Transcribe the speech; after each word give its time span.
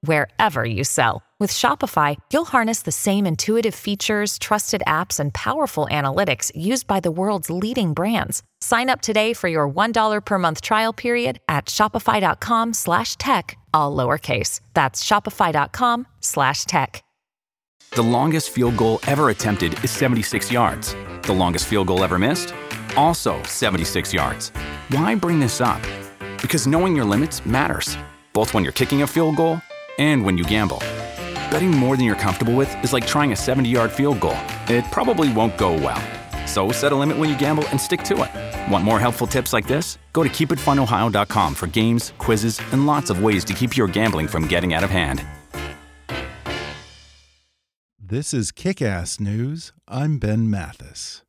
wherever 0.00 0.64
you 0.64 0.84
sell. 0.84 1.22
With 1.38 1.52
Shopify, 1.52 2.16
you'll 2.32 2.46
harness 2.46 2.82
the 2.82 2.92
same 2.92 3.26
intuitive 3.26 3.74
features, 3.74 4.38
trusted 4.38 4.82
apps, 4.86 5.20
and 5.20 5.34
powerful 5.34 5.86
analytics 5.90 6.50
used 6.54 6.86
by 6.86 7.00
the 7.00 7.10
world's 7.10 7.50
leading 7.50 7.92
brands. 7.92 8.42
Sign 8.62 8.88
up 8.88 9.02
today 9.02 9.34
for 9.34 9.48
your 9.48 9.68
$1 9.68 10.24
per 10.24 10.38
month 10.38 10.62
trial 10.62 10.94
period 10.94 11.38
at 11.46 11.66
shopify.com 11.66 12.72
slash 12.72 13.16
tech, 13.16 13.58
all 13.74 13.94
lowercase. 13.94 14.60
That's 14.72 15.04
shopify.com 15.04 16.06
slash 16.20 16.64
tech. 16.64 17.02
The 17.92 18.02
longest 18.02 18.50
field 18.50 18.76
goal 18.76 18.98
ever 19.06 19.30
attempted 19.30 19.82
is 19.84 19.90
76 19.90 20.50
yards. 20.50 20.94
The 21.22 21.32
longest 21.32 21.66
field 21.66 21.86
goal 21.86 22.02
ever 22.02 22.18
missed? 22.18 22.52
Also 22.96 23.42
76 23.44 24.12
yards. 24.12 24.50
Why 24.88 25.14
bring 25.14 25.38
this 25.38 25.60
up? 25.60 25.82
Because 26.40 26.66
knowing 26.66 26.94
your 26.96 27.04
limits 27.04 27.44
matters, 27.44 27.96
both 28.32 28.52
when 28.52 28.62
you're 28.64 28.72
kicking 28.72 29.02
a 29.02 29.06
field 29.06 29.36
goal 29.36 29.60
and 29.98 30.24
when 30.24 30.38
you 30.38 30.44
gamble. 30.44 30.78
Betting 31.50 31.70
more 31.70 31.96
than 31.96 32.04
you're 32.04 32.16
comfortable 32.16 32.54
with 32.54 32.68
is 32.84 32.92
like 32.92 33.06
trying 33.06 33.32
a 33.32 33.36
70 33.36 33.68
yard 33.68 33.90
field 33.90 34.20
goal. 34.20 34.38
It 34.68 34.84
probably 34.90 35.32
won't 35.32 35.56
go 35.56 35.72
well. 35.72 36.02
So 36.46 36.72
set 36.72 36.92
a 36.92 36.96
limit 36.96 37.18
when 37.18 37.28
you 37.28 37.38
gamble 37.38 37.66
and 37.68 37.80
stick 37.80 38.02
to 38.04 38.22
it. 38.22 38.72
Want 38.72 38.84
more 38.84 39.00
helpful 39.00 39.26
tips 39.26 39.52
like 39.52 39.66
this? 39.66 39.98
Go 40.12 40.22
to 40.22 40.28
keepitfunohio.com 40.28 41.54
for 41.54 41.66
games, 41.66 42.12
quizzes, 42.18 42.60
and 42.72 42.86
lots 42.86 43.10
of 43.10 43.22
ways 43.22 43.44
to 43.44 43.52
keep 43.52 43.76
your 43.76 43.88
gambling 43.88 44.28
from 44.28 44.46
getting 44.46 44.74
out 44.74 44.84
of 44.84 44.90
hand. 44.90 45.24
This 48.08 48.32
is 48.32 48.52
Kick 48.52 48.80
Ass 48.80 49.18
News. 49.18 49.72
I'm 49.88 50.18
Ben 50.18 50.48
Mathis. 50.48 51.22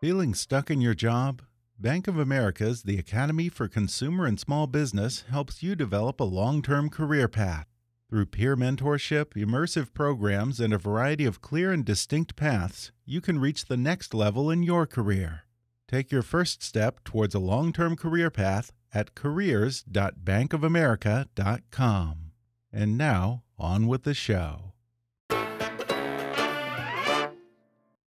Feeling 0.00 0.34
stuck 0.34 0.70
in 0.70 0.80
your 0.80 0.94
job? 0.94 1.42
Bank 1.82 2.06
of 2.06 2.16
America's 2.16 2.84
The 2.84 2.96
Academy 2.96 3.48
for 3.48 3.66
Consumer 3.66 4.24
and 4.24 4.38
Small 4.38 4.68
Business 4.68 5.24
helps 5.28 5.64
you 5.64 5.74
develop 5.74 6.20
a 6.20 6.24
long 6.24 6.62
term 6.62 6.88
career 6.88 7.26
path. 7.26 7.66
Through 8.08 8.26
peer 8.26 8.56
mentorship, 8.56 9.34
immersive 9.34 9.92
programs, 9.92 10.60
and 10.60 10.72
a 10.72 10.78
variety 10.78 11.24
of 11.24 11.40
clear 11.40 11.72
and 11.72 11.84
distinct 11.84 12.36
paths, 12.36 12.92
you 13.04 13.20
can 13.20 13.40
reach 13.40 13.64
the 13.64 13.76
next 13.76 14.14
level 14.14 14.48
in 14.48 14.62
your 14.62 14.86
career. 14.86 15.40
Take 15.88 16.12
your 16.12 16.22
first 16.22 16.62
step 16.62 17.02
towards 17.02 17.34
a 17.34 17.40
long 17.40 17.72
term 17.72 17.96
career 17.96 18.30
path 18.30 18.72
at 18.94 19.16
careers.bankofamerica.com. 19.16 22.16
And 22.72 22.96
now, 22.96 23.42
on 23.58 23.88
with 23.88 24.04
the 24.04 24.14
show. 24.14 24.74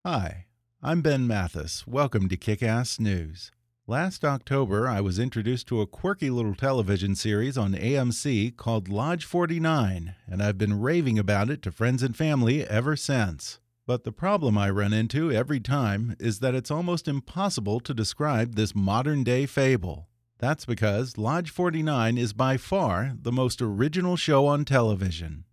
Hi, 0.05 0.45
I'm 0.81 1.01
Ben 1.01 1.27
Mathis. 1.27 1.85
Welcome 1.85 2.29
to 2.29 2.37
Kick 2.37 2.63
Ass 2.63 3.01
News. 3.01 3.51
Last 3.87 4.25
October, 4.25 4.87
I 4.87 4.99
was 4.99 5.19
introduced 5.19 5.67
to 5.67 5.79
a 5.79 5.85
quirky 5.85 6.31
little 6.31 6.55
television 6.55 7.13
series 7.13 7.55
on 7.55 7.75
AMC 7.75 8.57
called 8.57 8.89
Lodge 8.89 9.25
49, 9.25 10.15
and 10.25 10.41
I've 10.41 10.57
been 10.57 10.81
raving 10.81 11.19
about 11.19 11.51
it 11.51 11.61
to 11.61 11.71
friends 11.71 12.01
and 12.01 12.17
family 12.17 12.67
ever 12.67 12.95
since. 12.95 13.59
But 13.85 14.03
the 14.03 14.11
problem 14.11 14.57
I 14.57 14.71
run 14.71 14.91
into 14.91 15.31
every 15.31 15.59
time 15.59 16.15
is 16.19 16.39
that 16.39 16.55
it's 16.55 16.71
almost 16.71 17.07
impossible 17.07 17.79
to 17.81 17.93
describe 17.93 18.55
this 18.55 18.73
modern 18.73 19.23
day 19.23 19.45
fable. 19.45 20.07
That's 20.39 20.65
because 20.65 21.19
Lodge 21.19 21.51
49 21.51 22.17
is 22.17 22.33
by 22.33 22.57
far 22.57 23.13
the 23.21 23.31
most 23.31 23.61
original 23.61 24.15
show 24.15 24.47
on 24.47 24.65
television. 24.65 25.45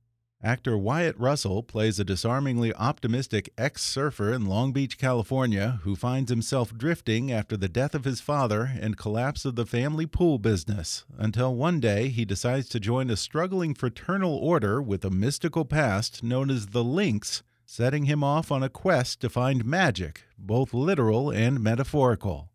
Actor 0.44 0.76
Wyatt 0.76 1.16
Russell 1.20 1.62
plays 1.62 2.00
a 2.00 2.04
disarmingly 2.04 2.74
optimistic 2.74 3.52
ex 3.56 3.84
surfer 3.84 4.32
in 4.32 4.46
Long 4.46 4.72
Beach, 4.72 4.98
California, 4.98 5.78
who 5.84 5.94
finds 5.94 6.32
himself 6.32 6.76
drifting 6.76 7.30
after 7.30 7.56
the 7.56 7.68
death 7.68 7.94
of 7.94 8.02
his 8.02 8.20
father 8.20 8.72
and 8.80 8.96
collapse 8.96 9.44
of 9.44 9.54
the 9.54 9.64
family 9.64 10.04
pool 10.04 10.40
business, 10.40 11.04
until 11.16 11.54
one 11.54 11.78
day 11.78 12.08
he 12.08 12.24
decides 12.24 12.68
to 12.70 12.80
join 12.80 13.08
a 13.08 13.16
struggling 13.16 13.72
fraternal 13.72 14.34
order 14.34 14.82
with 14.82 15.04
a 15.04 15.10
mystical 15.10 15.64
past 15.64 16.24
known 16.24 16.50
as 16.50 16.66
the 16.66 16.82
Lynx, 16.82 17.44
setting 17.64 18.06
him 18.06 18.24
off 18.24 18.50
on 18.50 18.64
a 18.64 18.68
quest 18.68 19.20
to 19.20 19.30
find 19.30 19.64
magic, 19.64 20.24
both 20.36 20.74
literal 20.74 21.30
and 21.30 21.60
metaphorical. 21.60 22.50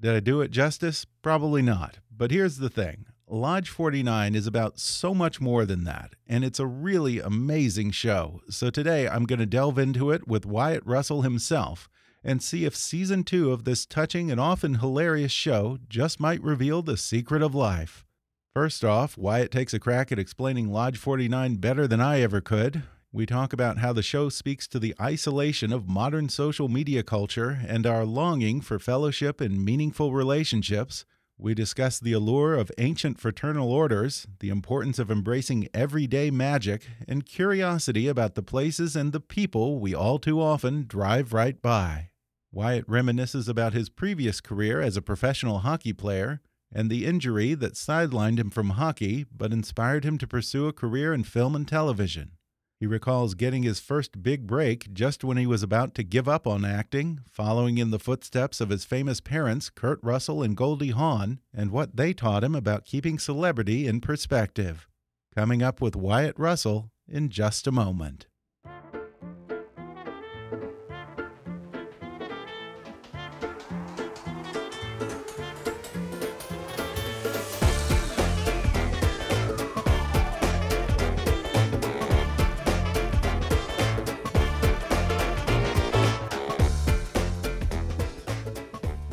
Did 0.00 0.16
I 0.16 0.18
do 0.18 0.40
it 0.40 0.50
justice? 0.50 1.06
Probably 1.22 1.62
not. 1.62 1.98
But 2.10 2.32
here's 2.32 2.56
the 2.56 2.68
thing 2.68 3.06
Lodge 3.30 3.68
49 3.68 4.34
is 4.34 4.46
about 4.46 4.78
so 4.78 5.14
much 5.14 5.40
more 5.40 5.66
than 5.66 5.84
that, 5.84 6.14
and 6.26 6.44
it's 6.44 6.58
a 6.58 6.66
really 6.66 7.20
amazing 7.20 7.90
show. 7.90 8.40
So 8.48 8.70
today 8.70 9.06
I'm 9.06 9.26
going 9.26 9.38
to 9.38 9.46
delve 9.46 9.78
into 9.78 10.10
it 10.10 10.26
with 10.26 10.46
Wyatt 10.46 10.84
Russell 10.86 11.22
himself 11.22 11.90
and 12.24 12.42
see 12.42 12.64
if 12.64 12.74
season 12.74 13.24
two 13.24 13.52
of 13.52 13.64
this 13.64 13.84
touching 13.86 14.30
and 14.30 14.40
often 14.40 14.76
hilarious 14.76 15.32
show 15.32 15.78
just 15.88 16.18
might 16.18 16.42
reveal 16.42 16.82
the 16.82 16.96
secret 16.96 17.42
of 17.42 17.54
life. 17.54 18.06
First 18.54 18.84
off, 18.84 19.18
Wyatt 19.18 19.50
takes 19.50 19.74
a 19.74 19.78
crack 19.78 20.10
at 20.10 20.18
explaining 20.18 20.70
Lodge 20.70 20.96
49 20.96 21.56
better 21.56 21.86
than 21.86 22.00
I 22.00 22.20
ever 22.22 22.40
could. 22.40 22.82
We 23.12 23.26
talk 23.26 23.52
about 23.52 23.78
how 23.78 23.92
the 23.92 24.02
show 24.02 24.28
speaks 24.28 24.66
to 24.68 24.78
the 24.78 24.94
isolation 25.00 25.72
of 25.72 25.88
modern 25.88 26.28
social 26.28 26.68
media 26.68 27.02
culture 27.02 27.60
and 27.66 27.86
our 27.86 28.04
longing 28.04 28.60
for 28.60 28.78
fellowship 28.78 29.40
and 29.40 29.64
meaningful 29.64 30.12
relationships. 30.12 31.04
We 31.40 31.54
discuss 31.54 32.00
the 32.00 32.12
allure 32.12 32.54
of 32.54 32.72
ancient 32.78 33.20
fraternal 33.20 33.70
orders, 33.70 34.26
the 34.40 34.48
importance 34.48 34.98
of 34.98 35.08
embracing 35.08 35.68
everyday 35.72 36.32
magic, 36.32 36.88
and 37.06 37.24
curiosity 37.24 38.08
about 38.08 38.34
the 38.34 38.42
places 38.42 38.96
and 38.96 39.12
the 39.12 39.20
people 39.20 39.78
we 39.78 39.94
all 39.94 40.18
too 40.18 40.42
often 40.42 40.86
drive 40.88 41.32
right 41.32 41.62
by. 41.62 42.10
Wyatt 42.50 42.88
reminisces 42.88 43.48
about 43.48 43.72
his 43.72 43.88
previous 43.88 44.40
career 44.40 44.80
as 44.80 44.96
a 44.96 45.02
professional 45.02 45.60
hockey 45.60 45.92
player 45.92 46.40
and 46.72 46.90
the 46.90 47.06
injury 47.06 47.54
that 47.54 47.74
sidelined 47.74 48.40
him 48.40 48.50
from 48.50 48.70
hockey 48.70 49.24
but 49.30 49.52
inspired 49.52 50.04
him 50.04 50.18
to 50.18 50.26
pursue 50.26 50.66
a 50.66 50.72
career 50.72 51.14
in 51.14 51.22
film 51.22 51.54
and 51.54 51.68
television. 51.68 52.32
He 52.78 52.86
recalls 52.86 53.34
getting 53.34 53.64
his 53.64 53.80
first 53.80 54.22
big 54.22 54.46
break 54.46 54.92
just 54.92 55.24
when 55.24 55.36
he 55.36 55.48
was 55.48 55.64
about 55.64 55.96
to 55.96 56.04
give 56.04 56.28
up 56.28 56.46
on 56.46 56.64
acting, 56.64 57.20
following 57.28 57.76
in 57.76 57.90
the 57.90 57.98
footsteps 57.98 58.60
of 58.60 58.68
his 58.70 58.84
famous 58.84 59.20
parents, 59.20 59.68
Kurt 59.68 59.98
Russell 60.00 60.44
and 60.44 60.56
Goldie 60.56 60.90
Hawn, 60.90 61.40
and 61.52 61.72
what 61.72 61.96
they 61.96 62.12
taught 62.12 62.44
him 62.44 62.54
about 62.54 62.84
keeping 62.84 63.18
celebrity 63.18 63.88
in 63.88 64.00
perspective. 64.00 64.86
Coming 65.34 65.60
up 65.60 65.80
with 65.80 65.96
Wyatt 65.96 66.38
Russell 66.38 66.92
in 67.08 67.30
just 67.30 67.66
a 67.66 67.72
moment. 67.72 68.27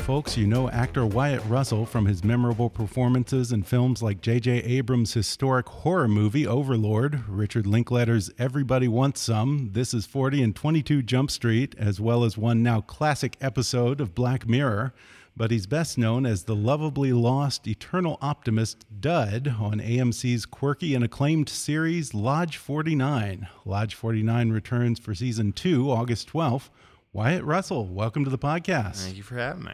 Folks, 0.05 0.38
you 0.38 0.45
know 0.45 0.69
actor 0.69 1.03
Wyatt 1.03 1.43
Russell 1.47 1.83
from 1.83 2.05
his 2.05 2.23
memorable 2.23 2.69
performances 2.69 3.51
in 3.51 3.63
films 3.63 4.03
like 4.03 4.21
J.J. 4.21 4.51
Abrams' 4.59 5.16
historic 5.16 5.67
horror 5.67 6.07
movie 6.07 6.45
Overlord, 6.45 7.27
Richard 7.27 7.66
Linklater's 7.66 8.29
Everybody 8.38 8.88
Wants 8.88 9.21
Some, 9.21 9.71
This 9.73 9.95
Is 9.95 10.05
40 10.05 10.43
and 10.43 10.55
22 10.55 11.01
Jump 11.01 11.31
Street, 11.31 11.73
as 11.79 11.99
well 11.99 12.23
as 12.23 12.38
one 12.38 12.61
now 12.61 12.81
classic 12.81 13.35
episode 13.41 13.99
of 13.99 14.13
Black 14.13 14.47
Mirror. 14.47 14.93
But 15.35 15.49
he's 15.49 15.66
best 15.66 15.97
known 15.97 16.27
as 16.27 16.43
the 16.43 16.55
lovably 16.55 17.11
lost 17.11 17.67
eternal 17.67 18.19
optimist 18.22 18.85
Dud 19.02 19.55
on 19.59 19.79
AMC's 19.79 20.46
quirky 20.46 20.93
and 20.93 21.03
acclaimed 21.03 21.49
series 21.49 22.13
Lodge 22.13 22.57
49. 22.57 23.47
Lodge 23.66 23.96
49 23.96 24.52
returns 24.52 24.99
for 24.99 25.16
season 25.16 25.52
two, 25.52 25.90
August 25.90 26.31
12th. 26.31 26.69
Wyatt 27.11 27.43
Russell, 27.43 27.87
welcome 27.87 28.23
to 28.23 28.29
the 28.29 28.37
podcast. 28.37 28.97
Thank 29.03 29.17
you 29.17 29.23
for 29.23 29.37
having 29.37 29.63
me. 29.63 29.72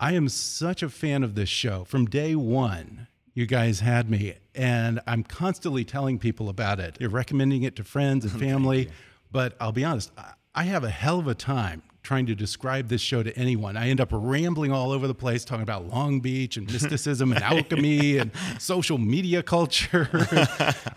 I 0.00 0.12
am 0.12 0.28
such 0.28 0.84
a 0.84 0.88
fan 0.88 1.24
of 1.24 1.34
this 1.34 1.48
show 1.48 1.82
from 1.82 2.06
day 2.06 2.36
one. 2.36 3.08
You 3.34 3.46
guys 3.46 3.80
had 3.80 4.08
me, 4.08 4.34
and 4.54 5.00
I'm 5.08 5.24
constantly 5.24 5.84
telling 5.84 6.20
people 6.20 6.48
about 6.48 6.78
it. 6.78 6.96
You're 7.00 7.10
recommending 7.10 7.64
it 7.64 7.74
to 7.76 7.84
friends 7.84 8.24
and 8.24 8.40
family, 8.40 8.90
but 9.32 9.56
I'll 9.60 9.72
be 9.72 9.84
honest, 9.84 10.12
I 10.54 10.62
have 10.64 10.84
a 10.84 10.88
hell 10.88 11.18
of 11.18 11.26
a 11.26 11.34
time 11.34 11.82
trying 12.04 12.26
to 12.26 12.36
describe 12.36 12.88
this 12.88 13.00
show 13.00 13.24
to 13.24 13.36
anyone. 13.36 13.76
I 13.76 13.88
end 13.88 14.00
up 14.00 14.10
rambling 14.12 14.70
all 14.70 14.92
over 14.92 15.08
the 15.08 15.16
place 15.16 15.44
talking 15.44 15.64
about 15.64 15.88
Long 15.88 16.20
Beach 16.20 16.56
and 16.56 16.66
mysticism 16.72 17.32
and 17.32 17.42
alchemy 17.42 18.18
and 18.18 18.30
social 18.60 18.98
media 18.98 19.42
culture. 19.42 20.08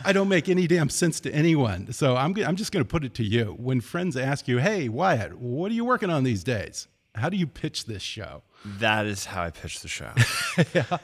I 0.06 0.14
don't 0.14 0.30
make 0.30 0.48
any 0.48 0.68
damn 0.68 0.90
sense 0.90 1.20
to 1.22 1.34
anyone. 1.34 1.92
So 1.92 2.16
I'm, 2.16 2.36
I'm 2.46 2.56
just 2.56 2.72
going 2.72 2.86
to 2.86 2.88
put 2.88 3.04
it 3.04 3.16
to 3.16 3.24
you. 3.24 3.56
When 3.58 3.82
friends 3.82 4.16
ask 4.16 4.48
you, 4.48 4.60
hey, 4.60 4.90
Wyatt, 4.90 5.40
what 5.40 5.72
are 5.72 5.76
you 5.76 5.86
working 5.86 6.12
on 6.12 6.24
these 6.24 6.44
days? 6.44 6.88
How 7.16 7.30
do 7.30 7.36
you 7.36 7.48
pitch 7.48 7.86
this 7.86 8.04
show? 8.04 8.44
That 8.66 9.06
is 9.06 9.26
how 9.26 9.44
I 9.44 9.50
pitch 9.50 9.80
the 9.82 9.88
show. 9.88 10.12
yeah. 10.74 10.98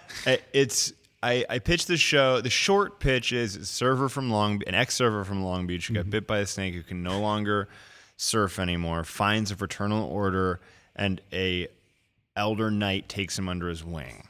It's 0.53 0.93
I, 1.23 1.45
I 1.49 1.59
pitched 1.59 1.87
the 1.87 1.97
show. 1.97 2.41
The 2.41 2.49
short 2.49 2.99
pitch 2.99 3.33
is 3.33 3.55
a 3.55 3.65
server 3.65 4.07
from 4.09 4.29
Long, 4.29 4.61
an 4.67 4.75
ex 4.75 4.93
server 4.95 5.23
from 5.23 5.43
Long 5.43 5.65
Beach 5.65 5.87
who 5.87 5.95
got 5.95 6.09
bit 6.09 6.27
by 6.27 6.39
a 6.39 6.45
snake 6.45 6.75
who 6.75 6.83
can 6.83 7.01
no 7.01 7.19
longer 7.19 7.67
surf 8.15 8.59
anymore, 8.59 9.03
finds 9.03 9.49
a 9.51 9.55
fraternal 9.55 10.07
order, 10.07 10.59
and 10.95 11.19
a 11.33 11.67
elder 12.35 12.69
knight 12.69 13.09
takes 13.09 13.37
him 13.37 13.49
under 13.49 13.67
his 13.69 13.83
wing. 13.83 14.27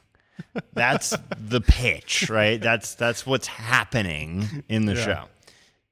That's 0.72 1.10
the 1.38 1.60
pitch, 1.60 2.30
right? 2.30 2.60
That's 2.60 2.94
that's 2.94 3.26
what's 3.26 3.46
happening 3.46 4.64
in 4.68 4.86
the 4.86 4.94
Yeah. 4.94 5.04
show. 5.04 5.24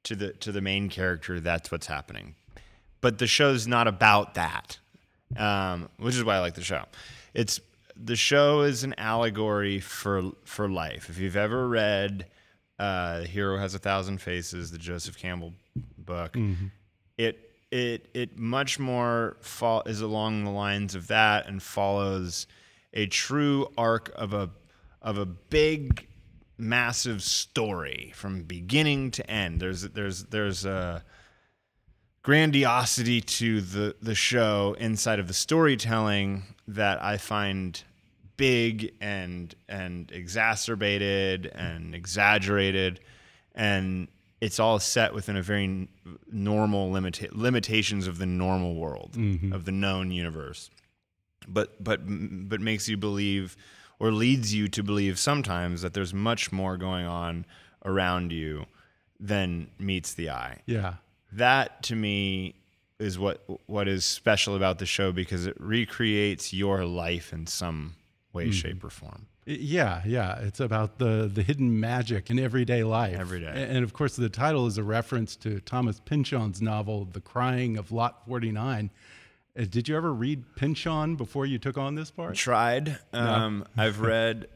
To 0.04 0.16
the 0.16 0.32
to 0.34 0.52
the 0.52 0.60
main 0.60 0.88
character, 0.88 1.40
that's 1.40 1.70
what's 1.70 1.86
happening. 1.88 2.36
But 3.02 3.18
the 3.18 3.26
show's 3.26 3.66
not 3.66 3.86
about 3.88 4.34
that, 4.34 4.78
um, 5.36 5.88
which 5.98 6.14
is 6.14 6.24
why 6.24 6.36
I 6.36 6.40
like 6.40 6.54
the 6.54 6.62
show. 6.64 6.84
It's 7.36 7.60
the 7.94 8.16
show 8.16 8.62
is 8.62 8.82
an 8.82 8.94
allegory 8.96 9.78
for 9.78 10.32
for 10.44 10.68
life. 10.70 11.10
If 11.10 11.18
you've 11.18 11.36
ever 11.36 11.68
read 11.68 12.26
uh, 12.78 13.20
"Hero 13.24 13.58
Has 13.58 13.74
a 13.74 13.78
Thousand 13.78 14.22
Faces," 14.22 14.70
the 14.70 14.78
Joseph 14.78 15.18
Campbell 15.18 15.52
book, 15.98 16.34
it 17.18 17.50
it 17.70 18.08
it 18.14 18.38
much 18.38 18.78
more 18.78 19.36
fall, 19.40 19.82
is 19.84 20.00
along 20.00 20.44
the 20.44 20.50
lines 20.50 20.94
of 20.94 21.08
that 21.08 21.46
and 21.46 21.62
follows 21.62 22.46
a 22.94 23.06
true 23.06 23.68
arc 23.76 24.10
of 24.14 24.32
a 24.32 24.48
of 25.02 25.18
a 25.18 25.26
big 25.26 26.08
massive 26.56 27.22
story 27.22 28.12
from 28.14 28.42
beginning 28.44 29.10
to 29.10 29.30
end 29.30 29.60
there's 29.60 29.82
there's 29.82 30.24
there's 30.24 30.64
a 30.64 31.04
grandiosity 32.26 33.20
to 33.20 33.60
the 33.60 33.94
the 34.02 34.14
show 34.16 34.74
inside 34.80 35.20
of 35.20 35.28
the 35.28 35.32
storytelling 35.32 36.42
that 36.66 37.00
I 37.00 37.18
find 37.18 37.80
big 38.36 38.92
and 39.00 39.54
and 39.68 40.10
exacerbated 40.10 41.46
and 41.46 41.94
exaggerated. 41.94 42.98
And 43.54 44.08
it's 44.40 44.58
all 44.58 44.80
set 44.80 45.14
within 45.14 45.36
a 45.36 45.42
very 45.42 45.88
normal 46.30 46.90
limita- 46.90 47.30
limitations 47.30 48.08
of 48.08 48.18
the 48.18 48.26
normal 48.26 48.74
world 48.74 49.12
mm-hmm. 49.16 49.52
of 49.52 49.64
the 49.64 49.72
known 49.72 50.10
universe. 50.10 50.68
But 51.46 51.82
but 51.82 52.00
but 52.04 52.60
makes 52.60 52.88
you 52.88 52.96
believe 52.96 53.56
or 54.00 54.10
leads 54.10 54.52
you 54.52 54.66
to 54.66 54.82
believe 54.82 55.20
sometimes 55.20 55.80
that 55.82 55.94
there's 55.94 56.12
much 56.12 56.50
more 56.50 56.76
going 56.76 57.06
on 57.06 57.46
around 57.84 58.32
you 58.32 58.66
than 59.20 59.68
meets 59.78 60.12
the 60.12 60.30
eye. 60.30 60.62
Yeah. 60.66 60.94
That 61.32 61.82
to 61.84 61.94
me 61.96 62.54
is 62.98 63.18
what 63.18 63.44
what 63.66 63.88
is 63.88 64.04
special 64.04 64.56
about 64.56 64.78
the 64.78 64.86
show 64.86 65.12
because 65.12 65.46
it 65.46 65.54
recreates 65.60 66.52
your 66.52 66.84
life 66.84 67.32
in 67.32 67.46
some 67.46 67.94
way 68.32 68.50
shape 68.50 68.82
or 68.84 68.90
form 68.90 69.26
Yeah, 69.44 70.02
yeah. 70.06 70.38
It's 70.40 70.60
about 70.60 70.98
the 70.98 71.30
the 71.32 71.42
hidden 71.42 71.78
magic 71.78 72.30
in 72.30 72.38
everyday 72.38 72.84
life. 72.84 73.18
Every 73.18 73.40
day. 73.40 73.66
And, 73.70 73.84
of 73.84 73.92
course, 73.92 74.16
the 74.16 74.28
title 74.28 74.66
is 74.66 74.78
a 74.78 74.82
reference 74.82 75.36
to 75.36 75.60
Thomas 75.60 76.00
Pynchon's 76.00 76.60
novel, 76.62 77.04
The 77.04 77.20
Crying 77.20 77.76
of 77.76 77.92
Lot 77.92 78.26
49. 78.26 78.90
Uh, 79.58 79.64
did 79.70 79.88
you 79.88 79.96
ever 79.96 80.12
read 80.12 80.44
Pynchon 80.56 81.16
before 81.16 81.46
you 81.46 81.58
took 81.58 81.78
on 81.78 81.94
this 81.94 82.10
part? 82.10 82.34
tried 82.34 82.98
um, 83.12 83.64
i've 83.76 84.00
read 84.00 84.48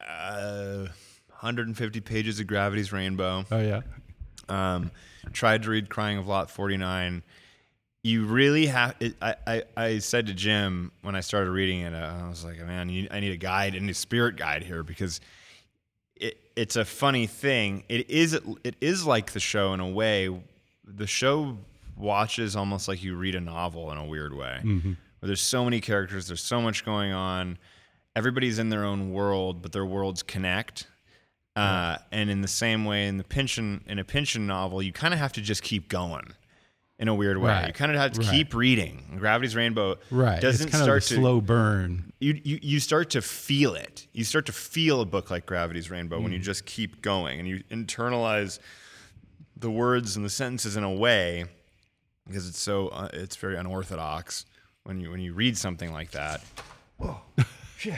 uh, 0.00 0.86
150 1.28 2.00
pages 2.00 2.40
of 2.40 2.46
gravity's 2.46 2.92
rainbow 2.92 3.44
Oh, 3.50 3.60
yeah. 3.60 3.80
um, 4.48 4.90
tried 5.32 5.62
to 5.64 5.70
read 5.70 5.88
Crying 5.88 6.18
of 6.18 6.26
Lot 6.26 6.50
49. 6.50 7.22
You 8.02 8.24
really 8.24 8.66
have. 8.66 8.94
It, 9.00 9.16
I, 9.20 9.34
I, 9.46 9.62
I 9.76 9.98
said 9.98 10.26
to 10.26 10.34
Jim 10.34 10.92
when 11.02 11.16
I 11.16 11.20
started 11.20 11.50
reading 11.50 11.80
it, 11.80 11.92
uh, 11.92 12.24
I 12.24 12.28
was 12.28 12.44
like, 12.44 12.58
man, 12.64 12.88
you, 12.88 13.08
I 13.10 13.20
need 13.20 13.32
a 13.32 13.36
guide, 13.36 13.74
I 13.74 13.78
need 13.80 13.90
a 13.90 13.94
spirit 13.94 14.36
guide 14.36 14.62
here 14.62 14.82
because 14.84 15.20
it, 16.14 16.38
it's 16.54 16.76
a 16.76 16.84
funny 16.84 17.26
thing. 17.26 17.82
It 17.88 18.08
is 18.08 18.38
it 18.62 18.76
is 18.80 19.04
like 19.06 19.32
the 19.32 19.40
show 19.40 19.74
in 19.74 19.80
a 19.80 19.88
way. 19.88 20.30
The 20.84 21.06
show 21.06 21.58
watches 21.96 22.54
almost 22.54 22.86
like 22.86 23.02
you 23.02 23.16
read 23.16 23.34
a 23.34 23.40
novel 23.40 23.90
in 23.90 23.98
a 23.98 24.04
weird 24.04 24.34
way. 24.34 24.60
Where 25.20 25.26
there's 25.28 25.40
so 25.40 25.64
many 25.64 25.80
characters, 25.80 26.28
there's 26.28 26.42
so 26.42 26.60
much 26.60 26.84
going 26.84 27.12
on. 27.12 27.58
Everybody's 28.14 28.58
in 28.58 28.68
their 28.68 28.84
own 28.84 29.12
world, 29.12 29.62
but 29.62 29.72
their 29.72 29.84
worlds 29.84 30.22
connect. 30.22 30.86
Uh, 31.56 31.96
and 32.12 32.28
in 32.30 32.42
the 32.42 32.48
same 32.48 32.84
way, 32.84 33.06
in 33.08 33.16
the 33.16 33.24
Pynchon 33.24 33.82
in 33.86 33.98
a 33.98 34.04
Pynchon 34.04 34.46
novel, 34.46 34.82
you 34.82 34.92
kind 34.92 35.14
of 35.14 35.20
have 35.20 35.32
to 35.34 35.40
just 35.40 35.62
keep 35.62 35.88
going 35.88 36.32
in 36.98 37.08
a 37.08 37.14
weird 37.14 37.38
way. 37.38 37.50
Right, 37.50 37.66
You 37.66 37.72
kind 37.72 37.90
of 37.92 37.98
have 37.98 38.12
to 38.12 38.20
right. 38.20 38.30
keep 38.30 38.54
reading. 38.54 39.16
Gravity's 39.18 39.54
Rainbow 39.56 39.96
Right. 40.10 40.40
doesn't 40.40 40.68
start 40.72 41.02
to 41.04 41.14
slow 41.14 41.40
burn. 41.40 42.12
you, 42.20 42.40
you 42.44 42.58
you 42.62 42.80
start 42.80 43.10
to 43.10 43.22
feel 43.22 43.74
it. 43.74 44.06
You 44.12 44.24
start 44.24 44.46
to 44.46 44.52
feel 44.52 45.00
a 45.00 45.04
book 45.06 45.30
like 45.30 45.46
Gravity's 45.46 45.90
Rainbow 45.90 46.18
Mm. 46.20 46.22
when 46.24 46.32
you 46.32 46.38
just 46.38 46.64
keep 46.66 47.00
going 47.02 47.38
and 47.40 47.48
you 47.48 47.62
internalize 47.70 48.58
the 49.56 49.70
words 49.70 50.16
and 50.16 50.24
the 50.24 50.30
sentences 50.30 50.76
in 50.76 50.84
a 50.84 50.92
way 50.92 51.46
because 52.26 52.48
it's 52.48 52.58
so 52.60 52.88
uh, 52.88 53.08
it's 53.14 53.36
very 53.36 53.56
unorthodox 53.56 54.44
when 54.84 55.00
you 55.00 55.10
when 55.10 55.20
you 55.20 55.32
read 55.32 55.56
something 55.56 55.92
like 55.92 56.10
that. 56.10 56.42
Shit, 57.78 57.94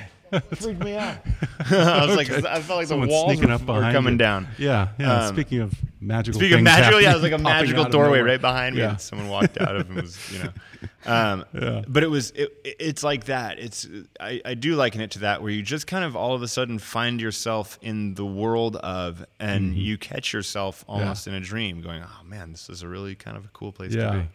freaked 0.56 0.82
me 0.82 0.96
out. 0.96 1.16
I 1.70 2.04
was 2.06 2.16
like, 2.16 2.30
I 2.30 2.60
felt 2.60 2.78
like 2.78 2.86
Someone's 2.88 3.10
the 3.10 3.14
walls 3.14 3.32
sneaking 3.32 3.48
were, 3.48 3.54
up 3.54 3.60
were 3.62 3.66
behind 3.66 3.94
coming 3.94 4.12
you. 4.14 4.18
down. 4.18 4.48
Yeah, 4.58 4.88
yeah. 4.98 5.26
Um, 5.26 5.34
speaking 5.34 5.60
of 5.60 5.72
magical 6.00 6.38
Speaking 6.40 6.54
of 6.54 6.58
things 6.58 6.64
magical, 6.64 7.00
yeah, 7.00 7.10
it 7.12 7.14
was 7.14 7.22
like 7.22 7.32
a 7.32 7.36
popping 7.38 7.44
magical 7.44 7.80
out 7.82 7.86
of 7.86 7.92
doorway 7.92 8.18
nowhere. 8.18 8.24
right 8.32 8.40
behind 8.40 8.74
me 8.74 8.82
Yeah. 8.82 8.88
that 8.88 9.00
someone 9.00 9.28
walked 9.28 9.58
out 9.60 9.76
of 9.76 9.88
and 9.88 10.02
was, 10.02 10.32
you 10.32 10.42
know. 10.44 10.50
Um, 11.06 11.44
But 11.88 12.02
it 12.02 12.10
was, 12.10 12.32
it, 12.32 12.50
it's 12.64 13.02
like 13.02 13.24
that. 13.24 13.58
It's, 13.58 13.88
I, 14.20 14.40
I 14.44 14.54
do 14.54 14.74
liken 14.74 15.00
it 15.00 15.12
to 15.12 15.20
that 15.20 15.40
where 15.42 15.50
you 15.50 15.62
just 15.62 15.86
kind 15.86 16.04
of 16.04 16.14
all 16.16 16.34
of 16.34 16.42
a 16.42 16.48
sudden 16.48 16.78
find 16.78 17.20
yourself 17.20 17.78
in 17.82 18.14
the 18.14 18.26
world 18.26 18.76
of, 18.76 19.24
and 19.40 19.70
Mm-hmm. 19.70 19.78
you 19.80 19.96
catch 19.98 20.32
yourself 20.32 20.84
almost 20.86 21.26
in 21.26 21.34
a 21.34 21.40
dream 21.40 21.80
going, 21.80 22.02
oh 22.02 22.24
man, 22.24 22.50
this 22.52 22.68
is 22.68 22.82
a 22.82 22.88
really 22.88 23.14
kind 23.14 23.36
of 23.36 23.44
a 23.46 23.48
cool 23.54 23.72
place 23.72 23.92
to 23.92 23.98
be. 24.12 24.28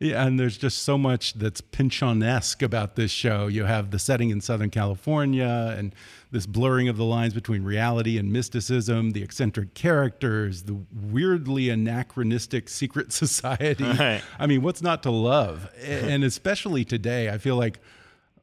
Yeah, 0.00 0.26
and 0.26 0.40
there's 0.40 0.56
just 0.56 0.78
so 0.78 0.96
much 0.96 1.34
that's 1.34 1.60
Pynchon-esque 1.60 2.62
about 2.62 2.96
this 2.96 3.10
show. 3.10 3.48
You 3.48 3.64
have 3.64 3.90
the 3.90 3.98
setting 3.98 4.30
in 4.30 4.40
Southern 4.40 4.70
California 4.70 5.74
and 5.76 5.94
this 6.30 6.46
blurring 6.46 6.88
of 6.88 6.96
the 6.96 7.04
lines 7.04 7.34
between 7.34 7.64
reality 7.64 8.16
and 8.16 8.32
mysticism, 8.32 9.10
the 9.10 9.22
eccentric 9.22 9.74
characters, 9.74 10.62
the 10.62 10.78
weirdly 10.90 11.68
anachronistic 11.68 12.70
secret 12.70 13.12
society. 13.12 13.84
Right. 13.84 14.22
I 14.38 14.46
mean, 14.46 14.62
what's 14.62 14.80
not 14.80 15.02
to 15.02 15.10
love? 15.10 15.70
And 15.80 16.24
especially 16.24 16.84
today, 16.84 17.28
I 17.28 17.36
feel 17.36 17.56
like 17.56 17.78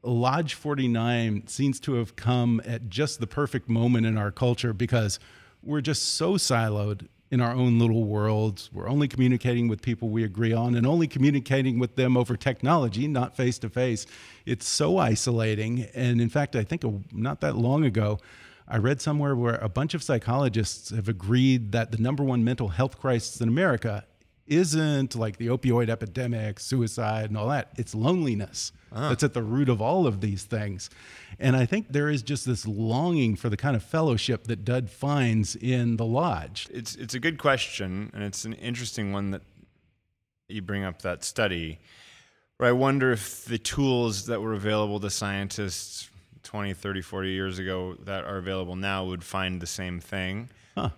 Lodge 0.04 0.54
49 0.54 1.48
seems 1.48 1.80
to 1.80 1.94
have 1.94 2.14
come 2.14 2.62
at 2.64 2.88
just 2.88 3.18
the 3.18 3.26
perfect 3.26 3.68
moment 3.68 4.06
in 4.06 4.16
our 4.16 4.30
culture 4.30 4.72
because 4.72 5.18
we're 5.62 5.80
just 5.80 6.14
so 6.14 6.34
siloed 6.34 7.08
in 7.30 7.40
our 7.40 7.52
own 7.52 7.78
little 7.78 8.04
worlds. 8.04 8.70
We're 8.72 8.88
only 8.88 9.08
communicating 9.08 9.68
with 9.68 9.82
people 9.82 10.08
we 10.08 10.24
agree 10.24 10.52
on 10.52 10.74
and 10.74 10.86
only 10.86 11.06
communicating 11.06 11.78
with 11.78 11.96
them 11.96 12.16
over 12.16 12.36
technology, 12.36 13.06
not 13.06 13.36
face 13.36 13.58
to 13.58 13.68
face. 13.68 14.06
It's 14.46 14.66
so 14.66 14.98
isolating. 14.98 15.82
And 15.94 16.20
in 16.20 16.30
fact, 16.30 16.56
I 16.56 16.64
think 16.64 16.84
not 17.12 17.40
that 17.42 17.56
long 17.56 17.84
ago, 17.84 18.18
I 18.66 18.78
read 18.78 19.00
somewhere 19.00 19.34
where 19.34 19.56
a 19.56 19.68
bunch 19.68 19.94
of 19.94 20.02
psychologists 20.02 20.90
have 20.90 21.08
agreed 21.08 21.72
that 21.72 21.90
the 21.90 21.98
number 21.98 22.22
one 22.22 22.44
mental 22.44 22.68
health 22.68 22.98
crisis 22.98 23.40
in 23.40 23.48
America 23.48 24.04
isn't 24.48 25.14
like 25.14 25.36
the 25.36 25.46
opioid 25.48 25.88
epidemic, 25.88 26.58
suicide, 26.58 27.26
and 27.26 27.36
all 27.36 27.48
that. 27.48 27.70
It's 27.76 27.94
loneliness. 27.94 28.72
Ah. 28.92 29.10
That's 29.10 29.22
at 29.22 29.34
the 29.34 29.42
root 29.42 29.68
of 29.68 29.80
all 29.80 30.06
of 30.06 30.20
these 30.20 30.44
things. 30.44 30.90
And 31.38 31.54
I 31.54 31.66
think 31.66 31.92
there 31.92 32.08
is 32.08 32.22
just 32.22 32.46
this 32.46 32.66
longing 32.66 33.36
for 33.36 33.48
the 33.48 33.56
kind 33.56 33.76
of 33.76 33.82
fellowship 33.82 34.44
that 34.44 34.64
Dud 34.64 34.90
finds 34.90 35.54
in 35.54 35.96
the 35.96 36.06
lodge. 36.06 36.68
It's, 36.70 36.96
it's 36.96 37.14
a 37.14 37.20
good 37.20 37.38
question, 37.38 38.10
and 38.14 38.22
it's 38.22 38.44
an 38.44 38.54
interesting 38.54 39.12
one 39.12 39.30
that 39.30 39.42
you 40.48 40.62
bring 40.62 40.84
up 40.84 41.02
that 41.02 41.22
study. 41.22 41.78
Where 42.56 42.68
I 42.68 42.72
wonder 42.72 43.12
if 43.12 43.44
the 43.44 43.58
tools 43.58 44.26
that 44.26 44.40
were 44.40 44.54
available 44.54 44.98
to 45.00 45.10
scientists 45.10 46.08
20, 46.42 46.72
30, 46.72 47.02
40 47.02 47.30
years 47.30 47.58
ago 47.58 47.94
that 48.04 48.24
are 48.24 48.38
available 48.38 48.74
now 48.74 49.04
would 49.04 49.22
find 49.22 49.60
the 49.60 49.66
same 49.66 50.00
thing. 50.00 50.48
Huh. 50.74 50.90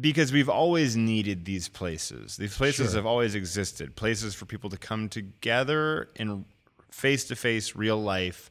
Because 0.00 0.32
we've 0.32 0.48
always 0.48 0.96
needed 0.96 1.44
these 1.44 1.68
places. 1.68 2.36
These 2.36 2.56
places 2.56 2.90
Sure. 2.90 2.96
have 2.98 3.06
always 3.06 3.34
existed. 3.36 3.94
Places 3.94 4.34
for 4.34 4.44
people 4.44 4.68
to 4.70 4.76
come 4.76 5.08
together 5.08 6.08
in 6.16 6.44
face 6.90 7.24
to 7.26 7.36
face 7.36 7.76
real 7.76 8.00
life 8.02 8.50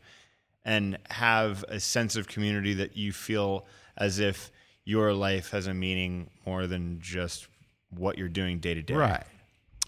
and 0.63 0.97
have 1.09 1.65
a 1.67 1.79
sense 1.79 2.15
of 2.15 2.27
community 2.27 2.73
that 2.75 2.95
you 2.95 3.11
feel 3.11 3.65
as 3.97 4.19
if 4.19 4.49
your 4.85 5.13
life 5.13 5.51
has 5.51 5.67
a 5.67 5.73
meaning 5.73 6.29
more 6.45 6.67
than 6.67 6.99
just 7.01 7.47
what 7.89 8.17
you're 8.17 8.29
doing 8.29 8.59
day 8.59 8.73
to 8.73 8.81
day 8.81 8.93
Right. 8.93 9.23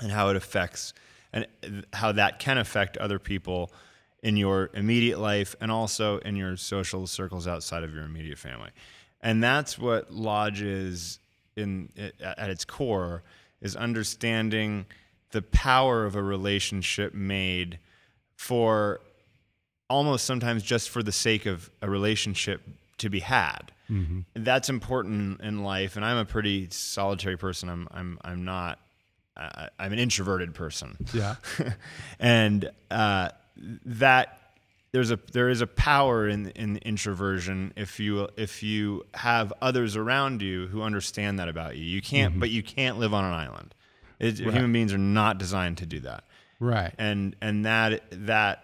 and 0.02 0.12
how 0.12 0.30
it 0.30 0.36
affects 0.36 0.94
and 1.32 1.48
how 1.94 2.12
that 2.14 2.40
can 2.40 2.58
affect 2.58 2.98
other 2.98 3.20
people 3.20 3.72
in 4.24 4.36
your 4.38 4.70
immediate 4.74 5.20
life 5.20 5.56
and 5.62 5.72
also 5.72 6.18
in 6.20 6.36
your 6.36 6.58
social 6.58 7.06
circles 7.08 7.48
outside 7.48 7.84
of 7.84 7.94
your 7.94 8.04
immediate 8.04 8.38
family. 8.38 8.72
And 9.22 9.42
that's 9.44 9.78
what 9.78 10.12
lodge 10.12 10.62
is 10.62 11.20
in 11.58 11.90
at 12.22 12.50
its 12.50 12.66
core 12.66 13.24
is 13.62 13.76
understanding 13.76 14.86
the 15.32 15.42
power 15.42 16.06
of 16.06 16.16
a 16.16 16.22
relationship 16.22 17.14
made 17.14 17.80
for 18.36 19.02
almost 19.90 20.26
sometimes 20.26 20.64
just 20.64 20.90
for 20.90 21.02
the 21.02 21.12
sake 21.12 21.46
of 21.46 21.70
a 21.82 21.90
relationship 21.90 22.62
to 22.98 23.10
be 23.10 23.20
had. 23.20 23.72
Mm-hmm. 23.90 24.44
That's 24.44 24.70
important 24.70 25.42
in 25.42 25.64
life, 25.64 25.96
and 25.96 26.04
I'm 26.04 26.18
a 26.18 26.26
pretty 26.26 26.68
solitary 26.72 27.38
person. 27.38 27.70
I'm 27.70 27.88
I'm 27.92 28.20
I'm 28.22 28.46
not. 28.46 28.80
Uh, 29.36 29.68
I'm 29.78 29.94
an 29.94 30.00
introverted 30.00 30.56
person. 30.56 30.98
Yeah. 31.14 31.36
and 32.20 32.72
uh, 32.90 33.30
that 33.86 34.40
there's 34.98 35.12
a 35.12 35.20
there 35.32 35.50
is 35.50 35.62
a 35.62 35.68
power 35.68 36.28
in 36.28 36.50
in 36.64 36.78
introversion 36.78 37.72
if 37.76 38.00
you 38.00 38.28
if 38.36 38.64
you 38.64 39.06
have 39.14 39.54
others 39.62 39.96
around 39.96 40.42
you 40.42 40.66
who 40.68 40.82
understand 40.82 41.38
that 41.40 41.48
about 41.48 41.78
you. 41.78 41.84
You 41.84 42.02
can't, 42.02 42.40
but 42.40 42.50
you 42.50 42.64
can't 42.64 42.98
live 42.98 43.14
on 43.14 43.24
an 43.24 43.34
island. 43.34 43.76
It, 44.20 44.40
Human 44.40 44.74
beings 44.74 44.92
are 44.94 44.98
not 44.98 45.38
designed 45.38 45.78
to 45.78 45.86
do 45.86 46.00
that 46.00 46.24
Right. 46.60 46.92
and 46.98 47.36
and 47.42 47.66
that 47.66 48.02
that 48.12 48.56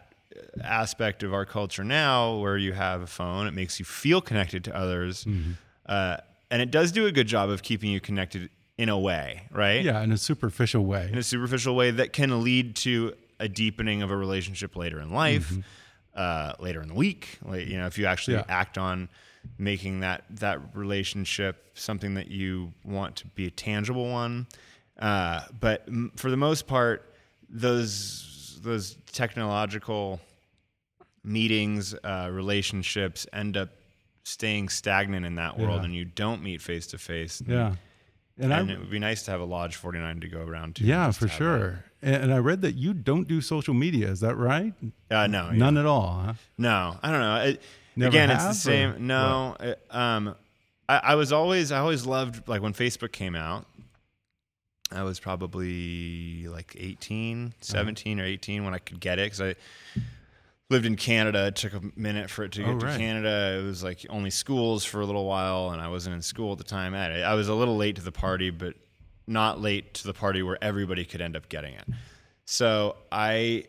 aspect 0.64 1.22
of 1.24 1.32
our 1.34 1.46
culture 1.46 1.84
now 1.84 2.38
where 2.38 2.58
you 2.58 2.74
have 2.74 3.02
a 3.02 3.08
phone 3.08 3.46
it 3.48 3.54
makes 3.54 3.78
you 3.80 3.86
feel 3.86 4.20
connected 4.22 4.64
to 4.64 4.76
others 4.76 5.26
Mm-hmm. 5.26 5.52
uh, 5.86 6.18
and 6.50 6.62
it 6.62 6.72
does 6.72 6.92
do 6.92 7.06
a 7.06 7.12
good 7.12 7.28
job 7.28 7.50
of 7.50 7.62
keeping 7.64 7.90
you 7.92 8.00
connected 8.00 8.50
in 8.78 8.90
a 8.90 8.98
way 8.98 9.44
right 9.52 9.84
yeah, 9.86 10.02
in 10.02 10.12
a 10.12 10.18
superficial 10.18 10.84
way. 10.86 11.08
in 11.12 11.18
a 11.20 11.24
superficial 11.24 11.76
way 11.76 11.92
that 11.92 12.14
can 12.14 12.44
lead 12.44 12.76
to 12.78 13.14
a 13.40 13.48
deepening 13.48 14.02
of 14.02 14.10
a 14.12 14.18
relationship 14.18 14.76
later 14.76 15.00
in 15.00 15.12
life 15.12 15.54
uh, 16.16 16.54
later 16.60 16.82
in 16.82 16.88
the 16.88 16.94
week 16.94 17.40
like, 17.46 17.68
you 17.68 17.78
know 17.78 17.88
if 17.88 17.98
you 17.98 18.06
actually. 18.06 18.36
Yeah. 18.38 18.46
act 18.48 18.78
on 18.78 19.10
making 19.58 20.00
that 20.00 20.24
that 20.30 20.60
relationship 20.74 21.70
something 21.74 22.14
that 22.14 22.30
you 22.30 22.72
want 22.86 23.16
to 23.18 23.28
be 23.28 23.46
a 23.46 23.52
tangible 23.52 24.10
one 24.10 24.48
uh, 25.00 25.42
but 25.60 25.84
m- 25.88 26.12
for 26.16 26.30
the 26.32 26.38
most 26.38 26.66
part 26.68 27.14
those 27.50 28.58
those 28.64 28.96
technological 29.12 30.22
meetings 31.24 31.94
uh, 32.04 32.30
relationships 32.32 33.26
end 33.34 33.58
up 33.58 33.70
staying 34.24 34.70
stagnant 34.70 35.26
in 35.26 35.36
that 35.36 35.58
world 35.58 35.80
Yeah. 35.82 35.86
and 35.86 35.96
you 35.96 36.06
don't 36.06 36.42
meet 36.42 36.62
face 36.62 36.88
to 36.88 36.98
face 36.98 37.42
yeah. 37.46 37.76
And, 38.40 38.52
and 38.52 38.72
it 38.72 38.80
would 38.80 38.90
be 38.90 38.98
nice 38.98 39.24
to 39.24 39.32
have 39.32 39.42
a 39.42 39.46
lodge 39.46 39.76
49 39.76 40.22
to 40.22 40.28
go 40.28 40.42
around 40.42 40.78
to 40.78 40.84
yeah, 40.86 41.12
for 41.12 41.28
sure. 41.28 41.84
And, 42.04 42.34
I 42.34 42.38
read 42.38 42.62
that 42.62 42.76
you 42.76 42.94
don't 42.94 43.28
do 43.28 43.40
social 43.42 43.74
media. 43.74 44.10
Is 44.10 44.20
that 44.20 44.36
right? 44.36 44.74
uh, 45.10 45.28
no 45.28 45.46
yeah. 45.52 45.58
None 45.58 45.78
at 45.78 45.86
all, 45.86 46.22
huh? 46.26 46.34
No, 46.58 46.98
I 47.02 47.12
don't 47.12 47.20
know. 47.22 47.36
It, 47.46 47.62
again, 48.06 48.30
it's 48.30 48.44
the 48.46 48.54
same. 48.54 48.92
or 48.96 49.00
No, 49.00 49.56
it- 49.60 49.82
um, 49.90 50.36
I, 50.90 50.98
I 50.98 51.16
was 51.16 51.32
always, 51.32 51.72
I 51.72 51.80
always 51.80 52.06
loved 52.06 52.48
like 52.48 52.62
when 52.62 52.74
Facebook 52.74 53.12
came 53.14 53.36
out. 53.36 53.66
I 54.92 55.04
was 55.04 55.20
probably 55.20 56.48
like 56.48 56.76
18, 56.78 57.48
Uh-huh. 57.48 57.54
17 57.62 58.20
or 58.20 58.26
18 58.26 58.64
when 58.66 58.74
I 58.74 58.78
could 58.80 59.00
get 59.00 59.18
it 59.18 59.26
because 59.32 59.42
I 59.42 59.56
lived 60.70 60.86
in 60.86 60.96
Canada. 60.96 61.48
It 61.48 61.56
took 61.56 61.74
a 61.74 61.82
minute 61.96 62.30
for 62.30 62.44
it 62.44 62.52
to 62.54 62.60
get 62.64 62.70
Oh, 62.76 62.80
to. 62.80 62.98
Canada. 62.98 63.60
It 63.60 63.64
was 63.64 63.84
like 63.84 64.06
only 64.10 64.30
schools 64.30 64.84
for 64.86 65.02
a 65.02 65.06
little 65.06 65.26
while, 65.26 65.70
and 65.72 65.82
I 65.82 65.88
wasn't 65.88 66.16
in 66.16 66.22
school 66.22 66.52
at 66.52 66.58
the 66.58 66.64
time. 66.64 66.94
I 66.94 67.34
was 67.34 67.48
a 67.48 67.56
little 67.56 67.78
late 67.78 67.96
to 67.96 68.02
the 68.04 68.12
party, 68.12 68.50
but 68.50 68.76
not 69.28 69.62
late 69.62 69.94
to 69.96 70.08
the 70.08 70.14
party 70.14 70.42
where 70.44 70.58
everybody 70.62 71.06
could 71.06 71.22
end 71.22 71.36
up 71.36 71.50
getting 71.50 71.74
it. 71.76 71.86
So 72.46 72.96
I, 73.12 73.66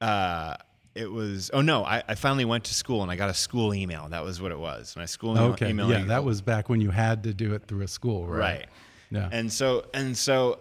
uh, 0.00 0.56
it 0.94 1.10
was, 1.10 1.50
oh 1.54 1.60
no, 1.62 1.84
I, 1.84 2.02
I 2.06 2.14
finally 2.14 2.44
went 2.44 2.64
to 2.64 2.74
school 2.74 3.02
and 3.02 3.10
I 3.10 3.16
got 3.16 3.30
a 3.30 3.34
school 3.34 3.72
email. 3.74 4.08
That 4.08 4.24
was 4.24 4.42
what 4.42 4.52
it 4.52 4.58
was. 4.58 4.94
My 4.96 5.06
school 5.06 5.32
email, 5.32 5.52
Okay. 5.52 5.70
email 5.70 5.90
Yeah, 5.90 6.04
that 6.04 6.24
was 6.24 6.42
back 6.42 6.68
when 6.68 6.80
you 6.80 6.90
had 6.90 7.22
to 7.24 7.32
do 7.32 7.54
it 7.54 7.66
through 7.66 7.82
a 7.82 7.88
school, 7.88 8.26
right? 8.26 8.38
right. 8.38 8.66
Yeah. 9.10 9.28
And 9.32 9.52
so 9.52 9.86
and 9.94 10.16
so 10.16 10.58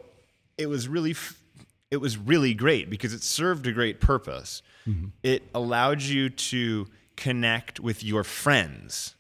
it 0.58 0.68
was 0.68 0.88
really 0.88 1.16
it 1.92 1.98
was 1.98 2.18
really 2.18 2.54
great 2.54 2.90
because 2.90 3.14
it 3.14 3.24
served 3.24 3.68
a 3.68 3.72
great 3.72 4.00
purpose. 4.00 4.62
It 5.22 5.44
allowed 5.54 6.02
you 6.02 6.30
to 6.32 6.88
connect 7.16 7.80
with 7.80 8.04
your 8.04 8.24
friends 8.24 9.14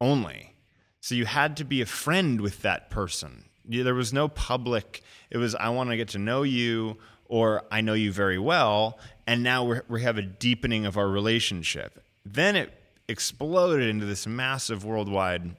only. 0.00 0.54
So 1.00 1.14
you 1.14 1.24
had 1.24 1.56
to 1.58 1.64
be 1.64 1.80
a 1.80 1.86
friend 1.86 2.42
with 2.42 2.60
that 2.60 2.90
person. 2.90 3.46
There 3.68 3.94
was 3.94 4.12
no 4.12 4.28
public. 4.28 5.02
It 5.30 5.38
was 5.38 5.54
I 5.54 5.68
want 5.70 5.90
to 5.90 5.96
get 5.96 6.08
to 6.10 6.18
know 6.18 6.42
you 6.42 6.96
or 7.26 7.64
I 7.70 7.80
know 7.80 7.94
you 7.94 8.12
very 8.12 8.38
well 8.38 8.98
and 9.26 9.42
now 9.42 9.64
we're, 9.64 9.82
we 9.88 10.02
have 10.02 10.18
a 10.18 10.22
deepening 10.22 10.84
of 10.86 10.96
our 10.98 11.08
relationship. 11.08 12.02
Then 12.26 12.56
it 12.56 12.72
exploded 13.08 13.88
into 13.88 14.04
this 14.06 14.26
massive 14.26 14.84
worldwide 14.84 15.56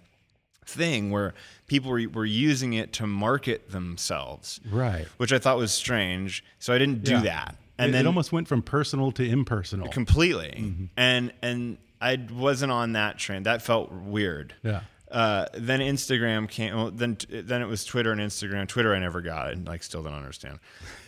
thing 0.66 1.12
where 1.12 1.34
people 1.68 1.92
were, 1.92 2.08
were 2.12 2.26
using 2.26 2.74
it 2.74 2.92
to 2.94 3.08
market 3.08 3.70
themselves, 3.72 4.60
Right. 4.70 5.06
which 5.18 5.32
I 5.34 5.40
thought 5.40 5.58
was 5.58 5.72
strange. 5.72 6.44
So 6.60 6.74
I 6.74 6.78
didn't 6.78 7.04
do 7.04 7.14
Yeah. 7.14 7.22
that, 7.22 7.50
And 7.50 7.58
and 7.78 7.90
it, 7.90 7.92
then 7.94 8.06
it 8.06 8.08
almost 8.08 8.32
went 8.32 8.48
from 8.48 8.62
personal 8.62 9.12
to 9.14 9.28
impersonal. 9.28 9.88
completely, 9.90 10.54
Mm-hmm. 10.58 10.86
and 10.98 11.34
and 11.42 11.78
I 12.02 12.20
wasn't 12.32 12.72
on 12.72 12.94
that 12.94 13.18
train. 13.18 13.44
That 13.44 13.62
felt 13.62 13.92
weird. 13.92 14.54
Yeah. 14.64 14.82
Uh, 15.12 15.46
then 15.54 15.80
Instagram 15.82 16.50
came. 16.50 16.76
Well, 16.76 16.92
then 16.92 17.18
then 17.30 17.62
it 17.62 17.68
was 17.68 17.86
Twitter 17.86 18.12
and 18.12 18.20
Instagram. 18.20 18.68
Twitter 18.68 18.94
I 18.96 19.00
never 19.00 19.22
got. 19.22 19.52
and 19.54 19.68
like 19.68 19.84
still 19.84 20.02
don't 20.04 20.14
understand. 20.14 20.60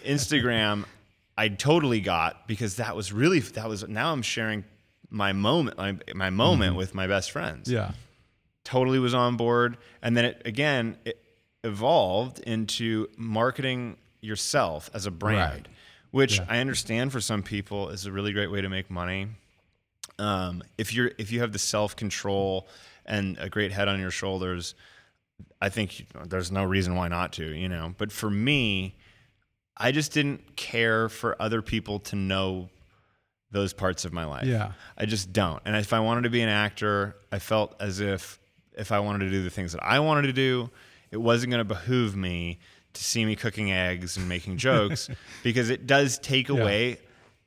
Instagram 0.05 0.85
I 1.37 1.49
totally 1.49 1.99
got 2.01 2.47
because 2.47 2.75
that 2.77 2.95
was 2.95 3.11
really 3.13 3.39
that 3.39 3.67
was 3.67 3.87
now 3.87 4.11
I'm 4.11 4.21
sharing 4.21 4.63
my 5.09 5.33
moment 5.33 5.77
my, 5.77 5.97
my 6.15 6.29
moment 6.29 6.75
with 6.75 6.93
my 6.93 7.07
best 7.07 7.31
friends 7.31 7.67
Mm-hmm. 7.69 7.75
yeah. 7.77 7.91
totally 8.63 8.99
was 8.99 9.13
on 9.13 9.37
board 9.37 9.77
and 10.01 10.17
then 10.17 10.25
it 10.25 10.41
again 10.45 10.97
it 11.05 11.23
evolved 11.63 12.39
into 12.39 13.07
marketing 13.17 13.97
yourself 14.21 14.89
as 14.93 15.05
a 15.05 15.11
brand 15.11 15.39
Right. 15.53 15.67
which 16.11 16.39
Yeah. 16.39 16.45
i 16.49 16.57
understand 16.59 17.11
for 17.13 17.21
some 17.21 17.41
people 17.41 17.89
is 17.89 18.05
a 18.05 18.11
really 18.11 18.33
great 18.33 18.51
way 18.51 18.59
to 18.61 18.67
make 18.69 18.89
money 18.91 19.27
um, 20.19 20.61
if 20.77 20.93
you're 20.93 21.11
if 21.17 21.31
you 21.31 21.39
have 21.41 21.51
the 21.53 21.59
self-control 21.59 22.67
and 23.07 23.37
a 23.39 23.49
great 23.49 23.71
head 23.71 23.87
on 23.87 23.99
your 23.99 24.11
shoulders 24.11 24.75
i 25.61 25.69
think 25.69 26.07
there's 26.27 26.51
no 26.51 26.63
reason 26.63 26.95
why 26.95 27.07
not 27.07 27.33
to 27.33 27.45
you 27.45 27.69
know 27.69 27.93
but 27.97 28.11
for 28.11 28.29
me 28.29 28.95
i 29.77 29.91
just 29.91 30.11
didn't 30.11 30.55
care 30.55 31.09
for 31.09 31.39
other 31.41 31.61
people 31.61 31.99
to 31.99 32.15
know 32.15 32.69
those 33.51 33.71
parts 33.73 34.03
of 34.05 34.11
my 34.11 34.25
life 34.25 34.45
Yeah. 34.45 34.73
I 34.97 35.05
just 35.05 35.31
don't. 35.31 35.61
And 35.65 35.73
if 35.77 35.93
I 35.93 36.01
wanted 36.01 36.23
to 36.23 36.29
be 36.29 36.41
an 36.41 36.49
actor, 36.49 37.15
I 37.31 37.39
felt 37.39 37.75
as 37.79 38.01
if 38.01 38.39
if 38.77 38.91
I 38.91 38.99
wanted 38.99 39.19
to 39.19 39.29
do 39.31 39.41
the 39.41 39.49
things 39.49 39.71
that 39.71 39.81
I 39.81 39.99
wanted 39.99 40.23
to 40.23 40.33
do, 40.33 40.69
it 41.11 41.17
wasn't 41.17 41.51
going 41.51 41.59
to 41.65 41.73
behoove 41.73 42.13
me 42.15 42.59
to 42.93 43.03
see 43.03 43.23
me 43.23 43.37
cooking 43.37 43.71
eggs 43.71 44.17
and 44.17 44.27
making 44.27 44.57
jokes 44.69 45.09
because 45.43 45.69
it 45.69 45.87
does 45.87 46.17
take 46.19 46.49
away 46.49 46.97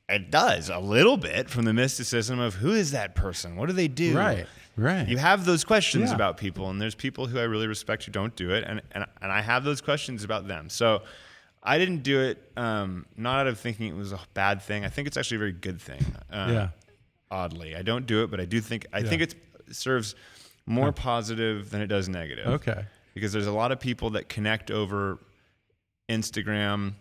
it 0.08 0.30
does 0.30 0.70
a 0.70 0.78
little 0.78 1.18
bit 1.18 1.50
from 1.50 1.66
the 1.66 1.74
mysticism 1.74 2.40
of 2.40 2.54
who 2.54 2.72
is 2.72 2.92
that 2.92 3.14
person? 3.14 3.56
What 3.56 3.66
do 3.66 3.74
they 3.74 3.86
do? 3.88 4.16
Right. 4.16 4.46
Right. 4.80 5.06
You 5.06 5.18
have 5.18 5.44
those 5.44 5.62
questions 5.64 6.08
Yeah. 6.10 6.14
about 6.14 6.36
people, 6.38 6.70
and 6.70 6.80
there's 6.80 6.94
people 6.94 7.26
who 7.26 7.38
I 7.38 7.42
really 7.42 7.66
respect 7.66 8.04
who 8.04 8.12
don't 8.12 8.34
do 8.34 8.50
it, 8.52 8.64
and, 8.66 8.80
and, 8.92 9.04
and 9.20 9.30
I 9.32 9.42
have 9.42 9.62
those 9.64 9.80
questions 9.80 10.24
about 10.24 10.48
them. 10.48 10.70
So 10.70 11.02
I 11.62 11.76
didn't 11.78 12.02
do 12.02 12.20
it 12.20 12.50
um, 12.56 13.04
not 13.16 13.40
out 13.40 13.46
of 13.46 13.58
thinking 13.60 13.88
it 13.88 13.94
was 13.96 14.12
a 14.12 14.20
bad 14.32 14.62
thing. 14.62 14.84
I 14.84 14.88
think 14.88 15.06
it's 15.06 15.16
actually 15.18 15.36
a 15.36 15.38
very 15.40 15.52
good 15.52 15.80
thing. 15.80 16.02
Uh, 16.32 16.48
Yeah. 16.50 16.68
Oddly, 17.30 17.76
I 17.76 17.82
don't 17.82 18.06
do 18.06 18.24
it, 18.24 18.30
but 18.30 18.40
I 18.40 18.44
do 18.44 18.60
think 18.60 18.86
I 18.92 19.02
think 19.04 19.22
it 19.22 19.34
serves 19.70 20.16
more 20.66 20.90
positive 20.92 21.70
than 21.70 21.80
it 21.80 21.86
does 21.86 22.08
negative. 22.08 22.46
Okay. 22.46 22.84
Because 23.14 23.32
there's 23.32 23.46
a 23.46 23.52
lot 23.52 23.70
of 23.70 23.78
people 23.78 24.10
that 24.10 24.28
connect 24.28 24.70
over 24.70 25.18
Instagram, 26.08 26.94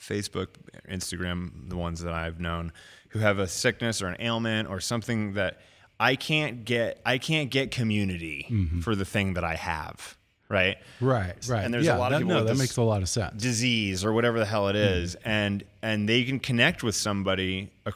Facebook, 0.00 0.48
Instagram, 0.90 1.68
the 1.68 1.76
ones 1.76 2.00
that 2.02 2.12
I've 2.12 2.40
known, 2.40 2.72
who 3.10 3.20
have 3.20 3.38
a 3.38 3.46
sickness 3.46 4.02
or 4.02 4.08
an 4.08 4.16
ailment 4.20 4.68
or 4.68 4.80
something 4.80 5.34
that 5.34 5.60
I 6.00 6.16
can't 6.16 6.64
get. 6.64 7.00
I 7.06 7.18
can't 7.18 7.50
get 7.50 7.70
community 7.70 8.46
for 8.82 8.94
the 8.94 9.04
thing 9.04 9.34
that 9.34 9.44
I 9.44 9.54
have. 9.54 10.16
Right. 10.48 10.76
Right. 11.00 11.34
Right. 11.48 11.64
And 11.64 11.72
there's 11.72 11.86
yeah, 11.86 11.96
a 11.96 11.98
lot 11.98 12.10
that, 12.10 12.16
of 12.16 12.20
people 12.22 12.34
No, 12.34 12.44
with 12.44 12.48
that 12.52 12.58
makes 12.58 12.76
a 12.76 12.82
lot 12.82 13.00
of 13.00 13.08
sense. 13.08 13.40
disease 13.42 14.04
or 14.04 14.12
whatever 14.12 14.38
the 14.38 14.44
hell 14.44 14.68
it 14.68 14.76
is. 14.76 15.16
Mm-hmm. 15.16 15.28
and 15.28 15.64
and 15.80 16.06
they 16.08 16.24
can 16.24 16.40
connect 16.40 16.82
with 16.82 16.94
somebody 16.94 17.70
a, 17.86 17.92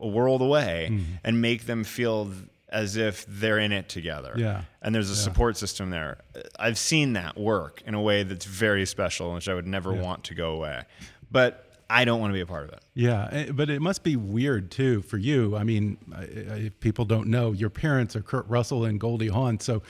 a 0.00 0.06
world 0.06 0.42
away 0.42 0.88
Mm-hmm. 0.90 1.02
and 1.24 1.40
make 1.40 1.64
them 1.64 1.84
feel 1.84 2.30
as 2.68 2.96
if 2.98 3.24
they're 3.26 3.58
in 3.58 3.72
it 3.72 3.88
together. 3.88 4.34
Yeah. 4.36 4.64
And 4.82 4.94
there's 4.94 5.08
a 5.08 5.16
support 5.16 5.56
system 5.56 5.88
there. 5.88 6.18
I've 6.58 6.76
seen 6.76 7.14
that 7.14 7.38
work 7.38 7.80
in 7.86 7.94
a 7.94 8.02
way 8.02 8.22
that's 8.22 8.44
very 8.44 8.84
special, 8.84 9.32
which 9.32 9.48
I 9.48 9.54
would 9.54 9.66
never 9.66 9.90
want 9.94 10.24
to 10.24 10.34
go 10.34 10.50
away. 10.50 10.82
But 11.30 11.67
I 11.90 12.04
don't 12.04 12.20
want 12.20 12.30
to 12.30 12.34
be 12.34 12.40
a 12.40 12.46
part 12.46 12.64
of 12.64 12.70
it. 12.70 12.80
Yeah, 12.94 13.28
eh, 13.32 13.50
but 13.50 13.70
it 13.70 13.80
must 13.80 14.02
be 14.02 14.16
weird 14.16 14.70
too 14.70 15.02
for 15.02 15.16
you. 15.16 15.56
I 15.56 15.64
mean, 15.64 15.96
if 16.18 16.78
people 16.80 17.04
don't 17.04 17.28
know, 17.28 17.52
your 17.52 17.70
parents 17.70 18.14
are 18.14 18.20
Kurt 18.20 18.46
Russell 18.48 18.84
and 18.84 19.00
Goldie 19.00 19.28
Hawn, 19.28 19.58
so 19.58 19.82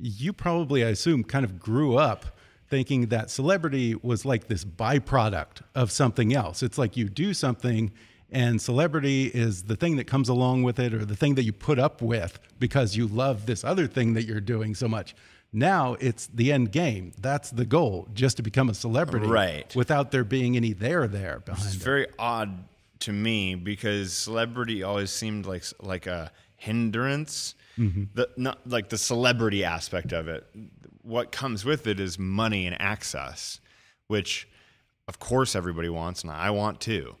you 0.00 0.32
probably, 0.32 0.84
I 0.84 0.88
assume, 0.88 1.24
kind 1.24 1.44
of 1.44 1.58
grew 1.58 1.96
up 1.96 2.26
thinking 2.68 3.06
that 3.06 3.30
celebrity 3.30 3.96
was 3.96 4.24
like 4.24 4.46
this 4.46 4.64
byproduct 4.64 5.62
of 5.74 5.90
something 5.90 6.32
else. 6.32 6.62
It's 6.62 6.78
like 6.78 6.96
you 6.96 7.08
do 7.08 7.34
something, 7.34 7.90
and 8.30 8.62
celebrity 8.62 9.26
is 9.26 9.64
the 9.64 9.74
thing 9.74 9.96
that 9.96 10.06
comes 10.06 10.28
along 10.28 10.62
with 10.62 10.78
it, 10.78 10.94
or 10.94 11.04
the 11.04 11.16
thing 11.16 11.34
that 11.34 11.42
you 11.42 11.52
put 11.52 11.80
up 11.80 12.00
with 12.00 12.38
because 12.60 12.96
you 12.96 13.08
love 13.08 13.46
this 13.46 13.64
other 13.64 13.88
thing 13.88 14.14
that 14.14 14.24
you're 14.24 14.40
doing 14.40 14.74
so 14.76 14.86
much. 14.86 15.16
Now 15.52 15.94
it's 16.00 16.26
the 16.28 16.52
end 16.52 16.70
game. 16.72 17.12
That's 17.20 17.50
the 17.50 17.64
goal, 17.66 18.08
just 18.14 18.36
to 18.36 18.42
become 18.42 18.68
a 18.68 18.74
celebrity, 18.74 19.26
Right. 19.26 19.74
Without 19.74 20.10
there 20.12 20.24
being 20.24 20.56
any 20.56 20.72
there 20.72 21.08
there 21.08 21.40
behind 21.44 21.66
It's 21.66 21.74
it. 21.76 21.82
very 21.82 22.06
odd 22.18 22.64
to 23.00 23.12
me 23.12 23.54
because 23.56 24.12
celebrity 24.12 24.82
always 24.82 25.10
seemed 25.10 25.46
like 25.46 25.64
like 25.80 26.06
a 26.06 26.30
hindrance. 26.56 27.54
The 27.76 28.28
not 28.36 28.58
like 28.68 28.90
the 28.90 28.98
celebrity 28.98 29.64
aspect 29.64 30.12
of 30.12 30.28
it. 30.28 30.46
What 31.02 31.32
comes 31.32 31.64
with 31.64 31.86
it 31.86 31.98
is 31.98 32.18
money 32.18 32.66
and 32.66 32.76
access, 32.78 33.58
which 34.06 34.46
of 35.08 35.18
course 35.18 35.56
everybody 35.56 35.88
wants, 35.88 36.22
and 36.22 36.30
I 36.30 36.50
want 36.50 36.80
too. 36.80 37.16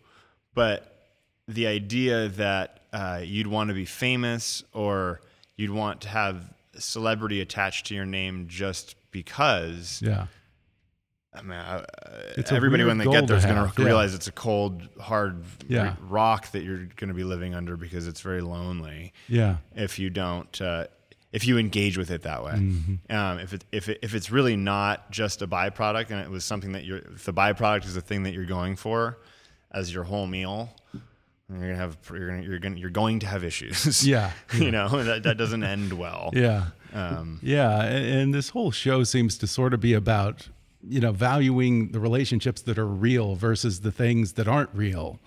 But 0.54 1.08
the 1.48 1.66
idea 1.66 2.28
that 2.28 2.80
uh, 2.92 3.22
you'd 3.24 3.46
want 3.46 3.68
to 3.68 3.74
be 3.74 3.86
famous 3.86 4.62
or 4.74 5.22
you'd 5.56 5.70
want 5.70 6.02
to 6.02 6.08
have 6.10 6.52
celebrity 6.78 7.40
attached 7.40 7.86
to 7.86 7.94
your 7.94 8.06
name 8.06 8.46
just 8.48 8.96
because 9.10 10.00
Yeah. 10.02 10.26
I 11.32 11.42
mean, 11.42 11.60
It's 12.36 12.50
everybody 12.50 12.82
when 12.82 12.98
they 12.98 13.04
get 13.06 13.28
there 13.28 13.36
is 13.36 13.44
going 13.44 13.56
to 13.56 13.72
yeah. 13.80 13.84
realize 13.86 14.14
it's 14.14 14.26
a 14.26 14.32
cold, 14.32 14.88
hard 15.00 15.44
Yeah. 15.68 15.94
rock 16.00 16.50
that 16.52 16.62
you're 16.64 16.86
going 16.96 17.08
to 17.08 17.14
be 17.14 17.22
living 17.24 17.54
under 17.54 17.76
because 17.76 18.08
it's 18.08 18.20
very 18.20 18.40
lonely 18.40 19.12
Yeah. 19.28 19.56
if 19.74 19.98
you 19.98 20.10
don't 20.10 20.60
uh, 20.60 20.86
if 21.32 21.46
you 21.46 21.58
engage 21.58 21.96
with 21.96 22.10
it 22.10 22.22
that 22.22 22.42
way. 22.42 22.54
Mm-hmm. 22.54 23.14
Um, 23.16 23.38
if 23.38 23.52
it, 23.52 23.64
if 23.70 23.88
it, 23.88 24.00
if 24.02 24.14
it's 24.16 24.32
really 24.32 24.56
not 24.56 25.12
just 25.12 25.42
a 25.42 25.46
byproduct 25.46 26.10
and 26.10 26.18
it 26.20 26.28
was 26.28 26.44
something 26.44 26.72
that 26.72 26.84
you're 26.84 26.98
if 26.98 27.24
the 27.24 27.32
byproduct 27.32 27.84
is 27.84 27.94
the 27.94 28.00
thing 28.00 28.24
that 28.24 28.32
you're 28.34 28.44
going 28.46 28.74
for 28.74 29.18
as 29.70 29.94
your 29.94 30.02
whole 30.04 30.26
meal, 30.26 30.74
you're 31.50 31.60
gonna 31.60 31.76
have 31.76 31.96
you're 32.10 32.28
gonna 32.28 32.42
you're 32.42 32.58
gonna 32.58 32.76
you're 32.76 32.90
going 32.90 33.18
to 33.20 33.26
have 33.26 33.44
issues. 33.44 34.04
Yeah. 34.06 34.32
you 34.54 34.70
know 34.70 34.88
that 35.02 35.22
that 35.24 35.36
doesn't 35.36 35.62
end 35.64 35.92
well. 35.92 36.30
Yeah. 36.34 36.66
Um, 36.92 37.38
Yeah, 37.42 37.82
and, 37.84 38.04
and 38.06 38.34
this 38.34 38.48
whole 38.50 38.70
show 38.72 39.04
seems 39.04 39.38
to 39.38 39.46
sort 39.46 39.74
of 39.74 39.80
be 39.80 39.92
about 39.94 40.48
you 40.88 41.00
know 41.00 41.12
valuing 41.12 41.92
the 41.92 42.00
relationships 42.00 42.62
that 42.62 42.78
are 42.78 42.86
real 42.86 43.34
versus 43.36 43.80
the 43.80 43.92
things 43.92 44.32
that 44.34 44.48
aren't 44.48 44.70
real. 44.74 45.18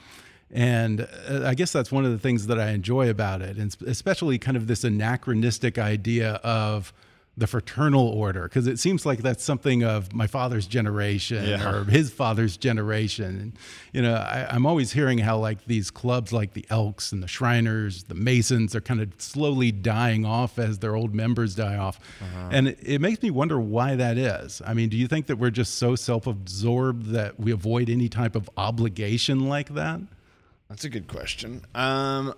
And 0.52 1.08
uh, 1.28 1.44
I 1.46 1.56
guess 1.56 1.72
that's 1.72 1.92
one 1.92 2.06
of 2.06 2.12
the 2.12 2.20
things 2.20 2.48
that 2.48 2.60
I 2.60 2.70
enjoy 2.72 3.10
about 3.10 3.42
it, 3.42 3.58
and 3.58 3.76
especially 3.88 4.38
kind 4.38 4.56
of 4.56 4.68
this 4.68 4.84
anachronistic 4.84 5.78
idea 5.80 6.34
of 6.44 6.94
the 7.36 7.48
fraternal 7.48 8.08
order, 8.10 8.44
because 8.44 8.68
it 8.68 8.78
seems 8.78 9.08
like 9.08 9.24
that's 9.24 9.44
something 9.44 9.84
of 9.84 10.14
my 10.14 10.28
father's 10.28 10.68
generation 10.68 11.44
Yeah. 11.44 11.68
or 11.68 11.84
his 11.86 12.12
father's 12.12 12.58
generation. 12.58 13.26
And, 13.26 13.54
you 13.92 14.04
know, 14.04 14.14
I, 14.14 14.46
I'm 14.52 14.68
always 14.68 14.92
hearing 14.92 15.18
how 15.18 15.40
like 15.40 15.66
these 15.66 15.90
clubs 15.90 16.32
like 16.32 16.54
the 16.54 16.64
Elks 16.70 17.12
and 17.12 17.24
the 17.24 17.28
Shriners, 17.28 18.04
the 18.04 18.14
Masons 18.14 18.76
are 18.76 18.82
kind 18.82 19.02
of 19.02 19.12
slowly 19.18 19.72
dying 19.72 20.26
off 20.28 20.60
as 20.60 20.78
their 20.78 20.96
old 20.96 21.16
members 21.16 21.56
die 21.56 21.76
off. 21.76 22.00
And 22.52 22.68
it, 22.68 22.78
it 22.84 23.02
makes 23.02 23.24
me 23.24 23.32
wonder 23.32 23.60
why 23.60 23.96
that 23.96 24.16
is. 24.20 24.62
I 24.64 24.76
mean, 24.76 24.90
do 24.90 24.98
you 24.98 25.08
think 25.08 25.26
that 25.26 25.38
we're 25.38 25.50
just 25.50 25.76
so 25.80 25.96
self 25.96 26.28
absorbed 26.28 27.08
that 27.14 27.40
we 27.40 27.52
avoid 27.52 27.90
any 27.90 28.10
type 28.10 28.36
of 28.36 28.48
obligation 28.58 29.50
like 29.50 29.70
that? 29.74 30.02
that's 30.70 30.86
a 30.86 30.90
good 30.90 31.08
question. 31.08 31.62
Um, 31.74 32.34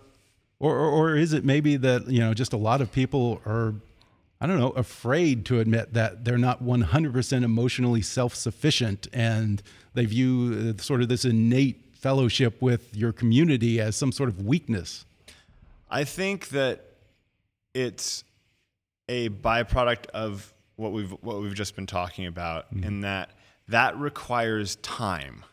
Or, 0.59 0.73
or, 0.73 0.89
or 0.89 1.15
is 1.17 1.33
it 1.33 1.43
maybe 1.43 1.75
that, 1.75 2.07
you 2.07 2.19
know, 2.21 2.33
just 2.33 2.53
a 2.53 2.57
lot 2.57 2.79
of 2.79 2.89
people 2.93 3.41
are, 3.45 3.73
I 4.41 4.47
don't 4.47 4.59
know, 4.59 4.71
afraid 4.71 5.45
to 5.45 5.59
admit 5.59 5.93
that 5.93 6.25
they're 6.25 6.37
not 6.37 6.61
100% 6.63 7.43
emotionally 7.43 8.01
self 8.01 8.35
sufficient 8.35 9.07
and 9.13 9.61
they 9.93 10.05
view 10.05 10.75
uh, 10.77 10.81
sort 10.81 11.01
of 11.01 11.07
this 11.07 11.23
innate 11.25 11.81
fellowship 11.93 12.61
with 12.61 12.95
your 12.95 13.11
community 13.13 13.79
as 13.79 13.95
some 13.95 14.11
sort 14.11 14.29
of 14.29 14.45
weakness? 14.45 15.05
I 15.89 16.03
think 16.03 16.49
that 16.49 16.83
it's 17.73 18.23
a 19.07 19.29
byproduct 19.29 20.07
of 20.07 20.53
what 20.75 20.91
we've 20.91 21.11
what 21.21 21.41
we've 21.41 21.53
just 21.53 21.75
been 21.75 21.85
talking 21.87 22.25
about, 22.25 22.73
Mm-hmm. 22.73 22.83
in 22.83 23.01
that 23.01 23.29
that 23.69 23.97
requires 23.97 24.75
time. 24.77 25.43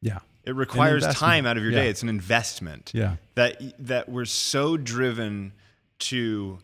Yeah. 0.00 0.18
It 0.44 0.54
requires 0.54 1.04
time 1.08 1.46
out 1.46 1.56
of 1.56 1.62
your 1.64 1.72
Yeah. 1.72 1.82
day. 1.82 1.88
It's 1.88 2.02
an 2.02 2.08
investment. 2.08 2.92
Yeah. 2.94 3.16
That 3.34 3.60
that 3.86 4.08
we're 4.08 4.24
so 4.26 4.76
driven 4.76 5.52
to 6.00 6.58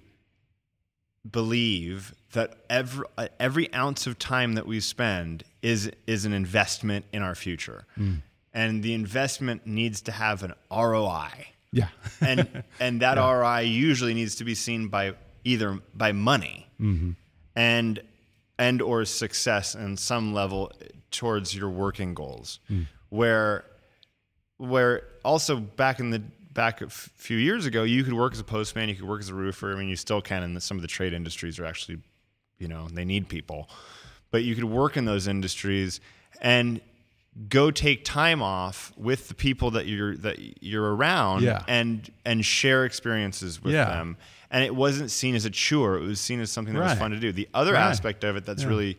believe 1.31 2.15
that 2.33 2.55
every 2.69 3.05
uh, 3.17 3.29
every 3.39 3.73
ounce 3.75 4.07
of 4.07 4.19
time 4.19 4.55
that 4.55 4.67
we 4.67 4.81
spend 4.81 5.45
is 5.63 5.91
is 6.07 6.25
an 6.25 6.33
investment 6.33 7.05
in 7.13 7.23
our 7.23 7.35
future. 7.35 7.85
Mm. 7.99 8.23
And 8.55 8.83
the 8.83 8.93
investment 8.93 9.67
needs 9.67 10.03
to 10.03 10.13
have 10.13 10.43
an 10.43 10.53
ROI 10.71 11.31
Yeah. 11.73 11.89
and 12.21 12.65
and 12.81 13.01
that 13.01 13.17
ROI 13.17 13.61
usually 13.61 14.15
needs 14.15 14.37
to 14.37 14.45
be 14.45 14.55
seen 14.55 14.89
by 14.89 15.15
either 15.45 15.79
by 15.95 16.13
money 16.13 16.69
and 17.57 18.01
and 18.59 18.83
or 18.83 19.05
success 19.05 19.75
in 19.75 19.97
some 19.97 20.35
level 20.35 20.73
towards 21.11 21.55
your 21.55 21.71
working 21.71 22.15
goals 22.15 22.59
where 23.09 23.65
where 24.59 25.03
also 25.25 25.57
back 25.57 26.01
in 26.01 26.11
the 26.11 26.23
back 26.53 26.81
a 26.83 26.87
f- 26.87 27.11
few 27.15 27.37
years 27.37 27.67
ago 27.67 27.83
you 27.83 28.05
could 28.05 28.13
work 28.13 28.33
as 28.33 28.41
a 28.41 28.45
postman 28.45 28.89
you 28.89 28.95
could 28.95 29.09
work 29.09 29.21
as 29.21 29.29
a 29.29 29.35
roofer 29.35 29.73
i 29.73 29.79
mean 29.79 29.89
you 29.89 29.97
still 29.97 30.21
can 30.21 30.43
and 30.43 30.63
some 30.63 30.77
of 30.77 30.83
the 30.83 30.89
trade 30.89 31.13
industries 31.13 31.59
are 31.59 31.65
actually 31.65 31.99
you 32.59 32.69
know 32.69 32.89
they 32.93 33.05
need 33.05 33.29
people 33.29 33.69
but 34.31 34.43
you 34.45 34.55
could 34.55 34.65
work 34.65 34.97
in 34.97 35.05
those 35.05 35.27
industries 35.29 36.01
and 36.41 36.81
go 37.49 37.71
take 37.71 38.05
time 38.05 38.43
off 38.43 38.93
with 38.97 39.29
the 39.29 39.35
people 39.35 39.71
that 39.71 39.87
you're 39.87 40.15
that 40.19 40.63
you're 40.63 40.95
around 40.95 41.43
Yeah. 41.43 41.63
and 41.67 42.11
and 42.27 42.45
share 42.45 42.85
experiences 42.85 43.63
with 43.63 43.73
Yeah. 43.75 43.87
them 43.87 44.19
and 44.51 44.63
it 44.65 44.75
wasn't 44.75 45.11
seen 45.11 45.35
as 45.35 45.47
a 45.47 45.51
chore 45.51 45.97
it 45.97 46.01
was 46.03 46.21
seen 46.21 46.41
as 46.41 46.51
something 46.51 46.75
that 46.75 46.81
was 46.83 46.99
fun 46.99 47.11
to 47.13 47.19
do 47.19 47.33
the 47.33 47.49
other 47.55 47.73
Right. 47.73 47.81
aspect 47.91 48.23
of 48.25 48.37
it 48.37 48.45
that's 48.45 48.65
really 48.65 48.99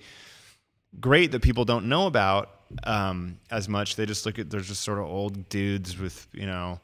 great 1.00 1.32
that 1.32 1.42
people 1.42 1.66
don't 1.66 1.86
know 1.88 2.08
about 2.08 2.50
um, 2.86 3.38
as 3.52 3.70
much 3.70 3.96
they 3.96 4.06
just 4.08 4.26
look 4.26 4.40
at 4.40 4.50
they're 4.50 4.60
just 4.62 4.82
sort 4.82 4.98
of 4.98 5.06
old 5.06 5.48
dudes 5.50 5.98
with 6.00 6.28
you 6.34 6.48
know 6.48 6.80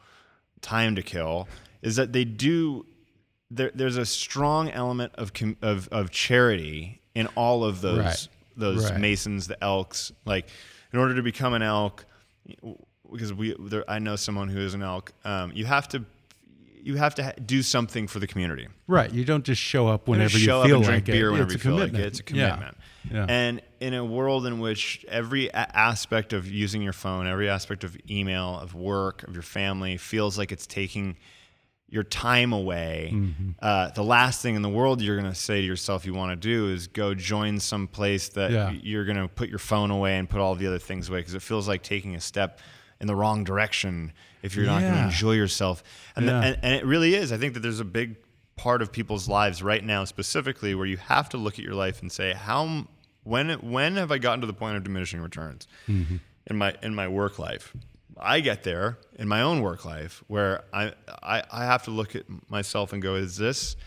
time 0.62 0.96
to 0.96 1.02
kill 1.02 1.48
is 1.82 1.96
that 1.96 2.12
they 2.14 2.26
do 2.26 2.86
there, 3.52 3.72
there's 3.74 3.98
a 3.98 4.06
strong 4.06 4.70
element 4.70 5.14
of 5.16 5.32
of 5.62 5.88
of 5.92 6.12
charity 6.12 7.02
in 7.16 7.28
all 7.36 7.64
of 7.64 7.82
those 7.82 7.98
Right. 8.00 8.28
those 8.56 8.92
Right. 8.92 9.00
masons 9.00 9.48
the 9.48 9.62
elks 9.64 10.12
like 10.26 10.48
in 10.94 11.00
order 11.00 11.16
to 11.16 11.24
become 11.24 11.54
an 11.54 11.62
elk 11.64 12.06
because 13.12 13.34
we 13.34 13.56
there, 13.60 13.84
I 13.90 14.00
know 14.00 14.16
someone 14.16 14.50
who 14.50 14.60
is 14.60 14.74
an 14.74 14.84
elk 14.84 15.14
um, 15.26 15.52
you 15.56 15.66
have 15.66 15.88
to 15.90 16.06
you 16.82 16.96
have 16.96 17.14
to 17.16 17.24
ha- 17.24 17.32
do 17.46 17.62
something 17.62 18.08
for 18.08 18.20
the 18.20 18.28
community 18.28 18.68
Right. 18.88 19.12
You 19.12 19.24
don't 19.26 19.44
just 19.46 19.62
show 19.62 19.88
up 19.88 20.08
whenever 20.08 20.38
you 20.38 20.46
show 20.46 20.64
feel 20.64 20.78
up 20.78 20.84
and 20.84 20.88
like 20.96 21.04
drink 21.04 21.06
beer 21.06 21.28
it. 21.28 21.32
whenever 21.34 21.54
it's 21.54 21.54
you 21.54 21.58
a 21.58 21.62
feel 21.72 21.78
commitment. 21.78 21.94
like 21.94 22.04
it. 22.04 22.08
It's 22.08 22.20
a 22.20 22.24
commitment. 22.24 22.78
Yeah. 23.12 23.26
And 23.30 23.62
in 23.80 23.94
a 23.94 24.04
world 24.04 24.46
in 24.46 24.60
which 24.60 25.06
every 25.08 25.48
a- 25.48 25.54
aspect 25.54 26.34
of 26.34 26.48
using 26.50 26.82
your 26.82 26.94
phone, 26.94 27.28
every 27.28 27.50
aspect 27.50 27.84
of 27.84 27.96
email, 28.10 28.60
of 28.60 28.74
work, 28.76 29.24
of 29.24 29.34
your 29.34 29.44
family 29.44 29.98
feels 29.98 30.38
like 30.38 30.52
it's 30.52 30.68
taking 30.68 31.18
your 31.92 32.04
time 32.04 32.54
away, 32.54 33.10
Mm-hmm. 33.12 33.50
uh, 33.62 33.90
the 33.92 34.04
last 34.04 34.42
thing 34.44 34.56
in 34.56 34.62
the 34.62 34.70
world 34.70 35.02
you're 35.02 35.18
going 35.20 35.32
to 35.32 35.40
say 35.40 35.60
to 35.62 35.66
yourself 35.66 36.06
you 36.06 36.14
want 36.14 36.32
to 36.32 36.36
do 36.36 36.70
is 36.70 36.88
go 36.88 37.16
join 37.16 37.60
some 37.60 37.88
place 37.88 38.30
that 38.30 38.52
Yeah. 38.52 38.70
you're 38.72 39.06
going 39.06 39.18
to 39.18 39.28
put 39.28 39.50
your 39.50 39.58
phone 39.60 39.90
away 39.90 40.18
and 40.18 40.30
put 40.30 40.40
all 40.40 40.54
the 40.54 40.68
other 40.68 40.78
things 40.78 41.10
away 41.10 41.20
because 41.22 41.34
it 41.34 41.42
feels 41.42 41.68
like 41.68 41.82
taking 41.82 42.16
a 42.16 42.22
step 42.22 42.60
in 43.02 43.08
the 43.08 43.16
wrong 43.16 43.44
direction 43.44 44.14
if 44.44 44.56
you're 44.56 44.66
not 44.68 44.82
going 44.82 44.94
to 44.94 45.04
enjoy 45.06 45.32
yourself. 45.34 45.84
And, 46.16 46.28
the- 46.28 46.34
and 46.34 46.60
and 46.62 46.76
it 46.76 46.86
really 46.86 47.16
is. 47.16 47.32
I 47.32 47.38
think 47.38 47.56
that 47.56 47.62
there's 47.62 47.80
a 47.80 47.86
big 47.86 48.18
part 48.60 48.82
of 48.82 48.92
people's 48.92 49.28
lives 49.30 49.64
right 49.64 49.84
now, 49.84 50.04
specifically, 50.06 50.76
where 50.76 50.86
you 50.86 50.98
have 50.98 51.30
to 51.30 51.38
look 51.38 51.56
at 51.60 51.66
your 51.66 51.76
life 51.76 52.02
and 52.02 52.12
say, 52.12 52.34
how, 52.34 52.88
when, 53.24 53.50
when 53.62 53.96
have 53.96 54.12
I 54.12 54.18
gotten 54.18 54.42
to 54.42 54.48
the 54.48 54.54
point 54.54 54.76
of 54.78 54.84
diminishing 54.84 55.22
returns 55.22 55.68
mm-hmm. 55.88 56.18
in 56.48 56.58
my 56.58 56.76
in 56.84 56.94
my 56.94 57.08
work 57.08 57.40
life? 57.40 57.74
I 58.20 58.42
get 58.42 58.64
there 58.64 58.98
in 59.18 59.30
my 59.30 59.42
own 59.42 59.62
work 59.62 59.86
life 59.86 60.24
where 60.28 60.64
I, 60.74 60.92
I 61.24 61.44
I 61.52 61.64
have 61.66 61.84
to 61.84 61.92
look 61.92 62.16
at 62.16 62.26
myself 62.50 62.92
and 62.92 63.02
go, 63.02 63.16
is 63.16 63.38
this 63.38 63.78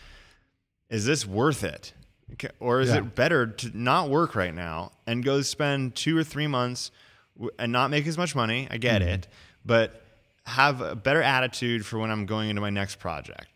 is 0.89 1.05
this 1.05 1.25
worth 1.25 1.63
it? 1.63 1.93
Or 2.59 2.81
is 2.81 2.89
Yeah. 2.89 2.97
it 2.97 3.15
better 3.15 3.45
to 3.45 3.77
not 3.77 4.09
work 4.09 4.33
right 4.35 4.55
now 4.55 4.91
and 5.05 5.23
go 5.23 5.41
spend 5.43 5.95
two 5.95 6.17
or 6.17 6.23
three 6.23 6.47
months 6.47 6.89
and 7.59 7.71
not 7.71 7.91
make 7.91 8.07
as 8.07 8.17
much 8.17 8.33
money? 8.35 8.67
I 8.71 8.77
get 8.77 9.01
mm-hmm. 9.01 9.09
it, 9.09 9.27
but 9.63 10.01
have 10.45 10.81
a 10.81 10.95
better 10.95 11.21
attitude 11.21 11.85
for 11.85 11.99
when 11.99 12.09
I'm 12.09 12.25
going 12.25 12.49
into 12.49 12.61
my 12.61 12.71
next 12.71 12.97
project. 12.97 13.47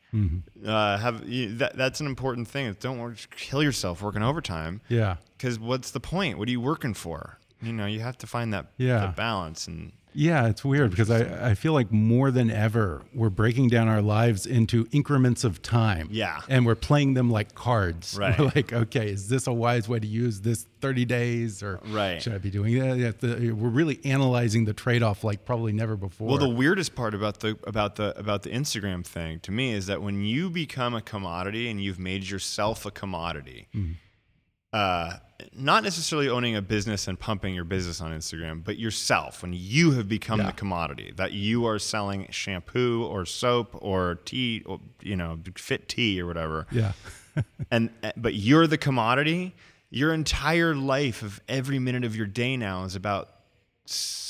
Uh, 0.65 0.97
have 0.97 1.27
you, 1.27 1.53
that, 1.57 1.75
that's 1.75 1.99
an 1.99 2.07
important 2.07 2.47
thing. 2.47 2.75
Don't 2.79 3.27
kill 3.35 3.61
yourself 3.61 4.01
working 4.01 4.23
overtime. 4.23 4.81
Yeah. 4.89 5.17
Because 5.37 5.59
what's 5.59 5.91
the 5.91 5.99
point? 5.99 6.37
What 6.37 6.47
are 6.47 6.51
you 6.51 6.61
working 6.61 6.93
for? 6.93 7.37
You 7.61 7.73
know, 7.73 7.85
you 7.85 7.99
have 8.01 8.17
to 8.19 8.27
find 8.27 8.53
that, 8.53 8.67
Yeah. 8.77 9.13
balance. 9.15 9.67
And 9.67 9.91
Yeah, 10.13 10.47
it's 10.47 10.63
weird 10.65 10.89
because 10.91 11.11
I, 11.11 11.49
I 11.51 11.53
feel 11.55 11.73
like 11.73 11.91
more 11.91 12.31
than 12.31 12.49
ever 12.49 13.03
we're 13.13 13.29
breaking 13.29 13.69
down 13.69 13.87
our 13.87 14.01
lives 14.01 14.45
into 14.47 14.87
increments 14.91 15.43
of 15.43 15.61
time. 15.61 16.07
Yeah. 16.11 16.39
And 16.49 16.65
we're 16.65 16.75
playing 16.75 17.13
them 17.13 17.29
like 17.29 17.53
cards. 17.55 18.15
Right. 18.19 18.37
We're 18.39 18.51
like, 18.55 18.73
okay, 18.73 19.09
is 19.11 19.27
this 19.29 19.45
a 19.47 19.53
wise 19.53 19.87
way 19.87 19.99
to 19.99 20.07
use 20.07 20.41
this 20.41 20.65
30 20.81 21.05
days 21.05 21.61
or 21.63 21.79
Right. 21.87 22.21
should 22.21 22.33
I 22.33 22.37
be 22.39 22.49
doing 22.49 22.77
that? 22.79 22.97
Yeah, 22.97 23.51
we're 23.51 23.69
really 23.69 23.99
analyzing 24.05 24.65
the 24.65 24.73
trade 24.73 25.03
off 25.03 25.23
like 25.23 25.45
probably 25.45 25.71
never 25.73 25.95
before. 25.95 26.27
Well, 26.29 26.37
the 26.37 26.49
weirdest 26.49 26.95
part 26.95 27.13
about 27.15 27.39
the 27.41 27.57
about 27.65 27.95
the 27.95 28.17
about 28.17 28.41
the 28.43 28.49
Instagram 28.51 29.03
thing 29.05 29.39
to 29.41 29.51
me 29.51 29.71
is 29.73 29.85
that 29.87 30.01
when 30.01 30.23
you 30.23 30.49
become 30.49 30.93
a 30.95 31.01
commodity 31.01 31.69
and 31.69 31.81
you've 31.83 31.99
made 31.99 32.23
yourself 32.29 32.85
a 32.85 32.91
commodity, 32.91 33.67
Mm-hmm. 33.75 33.93
Uh, 34.77 35.17
not 35.53 35.83
necessarily 35.83 36.29
owning 36.29 36.55
a 36.55 36.61
business 36.61 37.07
and 37.07 37.19
pumping 37.19 37.53
your 37.55 37.63
business 37.63 38.01
on 38.01 38.11
Instagram, 38.11 38.63
but 38.63 38.77
yourself 38.77 39.41
when 39.43 39.53
you 39.53 39.91
have 39.91 40.07
become 40.07 40.39
Yeah. 40.39 40.47
the 40.47 40.53
commodity 40.53 41.09
that 41.15 41.31
you 41.33 41.65
are 41.65 41.79
selling 41.79 42.27
shampoo 42.31 43.03
or 43.05 43.25
soap 43.25 43.69
or 43.89 44.15
tea, 44.25 44.63
or, 44.65 44.79
you 45.01 45.15
know, 45.15 45.39
fit 45.55 45.87
tea 45.87 46.21
or 46.21 46.25
whatever. 46.27 46.65
Yeah. 46.71 46.91
and 47.71 47.89
uh, 48.03 48.11
but 48.17 48.33
you're 48.33 48.67
the 48.67 48.77
commodity. 48.77 49.55
Your 49.89 50.13
entire 50.13 50.75
life 50.75 51.21
of 51.23 51.39
every 51.47 51.79
minute 51.79 52.03
of 52.03 52.13
your 52.15 52.25
day 52.27 52.57
now 52.57 52.83
is 52.83 52.95
about 52.95 53.29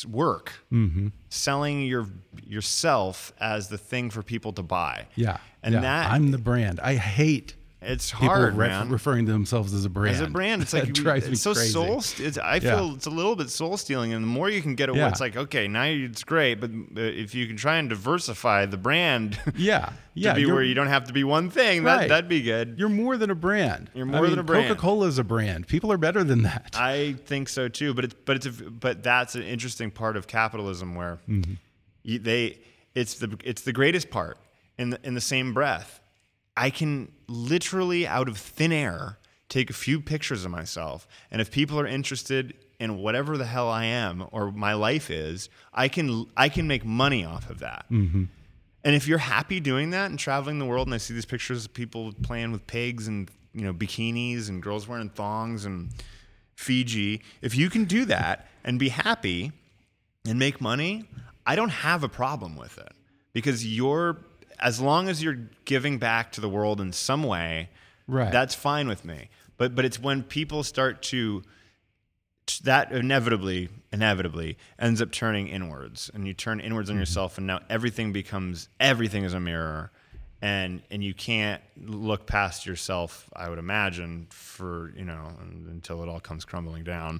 work, 0.07 0.51
Mm-hmm. 0.71 1.07
selling 1.29 1.81
your 1.93 2.07
yourself 2.45 3.33
as 3.39 3.67
the 3.69 3.77
thing 3.77 4.09
for 4.11 4.21
people 4.23 4.53
to 4.53 4.63
buy. 4.63 5.07
Yeah. 5.15 5.37
and 5.63 5.73
yeah. 5.73 5.81
that 5.81 6.11
I'm 6.11 6.31
the 6.31 6.37
brand. 6.37 6.79
I 6.79 6.95
hate 6.95 7.55
it's 7.87 8.11
hard, 8.11 8.57
man. 8.57 8.89
referring 8.89 9.25
to 9.25 9.31
themselves 9.31 9.73
as 9.73 9.85
a 9.85 9.89
brand. 9.89 10.15
As 10.15 10.21
a 10.21 10.27
brand, 10.27 10.61
it's 10.61 10.73
like 10.73 10.93
That 10.93 11.23
it's 11.27 11.41
so 11.41 11.53
crazy. 11.53 11.71
soul. 11.71 12.01
St- 12.01 12.27
it's, 12.27 12.37
I 12.37 12.55
Yeah. 12.55 12.75
feel 12.75 12.93
it's 12.95 13.05
a 13.05 13.09
little 13.09 13.35
bit 13.35 13.49
soul 13.49 13.77
stealing, 13.77 14.13
and 14.13 14.23
the 14.23 14.27
more 14.27 14.49
you 14.49 14.61
can 14.61 14.75
get 14.75 14.89
away, 14.89 14.99
Yeah. 14.99 15.09
it's 15.09 15.19
like 15.21 15.35
okay, 15.37 15.67
now 15.67 15.83
it's 15.85 16.23
great, 16.23 16.55
but 16.55 16.69
if 16.95 17.33
you 17.33 17.47
can 17.47 17.55
try 17.57 17.77
and 17.77 17.89
diversify 17.89 18.65
the 18.65 18.77
brand 18.77 19.39
Yeah. 19.55 19.85
to 19.87 19.93
Yeah. 20.15 20.33
be 20.33 20.41
you're- 20.41 20.53
where 20.53 20.63
you 20.63 20.73
don't 20.73 20.87
have 20.87 21.05
to 21.05 21.13
be 21.13 21.23
one 21.23 21.49
thing, 21.49 21.83
that 21.85 21.95
Right. 21.97 22.09
that'd 22.09 22.29
be 22.29 22.41
good. 22.41 22.75
You're 22.77 22.89
more 22.89 23.17
than 23.17 23.29
a 23.31 23.35
brand. 23.35 23.89
You're 23.93 24.07
I 24.07 24.11
more 24.11 24.21
mean, 24.21 24.31
than 24.31 24.39
a 24.39 24.43
brand. 24.43 24.67
Coca-Cola 24.67 25.07
is 25.07 25.17
a 25.17 25.23
brand. 25.23 25.67
People 25.67 25.91
are 25.91 25.97
better 25.97 26.23
than 26.23 26.43
that. 26.43 26.75
I 26.77 27.15
think 27.25 27.47
so 27.49 27.67
too, 27.69 27.93
but 27.93 28.03
it's 28.05 28.15
but 28.25 28.35
it's 28.35 28.45
a, 28.45 28.51
but 28.51 29.01
that's 29.03 29.35
an 29.35 29.43
interesting 29.43 29.91
part 29.91 30.17
of 30.17 30.27
capitalism 30.27 30.95
where 30.95 31.19
Mm-hmm. 31.29 31.53
you, 32.03 32.19
they 32.19 32.59
it's 32.95 33.15
the 33.15 33.37
it's 33.43 33.61
the 33.61 33.73
greatest 33.73 34.09
part 34.09 34.37
in 34.77 34.89
the 34.89 34.99
in 35.03 35.13
the 35.13 35.21
same 35.21 35.53
breath. 35.53 36.01
I 36.57 36.71
can 36.71 37.11
literally 37.27 38.07
out 38.07 38.27
of 38.27 38.37
thin 38.37 38.71
air 38.71 39.19
take 39.47 39.69
a 39.69 39.73
few 39.73 40.01
pictures 40.01 40.43
of 40.43 40.51
myself, 40.51 41.07
and 41.31 41.39
if 41.39 41.51
people 41.51 41.79
are 41.79 41.87
interested 41.87 42.55
in 42.79 42.97
whatever 42.97 43.37
the 43.37 43.45
hell 43.45 43.69
I 43.69 43.85
am 43.85 44.27
or 44.31 44.51
my 44.51 44.73
life 44.73 45.09
is, 45.09 45.49
I 45.73 45.87
can 45.87 46.25
I 46.35 46.49
can 46.49 46.67
make 46.67 46.83
money 46.83 47.23
off 47.23 47.49
of 47.49 47.59
that. 47.59 47.85
Mm-hmm. 47.91 48.25
And 48.83 48.95
if 48.95 49.07
you're 49.07 49.17
happy 49.17 49.59
doing 49.59 49.91
that 49.91 50.09
and 50.09 50.19
traveling 50.19 50.59
the 50.59 50.65
world, 50.65 50.87
and 50.87 50.93
I 50.93 50.97
see 50.97 51.13
these 51.13 51.25
pictures 51.25 51.65
of 51.65 51.73
people 51.73 52.13
playing 52.23 52.51
with 52.51 52.65
pigs 52.67 53.07
and 53.07 53.29
you 53.53 53.61
know 53.61 53.73
bikinis 53.73 54.49
and 54.49 54.61
girls 54.61 54.87
wearing 54.87 55.09
thongs 55.09 55.65
and 55.65 55.89
Fiji, 56.55 57.21
if 57.41 57.55
you 57.55 57.69
can 57.69 57.85
do 57.85 58.05
that 58.05 58.47
and 58.63 58.79
be 58.79 58.89
happy 58.89 59.51
and 60.25 60.39
make 60.39 60.59
money, 60.59 61.05
I 61.45 61.55
don't 61.55 61.69
have 61.69 62.03
a 62.03 62.09
problem 62.09 62.55
with 62.55 62.77
it 62.79 62.93
because 63.31 63.65
you're 63.65 64.17
as 64.59 64.79
long 64.81 65.07
as 65.09 65.21
you're 65.23 65.39
giving 65.65 65.97
back 65.99 66.31
to 66.33 66.41
the 66.41 66.49
world 66.49 66.79
in 66.81 66.91
some 66.93 67.23
way, 67.23 67.69
Right. 68.09 68.31
That's 68.31 68.55
fine 68.55 68.87
with 68.87 69.03
me. 69.03 69.29
But 69.57 69.75
but 69.75 69.83
it's 69.83 69.99
when 69.99 70.23
people 70.23 70.63
start 70.63 71.01
to 71.03 71.43
that 72.63 72.91
inevitably 72.93 73.67
inevitably 73.91 74.57
ends 74.79 75.01
up 75.01 75.11
turning 75.11 75.47
inwards 75.49 76.09
and 76.13 76.25
you 76.25 76.33
turn 76.33 76.61
inwards 76.61 76.89
on 76.89 76.93
Mm-hmm. 76.95 77.01
yourself 77.01 77.37
and 77.37 77.45
now 77.47 77.59
everything 77.69 78.13
becomes 78.13 78.69
everything 78.79 79.25
is 79.25 79.33
a 79.33 79.39
mirror 79.41 79.91
and 80.41 80.81
and 80.89 81.03
you 81.03 81.13
can't 81.13 81.61
look 81.85 82.25
past 82.25 82.65
yourself 82.65 83.29
i 83.35 83.49
would 83.49 83.59
imagine 83.59 84.27
for 84.29 84.93
you 84.95 85.03
know 85.03 85.33
until 85.69 86.01
it 86.03 86.07
all 86.07 86.21
comes 86.21 86.45
crumbling 86.45 86.85
down 86.85 87.19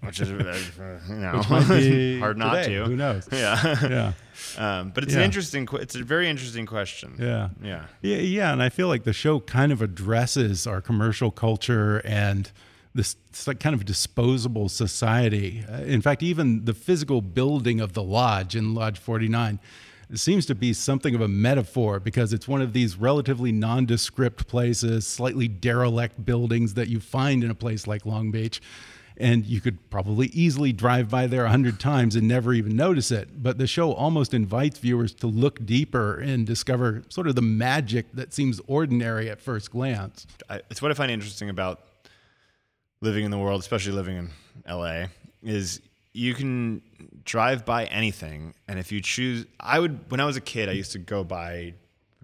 which 0.00 0.20
is 0.20 0.30
uh, 0.30 0.98
you 1.08 1.14
know 1.14 1.42
hard 2.20 2.38
not 2.38 2.62
today. 2.62 2.74
to 2.74 2.84
Who 2.84 2.96
knows? 2.96 3.28
yeah 3.32 3.76
Yeah. 3.88 4.12
um, 4.80 4.90
but 4.94 5.04
it's 5.04 5.14
an 5.14 5.22
interesting 5.22 5.68
it's 5.72 5.94
a 5.94 6.02
very 6.04 6.28
interesting 6.28 6.66
question 6.66 7.14
Yeah. 7.18 7.48
yeah 7.62 7.86
Yeah, 8.02 8.16
yeah, 8.18 8.52
and 8.52 8.62
I 8.62 8.68
feel 8.68 8.88
like 8.88 9.04
the 9.04 9.12
show 9.12 9.40
kind 9.40 9.72
of 9.72 9.82
addresses 9.82 10.66
our 10.66 10.80
commercial 10.80 11.30
culture 11.30 12.00
and 12.04 12.50
this 12.94 13.16
like 13.46 13.60
kind 13.60 13.74
of 13.74 13.84
disposable 13.84 14.68
society. 14.70 15.62
Uh, 15.70 15.82
in 15.82 16.00
fact, 16.00 16.22
even 16.22 16.64
the 16.64 16.72
physical 16.72 17.20
building 17.20 17.78
of 17.80 17.92
the 17.92 18.02
lodge 18.02 18.56
in 18.56 18.74
Lodge 18.74 18.98
49 18.98 19.58
seems 20.14 20.46
to 20.46 20.54
be 20.54 20.72
something 20.72 21.14
of 21.14 21.20
a 21.20 21.28
metaphor 21.28 22.00
because 22.00 22.32
it's 22.32 22.48
one 22.48 22.62
of 22.62 22.72
these 22.72 22.96
relatively 22.96 23.52
nondescript 23.52 24.46
places, 24.46 25.06
slightly 25.06 25.46
derelict 25.48 26.24
buildings 26.24 26.72
that 26.74 26.88
you 26.88 27.00
find 27.00 27.44
in 27.44 27.50
a 27.50 27.54
place 27.54 27.86
like 27.86 28.06
Long 28.06 28.30
Beach. 28.30 28.60
And 29.18 29.46
you 29.46 29.60
could 29.60 29.88
probably 29.88 30.26
easily 30.28 30.72
drive 30.72 31.08
by 31.08 31.26
there 31.26 31.46
a 31.46 31.50
hundred 31.50 31.80
times 31.80 32.16
and 32.16 32.28
never 32.28 32.52
even 32.52 32.76
notice 32.76 33.10
it. 33.10 33.42
But 33.42 33.56
the 33.56 33.66
show 33.66 33.92
almost 33.92 34.34
invites 34.34 34.78
viewers 34.78 35.14
to 35.14 35.26
look 35.26 35.64
deeper 35.64 36.18
and 36.18 36.46
discover 36.46 37.02
sort 37.08 37.26
of 37.26 37.34
the 37.34 37.42
magic 37.42 38.12
that 38.12 38.34
seems 38.34 38.60
ordinary 38.66 39.30
at 39.30 39.40
first 39.40 39.70
glance. 39.70 40.26
I, 40.50 40.60
it's 40.70 40.82
what 40.82 40.90
I 40.90 40.94
find 40.94 41.10
interesting 41.10 41.48
about 41.48 41.80
living 43.00 43.24
in 43.24 43.30
the 43.30 43.38
world, 43.38 43.60
especially 43.60 43.92
living 43.92 44.16
in 44.16 44.30
LA, 44.68 45.06
is 45.42 45.80
you 46.12 46.34
can 46.34 46.82
drive 47.24 47.64
by 47.64 47.84
anything, 47.86 48.54
and 48.68 48.78
if 48.78 48.90
you 48.90 49.00
choose, 49.00 49.44
I 49.60 49.78
would. 49.78 50.10
When 50.10 50.18
I 50.18 50.24
was 50.24 50.36
a 50.36 50.40
kid, 50.40 50.68
I 50.68 50.72
used 50.72 50.92
to 50.92 50.98
go 50.98 51.22
by, 51.24 51.74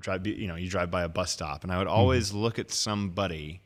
drive. 0.00 0.26
You 0.26 0.48
know, 0.48 0.56
you 0.56 0.70
drive 0.70 0.90
by 0.90 1.02
a 1.02 1.08
bus 1.08 1.30
stop, 1.30 1.62
and 1.62 1.72
I 1.72 1.78
would 1.78 1.86
mm-hmm. 1.86 1.96
always 1.96 2.32
look 2.32 2.58
at 2.58 2.70
somebody 2.70 3.60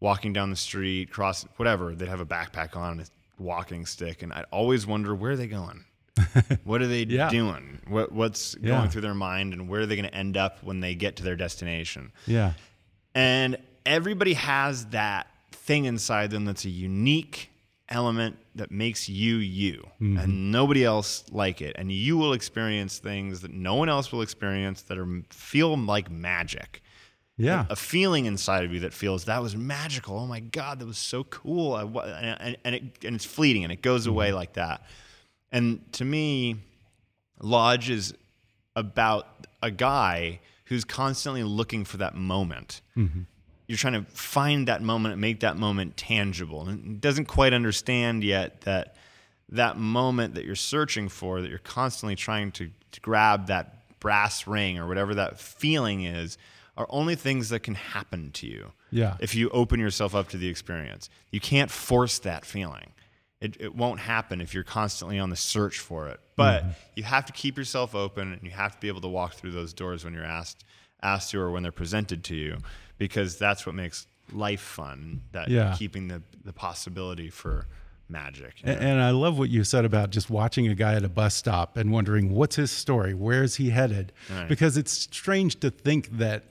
walking 0.00 0.32
down 0.32 0.50
the 0.50 0.56
street, 0.56 1.10
cross 1.10 1.44
whatever. 1.56 1.94
They'd 1.94 2.08
have 2.08 2.20
a 2.20 2.26
backpack 2.26 2.76
on, 2.76 3.00
and 3.00 3.00
a 3.02 3.42
walking 3.42 3.86
stick, 3.86 4.22
and 4.22 4.32
I'd 4.32 4.46
always 4.50 4.86
wonder 4.86 5.14
where 5.14 5.32
are 5.32 5.36
they 5.36 5.46
going. 5.46 5.84
what 6.64 6.82
are 6.82 6.86
they 6.86 7.02
Yeah. 7.04 7.28
doing? 7.28 7.80
What, 7.88 8.12
what's 8.12 8.56
Yeah. 8.60 8.78
going 8.78 8.90
through 8.90 9.02
their 9.02 9.14
mind, 9.14 9.52
and 9.52 9.68
where 9.68 9.82
are 9.82 9.86
they 9.86 9.96
going 9.96 10.08
to 10.08 10.14
end 10.14 10.36
up 10.36 10.62
when 10.62 10.80
they 10.80 10.94
get 10.94 11.16
to 11.16 11.22
their 11.22 11.36
destination? 11.36 12.12
Yeah. 12.26 12.52
And 13.14 13.56
everybody 13.84 14.34
has 14.34 14.86
that 14.86 15.28
thing 15.52 15.84
inside 15.84 16.30
them 16.30 16.44
that's 16.44 16.64
a 16.64 16.70
unique 16.70 17.50
element 17.88 18.36
that 18.56 18.70
makes 18.70 19.08
you 19.08 19.36
you 19.36 19.86
and 20.00 20.18
mm-hmm. 20.18 20.50
nobody 20.50 20.84
else 20.84 21.24
like 21.30 21.62
it 21.62 21.74
and 21.78 21.92
you 21.92 22.16
will 22.16 22.32
experience 22.32 22.98
things 22.98 23.42
that 23.42 23.52
no 23.52 23.76
one 23.76 23.88
else 23.88 24.10
will 24.10 24.22
experience 24.22 24.82
that 24.82 24.98
are 24.98 25.22
feel 25.30 25.76
like 25.76 26.10
magic 26.10 26.82
Yeah. 27.38 27.66
a 27.68 27.76
feeling 27.76 28.24
inside 28.24 28.64
of 28.64 28.72
you 28.72 28.80
that 28.80 28.94
feels 28.94 29.26
that 29.26 29.42
was 29.42 29.54
magical. 29.54 30.18
Oh 30.18 30.26
my 30.26 30.40
god 30.40 30.78
that 30.78 30.86
was 30.86 30.98
so 30.98 31.24
cool. 31.24 31.74
I, 31.74 31.82
and, 31.82 32.56
and, 32.64 32.74
it, 32.74 32.82
and 33.04 33.14
it's 33.14 33.26
fleeting 33.26 33.64
and 33.64 33.72
it 33.72 33.82
goes 33.82 34.02
mm-hmm. 34.02 34.10
away 34.12 34.32
like 34.32 34.54
that. 34.54 34.82
And 35.52 35.80
to 35.92 36.04
me 36.04 36.56
lodge 37.40 37.90
is 37.90 38.14
about 38.74 39.46
a 39.62 39.70
guy 39.70 40.40
who's 40.66 40.84
constantly 40.84 41.42
looking 41.42 41.84
for 41.84 41.98
that 41.98 42.14
moment. 42.14 42.80
Mm-hmm. 42.96 43.22
You're 43.66 43.78
trying 43.78 44.04
to 44.04 44.10
find 44.10 44.68
that 44.68 44.82
moment 44.82 45.12
and 45.12 45.20
make 45.20 45.40
that 45.40 45.56
moment 45.56 45.96
tangible. 45.96 46.68
And 46.68 47.00
doesn't 47.00 47.26
quite 47.26 47.52
understand 47.52 48.22
yet 48.22 48.62
that 48.62 48.96
that 49.50 49.78
moment 49.78 50.34
that 50.34 50.44
you're 50.44 50.54
searching 50.54 51.08
for 51.08 51.40
that 51.40 51.48
you're 51.48 51.58
constantly 51.58 52.16
trying 52.16 52.50
to, 52.52 52.70
to 52.92 53.00
grab 53.00 53.46
that 53.46 53.98
brass 54.00 54.46
ring 54.46 54.78
or 54.78 54.86
whatever 54.88 55.14
that 55.14 55.38
feeling 55.38 56.04
is 56.04 56.36
are 56.76 56.86
only 56.90 57.14
things 57.14 57.48
that 57.48 57.60
can 57.60 57.74
happen 57.74 58.30
to 58.32 58.46
you 58.46 58.72
Yeah. 58.90 59.16
if 59.20 59.34
you 59.34 59.48
open 59.50 59.80
yourself 59.80 60.14
up 60.14 60.28
to 60.30 60.36
the 60.36 60.48
experience 60.48 61.08
you 61.30 61.40
can't 61.40 61.70
force 61.70 62.18
that 62.20 62.44
feeling 62.44 62.92
it, 63.40 63.56
it 63.60 63.74
won't 63.74 64.00
happen 64.00 64.40
if 64.40 64.54
you're 64.54 64.64
constantly 64.64 65.18
on 65.18 65.30
the 65.30 65.36
search 65.36 65.78
for 65.78 66.08
it 66.08 66.20
but 66.36 66.62
mm-hmm. 66.62 66.70
you 66.94 67.02
have 67.02 67.24
to 67.26 67.32
keep 67.32 67.56
yourself 67.58 67.94
open 67.94 68.32
and 68.32 68.42
you 68.42 68.50
have 68.50 68.74
to 68.74 68.80
be 68.80 68.88
able 68.88 69.00
to 69.02 69.08
walk 69.08 69.34
through 69.34 69.52
those 69.52 69.72
doors 69.72 70.04
when 70.04 70.14
you're 70.14 70.24
asked 70.24 70.64
asked 71.02 71.30
to 71.30 71.40
or 71.40 71.50
when 71.50 71.62
they're 71.62 71.72
presented 71.72 72.24
to 72.24 72.34
you 72.34 72.58
because 72.98 73.36
that's 73.38 73.66
what 73.66 73.74
makes 73.74 74.06
life 74.32 74.60
fun 74.60 75.22
that 75.32 75.48
Yeah. 75.48 75.74
keeping 75.78 76.08
the, 76.08 76.22
the 76.44 76.52
possibility 76.52 77.30
for 77.30 77.66
magic 78.08 78.54
you 78.60 78.66
know? 78.66 78.78
And 78.78 79.00
I 79.00 79.10
love 79.10 79.38
what 79.38 79.50
you 79.50 79.64
said 79.64 79.84
about 79.84 80.10
just 80.10 80.30
watching 80.30 80.68
a 80.68 80.74
guy 80.74 80.94
at 80.94 81.04
a 81.04 81.08
bus 81.08 81.34
stop 81.34 81.76
and 81.76 81.90
wondering 81.92 82.32
what's 82.32 82.56
his 82.56 82.70
story, 82.70 83.14
where's 83.14 83.56
he 83.56 83.70
headed? 83.70 84.12
Right. 84.30 84.48
Because 84.48 84.76
it's 84.76 84.92
strange 84.92 85.60
to 85.60 85.70
think 85.70 86.16
that 86.18 86.44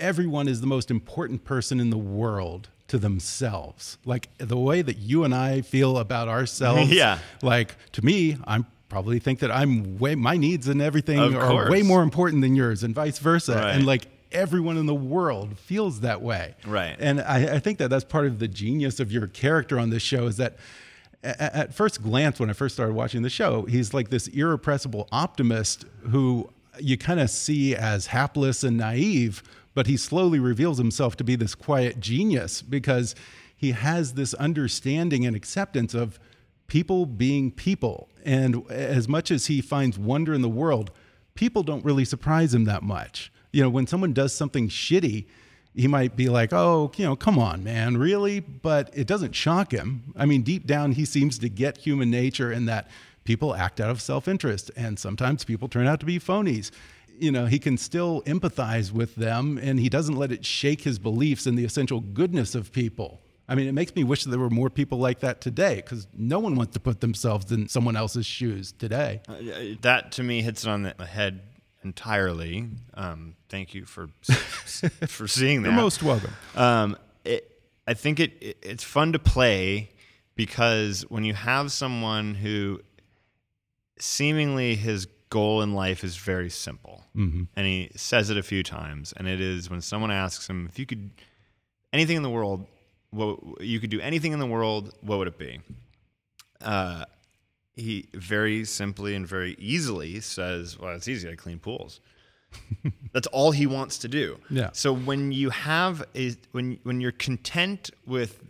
everyone 0.00 0.48
is 0.48 0.60
the 0.60 0.66
most 0.66 0.90
important 0.90 1.44
person 1.44 1.78
in 1.78 1.90
the 1.90 1.98
world 1.98 2.68
to 2.88 2.98
themselves. 2.98 3.98
Like 4.04 4.28
the 4.38 4.58
way 4.58 4.82
that 4.82 4.98
you 4.98 5.24
and 5.24 5.34
I 5.34 5.60
feel 5.60 5.98
about 5.98 6.28
ourselves. 6.28 6.90
Yeah. 7.00 7.18
Like 7.42 7.76
to 7.92 8.04
me, 8.04 8.36
I'm 8.44 8.66
probably 8.88 9.20
think 9.20 9.38
that 9.38 9.50
I'm 9.52 9.98
way 9.98 10.16
my 10.16 10.36
needs 10.36 10.66
and 10.66 10.82
everything 10.82 11.18
Of 11.18 11.36
are 11.36 11.70
way 11.70 11.82
more 11.82 12.02
important 12.02 12.42
than 12.42 12.56
yours 12.56 12.82
and 12.82 12.94
vice 12.94 13.18
versa. 13.18 13.54
Right. 13.54 13.76
And 13.76 13.86
like 13.86 14.06
everyone 14.32 14.76
in 14.76 14.86
the 14.86 14.94
world 14.94 15.58
feels 15.58 16.00
that 16.00 16.20
way. 16.22 16.56
Right. 16.66 16.96
And 16.98 17.20
I, 17.20 17.54
I 17.54 17.58
think 17.60 17.78
that 17.78 17.90
that's 17.90 18.04
part 18.04 18.26
of 18.26 18.40
the 18.40 18.48
genius 18.48 18.98
of 18.98 19.12
your 19.12 19.28
character 19.28 19.78
on 19.78 19.90
this 19.90 20.02
show 20.02 20.26
is 20.26 20.36
that 20.38 20.56
at 21.22 21.74
first 21.74 22.02
glance, 22.02 22.40
when 22.40 22.48
I 22.48 22.54
first 22.54 22.74
started 22.74 22.94
watching 22.94 23.22
the 23.22 23.30
show, 23.30 23.62
he's 23.66 23.92
like 23.92 24.08
this 24.08 24.26
irrepressible 24.28 25.06
optimist 25.12 25.84
who 26.10 26.50
you 26.78 26.96
kind 26.96 27.20
of 27.20 27.28
see 27.28 27.76
as 27.76 28.06
hapless 28.06 28.64
and 28.64 28.78
naive, 28.78 29.42
but 29.74 29.86
he 29.86 29.96
slowly 29.96 30.38
reveals 30.38 30.78
himself 30.78 31.16
to 31.16 31.24
be 31.24 31.36
this 31.36 31.54
quiet 31.54 32.00
genius 32.00 32.62
because 32.62 33.14
he 33.56 33.72
has 33.72 34.14
this 34.14 34.34
understanding 34.34 35.26
and 35.26 35.36
acceptance 35.36 35.94
of 35.94 36.18
people 36.66 37.06
being 37.06 37.50
people. 37.50 38.08
And 38.24 38.68
as 38.70 39.08
much 39.08 39.30
as 39.30 39.46
he 39.46 39.60
finds 39.60 39.98
wonder 39.98 40.32
in 40.32 40.42
the 40.42 40.48
world, 40.48 40.90
people 41.34 41.62
don't 41.62 41.84
really 41.84 42.04
surprise 42.04 42.54
him 42.54 42.64
that 42.64 42.82
much. 42.82 43.32
You 43.52 43.62
know, 43.62 43.70
when 43.70 43.86
someone 43.86 44.12
does 44.12 44.32
something 44.32 44.68
shitty, 44.68 45.26
he 45.74 45.86
might 45.86 46.16
be 46.16 46.28
like, 46.28 46.52
oh, 46.52 46.90
you 46.96 47.04
know, 47.04 47.16
come 47.16 47.38
on, 47.38 47.62
man, 47.62 47.96
really? 47.96 48.40
But 48.40 48.90
it 48.92 49.06
doesn't 49.06 49.34
shock 49.34 49.72
him. 49.72 50.12
I 50.16 50.26
mean, 50.26 50.42
deep 50.42 50.66
down, 50.66 50.92
he 50.92 51.04
seems 51.04 51.38
to 51.38 51.48
get 51.48 51.78
human 51.78 52.10
nature 52.10 52.52
in 52.52 52.66
that 52.66 52.88
people 53.24 53.54
act 53.54 53.80
out 53.80 53.90
of 53.90 54.00
self 54.00 54.26
interest, 54.26 54.70
and 54.76 54.98
sometimes 54.98 55.44
people 55.44 55.68
turn 55.68 55.86
out 55.86 56.00
to 56.00 56.06
be 56.06 56.18
phonies. 56.18 56.70
You 57.20 57.30
know, 57.32 57.46
he 57.46 57.58
can 57.58 57.76
still 57.76 58.22
empathize 58.22 58.92
with 58.92 59.14
them, 59.14 59.58
and 59.62 59.78
he 59.78 59.88
doesn't 59.88 60.16
let 60.16 60.32
it 60.32 60.44
shake 60.44 60.82
his 60.82 60.98
beliefs 60.98 61.46
in 61.46 61.54
the 61.54 61.64
essential 61.64 62.00
goodness 62.00 62.54
of 62.54 62.72
people. 62.72 63.20
I 63.48 63.56
mean, 63.56 63.66
it 63.66 63.72
makes 63.72 63.94
me 63.96 64.04
wish 64.04 64.24
there 64.24 64.38
were 64.38 64.48
more 64.48 64.70
people 64.70 64.98
like 64.98 65.20
that 65.20 65.40
today 65.40 65.76
because 65.76 66.06
no 66.16 66.38
one 66.38 66.54
wants 66.54 66.74
to 66.74 66.80
put 66.80 67.00
themselves 67.00 67.50
in 67.50 67.68
someone 67.68 67.96
else's 67.96 68.24
shoes 68.24 68.72
today. 68.72 69.22
Uh, 69.28 69.76
that 69.80 70.12
to 70.12 70.22
me 70.22 70.40
hits 70.40 70.64
it 70.64 70.70
on 70.70 70.82
the 70.82 71.06
head 71.06 71.40
entirely. 71.82 72.68
Um, 72.94 73.34
thank 73.48 73.74
you 73.74 73.84
for 73.86 74.08
for 74.22 75.26
seeing 75.26 75.62
that. 75.62 75.70
You're 75.70 75.76
most 75.76 76.02
welcome. 76.02 76.32
Um, 76.54 76.96
it, 77.24 77.60
I 77.88 77.94
think 77.94 78.20
it, 78.20 78.32
it 78.40 78.56
it's 78.62 78.84
fun 78.84 79.12
to 79.12 79.18
play 79.18 79.90
because 80.36 81.02
when 81.10 81.24
you 81.24 81.34
have 81.34 81.72
someone 81.72 82.34
who 82.34 82.80
seemingly 83.98 84.76
his 84.76 85.06
goal 85.30 85.62
in 85.62 85.74
life 85.74 86.04
is 86.04 86.16
very 86.16 86.50
simple, 86.50 87.04
mm-hmm. 87.16 87.44
and 87.56 87.66
he 87.66 87.90
says 87.96 88.30
it 88.30 88.36
a 88.36 88.42
few 88.42 88.62
times, 88.62 89.14
and 89.16 89.26
it 89.26 89.40
is 89.40 89.70
when 89.70 89.80
someone 89.80 90.10
asks 90.10 90.48
him 90.48 90.66
if 90.70 90.78
you 90.78 90.86
could 90.86 91.10
anything 91.92 92.16
in 92.16 92.22
the 92.22 92.30
world, 92.30 92.66
what 93.10 93.38
you 93.60 93.80
could 93.80 93.90
do 93.90 94.00
anything 94.00 94.32
in 94.32 94.38
the 94.38 94.46
world, 94.46 94.92
what 95.00 95.18
would 95.18 95.28
it 95.28 95.38
be? 95.38 95.60
Uh, 96.60 97.04
he 97.74 98.08
very 98.12 98.64
simply 98.64 99.14
and 99.14 99.26
very 99.26 99.56
easily 99.58 100.20
says, 100.20 100.78
"Well, 100.78 100.94
it's 100.94 101.08
easy. 101.08 101.30
I 101.30 101.34
clean 101.34 101.58
pools." 101.58 102.00
That's 103.12 103.26
all 103.28 103.52
he 103.52 103.66
wants 103.66 103.98
to 103.98 104.08
do. 104.08 104.38
Yeah. 104.50 104.70
So 104.72 104.92
when 104.92 105.32
you 105.32 105.50
have 105.50 106.04
a 106.14 106.34
when 106.52 106.78
when 106.82 107.00
you're 107.00 107.12
content 107.12 107.90
with 108.06 108.42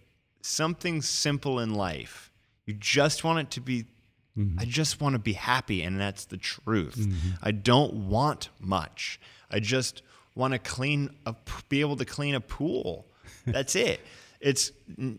something 0.42 1.02
simple 1.02 1.60
in 1.60 1.74
life, 1.74 2.32
you 2.66 2.74
just 2.74 3.24
want 3.24 3.38
it 3.38 3.50
to 3.52 3.60
be 3.60 3.86
mm-hmm. 4.36 4.58
I 4.58 4.64
just 4.64 5.00
want 5.00 5.14
to 5.14 5.18
be 5.18 5.32
happy 5.34 5.82
and 5.82 6.00
that's 6.00 6.24
the 6.24 6.36
truth. 6.36 6.96
Mm-hmm. 6.96 7.30
I 7.42 7.50
don't 7.50 8.08
want 8.08 8.48
much. 8.60 9.20
I 9.50 9.60
just 9.60 10.02
want 10.34 10.52
to 10.52 10.58
clean 10.58 11.10
a 11.26 11.34
be 11.68 11.80
able 11.80 11.96
to 11.96 12.04
clean 12.04 12.34
a 12.34 12.40
pool. 12.40 13.06
That's 13.46 13.74
it. 13.74 14.00
It's 14.40 14.70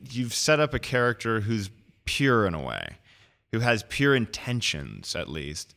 you've 0.10 0.34
set 0.34 0.60
up 0.60 0.74
a 0.74 0.80
character 0.80 1.42
who's 1.42 1.70
pure 2.06 2.46
in 2.46 2.54
a 2.54 2.62
way 2.62 2.98
who 3.52 3.60
has 3.60 3.84
pure 3.90 4.16
intentions, 4.16 5.16
at 5.16 5.30
least, 5.30 5.76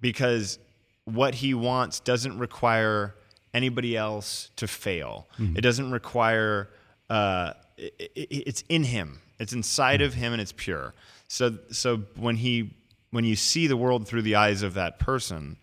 because 0.00 0.58
what 1.04 1.36
he 1.36 1.54
wants 1.54 2.00
doesn't 2.00 2.38
require 2.38 3.14
anybody 3.52 3.96
else 3.96 4.50
to 4.56 4.66
fail. 4.66 5.26
Mm-hmm. 5.38 5.56
It 5.56 5.60
doesn't 5.62 5.90
require, 5.90 6.68
uh, 7.08 7.54
it, 7.76 7.94
it, 8.14 8.28
it's 8.46 8.64
in 8.68 8.84
him, 8.84 9.20
it's 9.38 9.52
inside 9.52 10.00
mm-hmm. 10.00 10.06
of 10.06 10.14
him, 10.14 10.32
and 10.32 10.42
it's 10.42 10.52
pure. 10.52 10.94
So, 11.28 11.58
so 11.70 11.98
when 12.16 12.36
he, 12.36 12.74
when 13.10 13.24
you 13.24 13.36
see 13.36 13.66
the 13.66 13.76
world 13.76 14.06
through 14.06 14.22
the 14.22 14.36
eyes 14.36 14.62
of 14.62 14.74
that 14.74 14.98
person, 14.98 15.56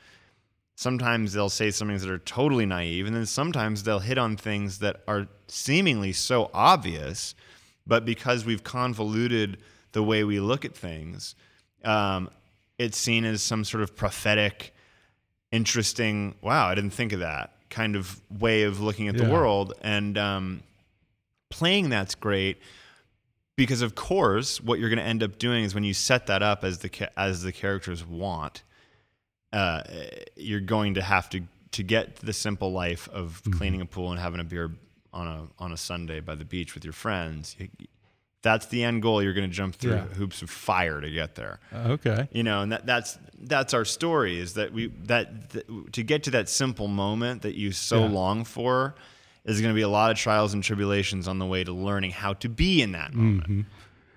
sometimes 0.76 1.34
they'll 1.34 1.50
say 1.50 1.72
some 1.72 1.88
things 1.88 2.02
that 2.02 2.12
are 2.12 2.20
totally 2.20 2.66
naive, 2.66 3.06
and 3.06 3.16
then 3.16 3.26
sometimes 3.26 3.84
they'll 3.84 4.00
hit 4.00 4.18
on 4.18 4.36
things 4.36 4.80
that 4.80 5.02
are 5.08 5.28
seemingly 5.48 6.12
so 6.12 6.50
obvious, 6.54 7.36
but 7.86 8.06
because 8.06 8.46
we've 8.46 8.64
convoluted 8.64 9.58
the 9.92 10.04
way 10.04 10.24
we 10.24 10.40
look 10.40 10.66
at 10.66 10.76
things, 10.76 11.36
um, 11.84 12.30
it's 12.78 12.98
seen 12.98 13.26
as 13.26 13.44
some 13.44 13.64
sort 13.64 13.84
of 13.84 13.96
prophetic, 13.96 14.74
interesting, 15.52 16.36
wow, 16.42 16.68
I 16.68 16.76
didn't 16.76 16.92
think 16.92 17.14
of 17.14 17.20
that 17.20 17.54
kind 17.70 17.96
of 17.96 18.20
way 18.40 18.64
of 18.64 18.82
looking 18.82 19.08
at 19.08 19.16
yeah. 19.16 19.26
the 19.26 19.32
world. 19.32 19.74
And 19.82 20.18
um, 20.18 20.64
playing 21.50 21.90
that's 21.90 22.16
great 22.16 22.58
because, 23.62 23.84
of 23.84 23.94
course, 23.94 24.60
what 24.60 24.80
you're 24.80 24.90
going 24.90 24.98
to 24.98 25.06
end 25.06 25.22
up 25.22 25.38
doing 25.38 25.64
is 25.64 25.76
when 25.76 25.84
you 25.84 25.94
set 25.94 26.26
that 26.26 26.42
up 26.42 26.64
as 26.64 26.80
the 26.80 27.10
as 27.16 27.44
the 27.44 27.52
characters 27.52 28.04
want, 28.04 28.64
uh, 29.54 29.84
you're 30.36 30.60
going 30.60 30.96
to 30.96 31.02
have 31.04 31.30
to 31.30 31.42
to 31.74 31.84
get 31.84 32.16
the 32.16 32.34
simple 32.34 32.72
life 32.72 33.08
of 33.10 33.40
mm-hmm. 33.44 33.60
cleaning 33.60 33.82
a 33.82 33.86
pool 33.86 34.10
and 34.10 34.20
having 34.20 34.40
a 34.40 34.44
beer 34.44 34.72
on 35.14 35.28
a 35.28 35.48
on 35.60 35.72
a 35.72 35.78
Sunday 35.78 36.22
by 36.22 36.34
the 36.34 36.44
beach 36.44 36.74
with 36.74 36.84
your 36.84 36.94
friends. 36.94 37.56
That's 38.42 38.66
the 38.66 38.84
end 38.84 39.04
goal. 39.04 39.22
You're 39.22 39.34
going 39.34 39.48
to 39.48 39.56
jump 39.56 39.76
through 39.76 39.92
yeah. 39.92 40.06
hoops 40.06 40.42
of 40.42 40.50
fire 40.50 41.00
to 41.00 41.12
get 41.12 41.36
there. 41.36 41.60
okay. 41.72 42.28
You 42.32 42.42
know, 42.42 42.64
and 42.64 42.72
that, 42.72 42.88
that's 42.88 43.20
that's 43.42 43.76
our 43.76 43.86
story 43.86 44.40
is 44.40 44.56
that 44.56 44.74
we 44.74 44.88
that, 45.04 45.52
that 45.52 45.94
to 45.94 46.02
get 46.02 46.24
to 46.24 46.32
that 46.32 46.50
simple 46.50 46.88
moment 46.88 47.44
that 47.44 47.54
you 47.54 47.74
so 47.74 48.00
yeah. 48.00 48.10
long 48.10 48.44
for 48.44 48.96
is 49.46 49.62
going 49.62 49.74
to 49.74 49.76
be 49.76 49.82
a 49.82 49.90
lot 49.90 50.12
of 50.12 50.18
trials 50.18 50.54
and 50.54 50.64
tribulations 50.64 51.28
on 51.28 51.40
the 51.40 51.46
way 51.46 51.64
to 51.64 51.72
learning 51.72 52.12
how 52.12 52.34
to 52.34 52.50
be 52.50 52.82
in 52.82 52.92
that 52.92 53.14
moment. 53.14 53.50
Mm-hmm. 53.50 53.62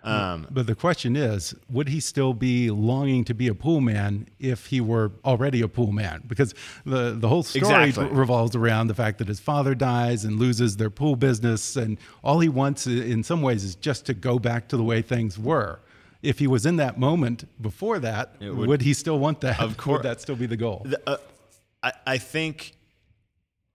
Um, 0.04 0.46
but 0.50 0.66
the 0.66 0.74
question 0.74 1.16
is, 1.16 1.54
would 1.70 1.88
he 1.88 1.98
still 1.98 2.34
be 2.34 2.70
longing 2.70 3.24
to 3.24 3.34
be 3.34 3.48
a 3.48 3.54
pool 3.54 3.80
man 3.80 4.28
if 4.38 4.66
he 4.66 4.78
were 4.80 5.12
already 5.24 5.62
a 5.62 5.68
pool 5.68 5.92
man? 5.92 6.22
Because 6.26 6.54
the 6.84 7.12
the 7.12 7.26
whole 7.26 7.42
story 7.42 7.88
exactly. 7.88 8.14
revolves 8.14 8.54
around 8.54 8.88
the 8.88 8.94
fact 8.94 9.16
that 9.18 9.28
his 9.28 9.40
father 9.40 9.74
dies 9.74 10.24
and 10.24 10.38
loses 10.38 10.76
their 10.76 10.90
pool 10.90 11.16
business, 11.16 11.74
and 11.76 11.96
all 12.22 12.40
he 12.40 12.50
wants, 12.50 12.87
in 12.87 13.22
some 13.22 13.40
ways, 13.40 13.64
is 13.64 13.76
just 13.76 14.04
to 14.04 14.14
go 14.14 14.38
back 14.38 14.68
to 14.68 14.76
the 14.76 14.84
way 14.84 15.00
things 15.00 15.38
were. 15.38 15.80
If 16.22 16.38
he 16.38 16.46
was 16.46 16.66
in 16.66 16.76
that 16.76 16.98
moment 16.98 17.44
before 17.62 17.98
that, 18.00 18.34
would, 18.40 18.68
would, 18.68 18.82
he 18.82 18.92
still 18.92 19.18
want 19.18 19.40
that? 19.40 19.60
Of 19.60 19.78
course, 19.78 19.98
would 20.02 20.10
that 20.10 20.20
still 20.20 20.37
be 20.37 20.46
the 20.46 20.56
goal? 20.56 20.82
The, 20.84 21.00
uh, 21.06 21.16
I, 21.82 21.92
I 22.06 22.18
think 22.18 22.72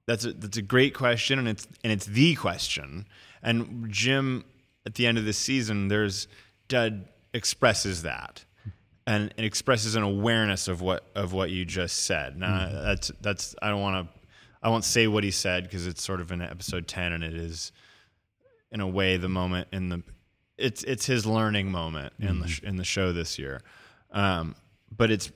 that's 0.10 0.26
a, 0.26 0.34
that's 0.34 0.58
a 0.58 0.64
great 0.64 0.96
question, 0.96 1.38
and 1.38 1.48
it's 1.48 1.68
and 1.84 1.94
it's 1.94 2.08
the 2.08 2.34
question. 2.34 3.06
And 3.44 3.90
Jim 3.90 4.44
at 4.86 4.96
the 4.96 5.06
end 5.06 5.20
of 5.20 5.26
the 5.26 5.34
season, 5.34 5.88
there's 5.88 6.28
Dud 6.68 7.06
expresses 7.34 8.02
that. 8.02 8.44
And 9.06 9.34
it 9.38 9.46
expresses 9.46 9.96
an 9.96 10.04
awareness 10.04 10.68
of 10.68 10.82
what 10.82 11.06
of 11.16 11.32
what 11.32 11.52
you 11.52 11.64
just 11.64 12.06
said. 12.06 12.38
Now 12.38 12.60
mm-hmm. 12.60 12.76
that's 12.76 13.12
that's 13.22 13.56
I 13.62 13.70
don't 13.70 13.82
want 13.82 14.08
to 14.08 14.20
I 14.64 14.70
won't 14.70 14.84
say 14.84 15.08
what 15.08 15.24
he 15.24 15.32
said 15.32 15.64
because 15.64 15.86
it's 15.86 16.04
sort 16.04 16.22
of 16.22 16.32
in 16.32 16.42
episode 16.42 16.88
ten 16.88 17.14
and 17.14 17.24
it 17.24 17.34
is 17.34 17.72
in 18.72 18.82
a 18.82 18.88
way 18.88 19.18
the 19.18 19.30
moment 19.30 19.68
in 19.72 19.90
the 19.90 20.04
it's 20.58 20.84
it's 20.84 21.06
his 21.06 21.26
learning 21.26 21.72
moment 21.72 22.14
mm-hmm. 22.14 22.30
in 22.30 22.40
the 22.40 22.48
mm-hmm. 22.48 22.68
in 22.68 22.76
the 22.78 22.84
show 22.84 23.14
this 23.14 23.38
year. 23.38 23.62
Um, 24.12 24.56
but 24.96 25.12
it's 25.12 25.32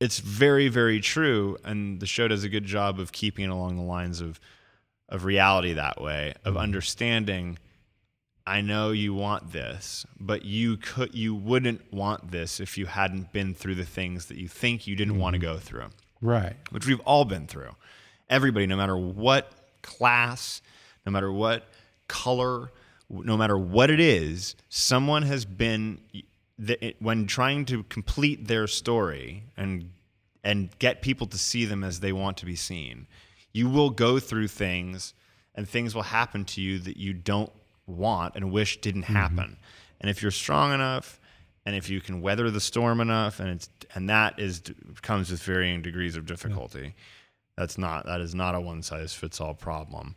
it's 0.00 0.18
very 0.18 0.68
very 0.68 1.00
true 1.00 1.56
and 1.64 2.00
the 2.00 2.06
show 2.06 2.28
does 2.28 2.44
a 2.44 2.48
good 2.48 2.64
job 2.64 3.00
of 3.00 3.12
keeping 3.12 3.44
it 3.44 3.50
along 3.50 3.76
the 3.76 3.82
lines 3.82 4.20
of 4.20 4.40
of 5.08 5.24
reality 5.24 5.72
that 5.72 6.00
way 6.00 6.34
of 6.44 6.54
mm-hmm. 6.54 6.62
understanding 6.62 7.58
I 8.48 8.62
know 8.62 8.92
you 8.92 9.12
want 9.12 9.52
this, 9.52 10.06
but 10.18 10.42
you 10.46 10.78
could 10.78 11.14
you 11.14 11.34
wouldn't 11.34 11.92
want 11.92 12.30
this 12.30 12.60
if 12.60 12.78
you 12.78 12.86
hadn't 12.86 13.30
been 13.30 13.52
through 13.52 13.74
the 13.74 13.84
things 13.84 14.24
that 14.26 14.38
you 14.38 14.48
think 14.48 14.86
you 14.86 14.96
didn't 14.96 15.14
mm-hmm. 15.14 15.20
want 15.20 15.34
to 15.34 15.38
go 15.38 15.58
through. 15.58 15.88
Right. 16.22 16.56
Which 16.70 16.86
we've 16.86 17.00
all 17.00 17.26
been 17.26 17.46
through. 17.46 17.76
Everybody, 18.30 18.66
no 18.66 18.78
matter 18.78 18.96
what 18.96 19.52
class, 19.82 20.62
no 21.04 21.12
matter 21.12 21.30
what 21.30 21.68
color, 22.08 22.72
no 23.10 23.36
matter 23.36 23.58
what 23.58 23.90
it 23.90 24.00
is, 24.00 24.56
someone 24.70 25.24
has 25.24 25.44
been 25.44 26.00
when 26.98 27.26
trying 27.26 27.64
to 27.66 27.84
complete 27.84 28.48
their 28.48 28.66
story 28.66 29.44
and 29.56 29.90
and 30.44 30.76
get 30.78 31.02
people 31.02 31.26
to 31.26 31.38
see 31.38 31.64
them 31.64 31.84
as 31.84 32.00
they 32.00 32.12
want 32.12 32.36
to 32.38 32.46
be 32.46 32.56
seen. 32.56 33.06
You 33.52 33.68
will 33.68 33.90
go 33.90 34.18
through 34.18 34.48
things 34.48 35.14
and 35.54 35.68
things 35.68 35.94
will 35.94 36.02
happen 36.02 36.44
to 36.46 36.60
you 36.60 36.78
that 36.78 36.96
you 36.96 37.12
don't 37.12 37.52
want 37.86 38.36
and 38.36 38.52
wish 38.52 38.80
didn't 38.80 39.02
mm-hmm. 39.02 39.14
happen. 39.14 39.36
Mm-hmm. 39.36 40.00
And 40.00 40.10
if 40.10 40.22
you're 40.22 40.30
strong 40.30 40.72
enough, 40.72 41.20
and 41.66 41.76
if 41.76 41.90
you 41.90 42.00
can 42.00 42.22
weather 42.22 42.50
the 42.50 42.60
storm 42.60 43.00
enough, 43.00 43.40
and 43.40 43.50
it's 43.50 43.68
and 43.94 44.08
that 44.08 44.38
is 44.38 44.62
comes 45.02 45.30
with 45.30 45.42
varying 45.42 45.82
degrees 45.82 46.16
of 46.16 46.24
difficulty. 46.24 46.80
Yeah. 46.80 46.90
That's 47.58 47.76
not 47.76 48.06
that 48.06 48.20
is 48.20 48.34
not 48.34 48.54
a 48.54 48.60
one 48.60 48.82
size 48.82 49.12
fits 49.12 49.40
all 49.40 49.54
problem. 49.54 50.14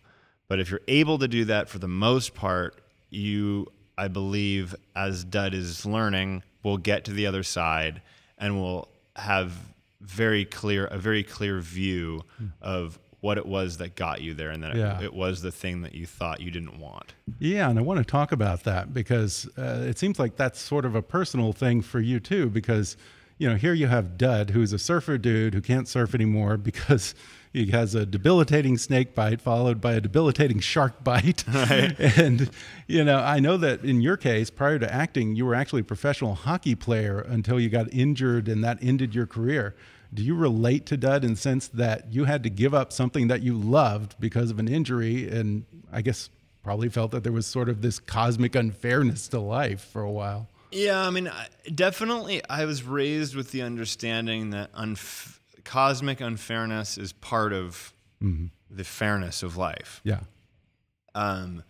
But 0.48 0.60
if 0.60 0.70
you're 0.70 0.82
able 0.88 1.18
to 1.18 1.28
do 1.28 1.46
that 1.46 1.70
for 1.70 1.80
the 1.80 1.88
most 1.88 2.36
part, 2.36 2.82
you 3.10 3.68
I 3.98 4.08
believe 4.08 4.76
as 4.96 5.24
Dud 5.24 5.54
is 5.54 5.86
learning, 5.86 6.44
we'll 6.64 6.78
get 6.78 7.06
to 7.06 7.12
the 7.12 7.28
other 7.28 7.44
side 7.44 8.02
and 8.38 8.62
we'll 8.62 8.88
have 9.16 9.54
very 10.02 10.46
clear 10.46 10.86
a 10.86 10.98
very 10.98 11.24
clear 11.24 11.60
view 11.60 12.22
mm. 12.42 12.52
of 12.62 13.00
what 13.20 13.38
it 13.38 13.46
was 13.46 13.78
that 13.78 13.96
got 13.96 14.22
you 14.22 14.34
there 14.34 14.50
and 14.50 14.64
that 14.64 14.76
yeah. 14.76 14.98
it, 14.98 15.06
it, 15.06 15.14
was 15.14 15.44
the 15.44 15.52
thing 15.52 15.84
that 15.84 15.94
you 15.94 16.08
thought 16.08 16.42
you 16.42 16.50
didn't 16.50 16.80
want. 16.80 17.14
Yeah, 17.38 17.70
and 17.70 17.78
I 17.78 17.84
want 17.84 18.00
to 18.00 18.04
talk 18.04 18.32
about 18.32 18.64
that 18.64 18.96
because 18.96 19.48
uh, 19.60 19.86
it 19.88 20.00
seems 20.00 20.18
like 20.18 20.36
that's 20.38 20.60
sort 20.60 20.86
of 20.86 20.96
a 20.96 21.04
personal 21.04 21.54
thing 21.54 21.82
for 21.82 22.00
you 22.00 22.20
too 22.20 22.50
because 22.50 22.98
you 23.38 23.50
know, 23.50 23.56
here 23.56 23.74
you 23.74 23.88
have 23.88 24.18
Dud 24.18 24.52
who's 24.52 24.74
a 24.74 24.80
surfer 24.80 25.18
dude 25.18 25.54
who 25.54 25.62
can't 25.62 25.88
surf 25.88 26.14
anymore 26.14 26.58
because 26.58 27.16
he 27.54 27.72
has 27.72 27.94
a 27.96 28.06
debilitating 28.06 28.78
snake 28.78 29.14
bite 29.14 29.42
followed 29.42 29.82
by 29.82 29.94
a 29.94 30.02
debilitating 30.02 30.60
shark 30.60 31.04
bite. 31.04 31.44
Right. 31.54 32.00
and 32.00 32.50
you 32.88 33.04
know, 33.04 33.20
I 33.20 33.40
know 33.40 33.58
that 33.58 33.84
in 33.84 34.02
your 34.02 34.18
case, 34.18 34.50
prior 34.50 34.80
to 34.80 34.94
acting, 34.94 35.36
you 35.36 35.46
were 35.46 35.56
actually 35.56 35.82
a 35.82 35.86
professional 35.86 36.34
hockey 36.36 36.76
player 36.76 37.20
until 37.20 37.60
you 37.60 37.70
got 37.70 37.92
injured 37.94 38.48
and 38.48 38.64
that 38.64 38.80
ended 38.82 39.14
your 39.16 39.28
career 39.28 39.76
Do 40.14 40.24
you 40.24 40.36
relate 40.36 40.86
to 40.88 40.98
Dud 40.98 41.24
in 41.24 41.32
the 41.32 41.38
sense 41.38 41.68
that 41.70 42.12
you 42.12 42.26
had 42.26 42.44
to 42.44 42.50
give 42.50 42.74
up 42.74 42.92
something 42.92 43.28
that 43.28 43.42
you 43.42 43.58
loved 43.58 44.16
because 44.20 44.52
of 44.52 44.60
an 44.60 44.68
injury, 44.68 45.30
and 45.30 45.64
I 45.92 46.02
guess 46.02 46.30
probably 46.64 46.90
felt 46.90 47.12
that 47.12 47.24
there 47.24 47.32
was 47.32 47.46
sort 47.48 47.70
of 47.70 47.82
this 47.82 47.98
cosmic 48.00 48.54
unfairness 48.56 49.28
to 49.30 49.40
life 49.40 49.82
for 49.82 50.02
a 50.02 50.12
while? 50.12 50.48
Yeah, 50.72 51.00
I 51.06 51.10
mean, 51.10 51.28
I- 51.28 51.48
definitely. 51.74 52.42
I 52.50 52.66
was 52.66 52.84
raised 52.84 53.36
with 53.36 53.52
the 53.52 53.62
understanding 53.62 54.52
that 54.52 54.72
unf- 54.74 55.40
cosmic 55.72 56.20
unfairness 56.20 56.98
is 56.98 57.14
part 57.14 57.54
of 57.54 57.94
mm-hmm. 58.22 58.48
the 58.70 58.84
fairness 58.84 59.42
of 59.42 59.56
life. 59.56 60.02
Yeah. 60.04 60.20
Um, 61.16 61.64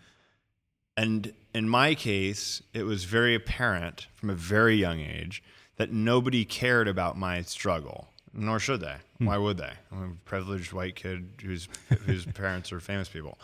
and 0.97 1.31
in 1.53 1.69
my 1.69 1.93
case, 1.93 2.63
it 2.73 2.81
was 2.81 3.03
very 3.03 3.35
apparent 3.35 4.07
from 4.15 4.31
a 4.31 4.33
very 4.33 4.75
young 4.75 4.99
age 4.99 5.43
that 5.75 5.91
nobody 5.91 6.45
cared 6.45 6.87
about 6.87 7.15
my 7.15 7.43
struggle, 7.43 8.07
nor 8.33 8.57
should 8.57 8.81
they. 8.81 8.95
Hmm. 9.19 9.25
Why 9.25 9.37
would 9.37 9.57
they? 9.57 9.73
I'm 9.91 10.03
a 10.03 10.27
privileged 10.27 10.73
white 10.73 10.95
kid 10.95 11.29
whose 11.43 11.67
whose 12.07 12.25
parents 12.41 12.71
are 12.71 12.79
famous 12.79 13.07
people, 13.07 13.37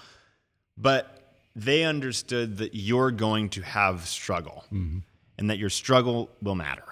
but 0.75 1.35
they 1.55 1.83
understood 1.83 2.57
that 2.57 2.73
you're 2.73 3.11
going 3.11 3.49
to 3.49 3.61
have 3.61 4.07
struggle, 4.07 4.65
mm-hmm. 4.73 4.99
and 5.37 5.49
that 5.51 5.59
your 5.59 5.69
struggle 5.69 6.29
will 6.41 6.55
matter, 6.55 6.85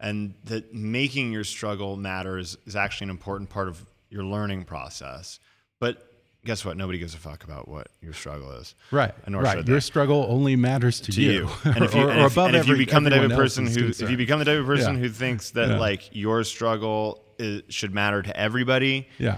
and 0.00 0.34
that 0.44 0.74
making 0.74 1.30
your 1.32 1.44
struggle 1.44 1.96
matters 1.96 2.56
is 2.66 2.74
actually 2.74 3.06
an 3.06 3.10
important 3.10 3.50
part 3.50 3.68
of 3.68 3.84
your 4.08 4.24
learning 4.24 4.64
process. 4.64 5.38
But 5.78 6.06
guess 6.44 6.64
what? 6.64 6.76
Nobody 6.76 6.98
gives 6.98 7.14
a 7.14 7.18
fuck 7.18 7.44
about 7.44 7.68
what 7.68 7.88
your 8.00 8.12
struggle 8.14 8.50
is. 8.52 8.74
Right. 8.90 9.12
Right. 9.28 9.66
Your 9.68 9.80
struggle 9.80 10.26
only 10.28 10.56
matters 10.56 11.00
to, 11.00 11.12
to 11.12 11.20
you. 11.22 11.48
And 11.64 11.84
if 11.84 11.94
you, 11.94 12.02
or, 12.02 12.10
and 12.10 12.20
if, 12.22 12.32
above 12.32 12.48
and 12.48 12.56
if 12.56 12.66
you 12.66 12.76
become 12.76 13.04
the 13.04 13.10
type 13.10 13.22
of 13.30 13.32
person 13.32 13.66
who, 13.66 13.88
if 13.88 14.10
you 14.10 14.16
become 14.16 14.38
the 14.38 14.44
type 14.46 14.58
of 14.58 14.66
person 14.66 14.94
Yeah. 14.94 15.00
who 15.00 15.08
thinks 15.10 15.50
that 15.52 15.68
Yeah. 15.70 15.78
like 15.78 16.08
your 16.12 16.44
struggle 16.44 17.22
is, 17.38 17.62
should 17.68 17.92
matter 17.94 18.22
to 18.22 18.36
everybody, 18.36 19.06
yeah. 19.18 19.36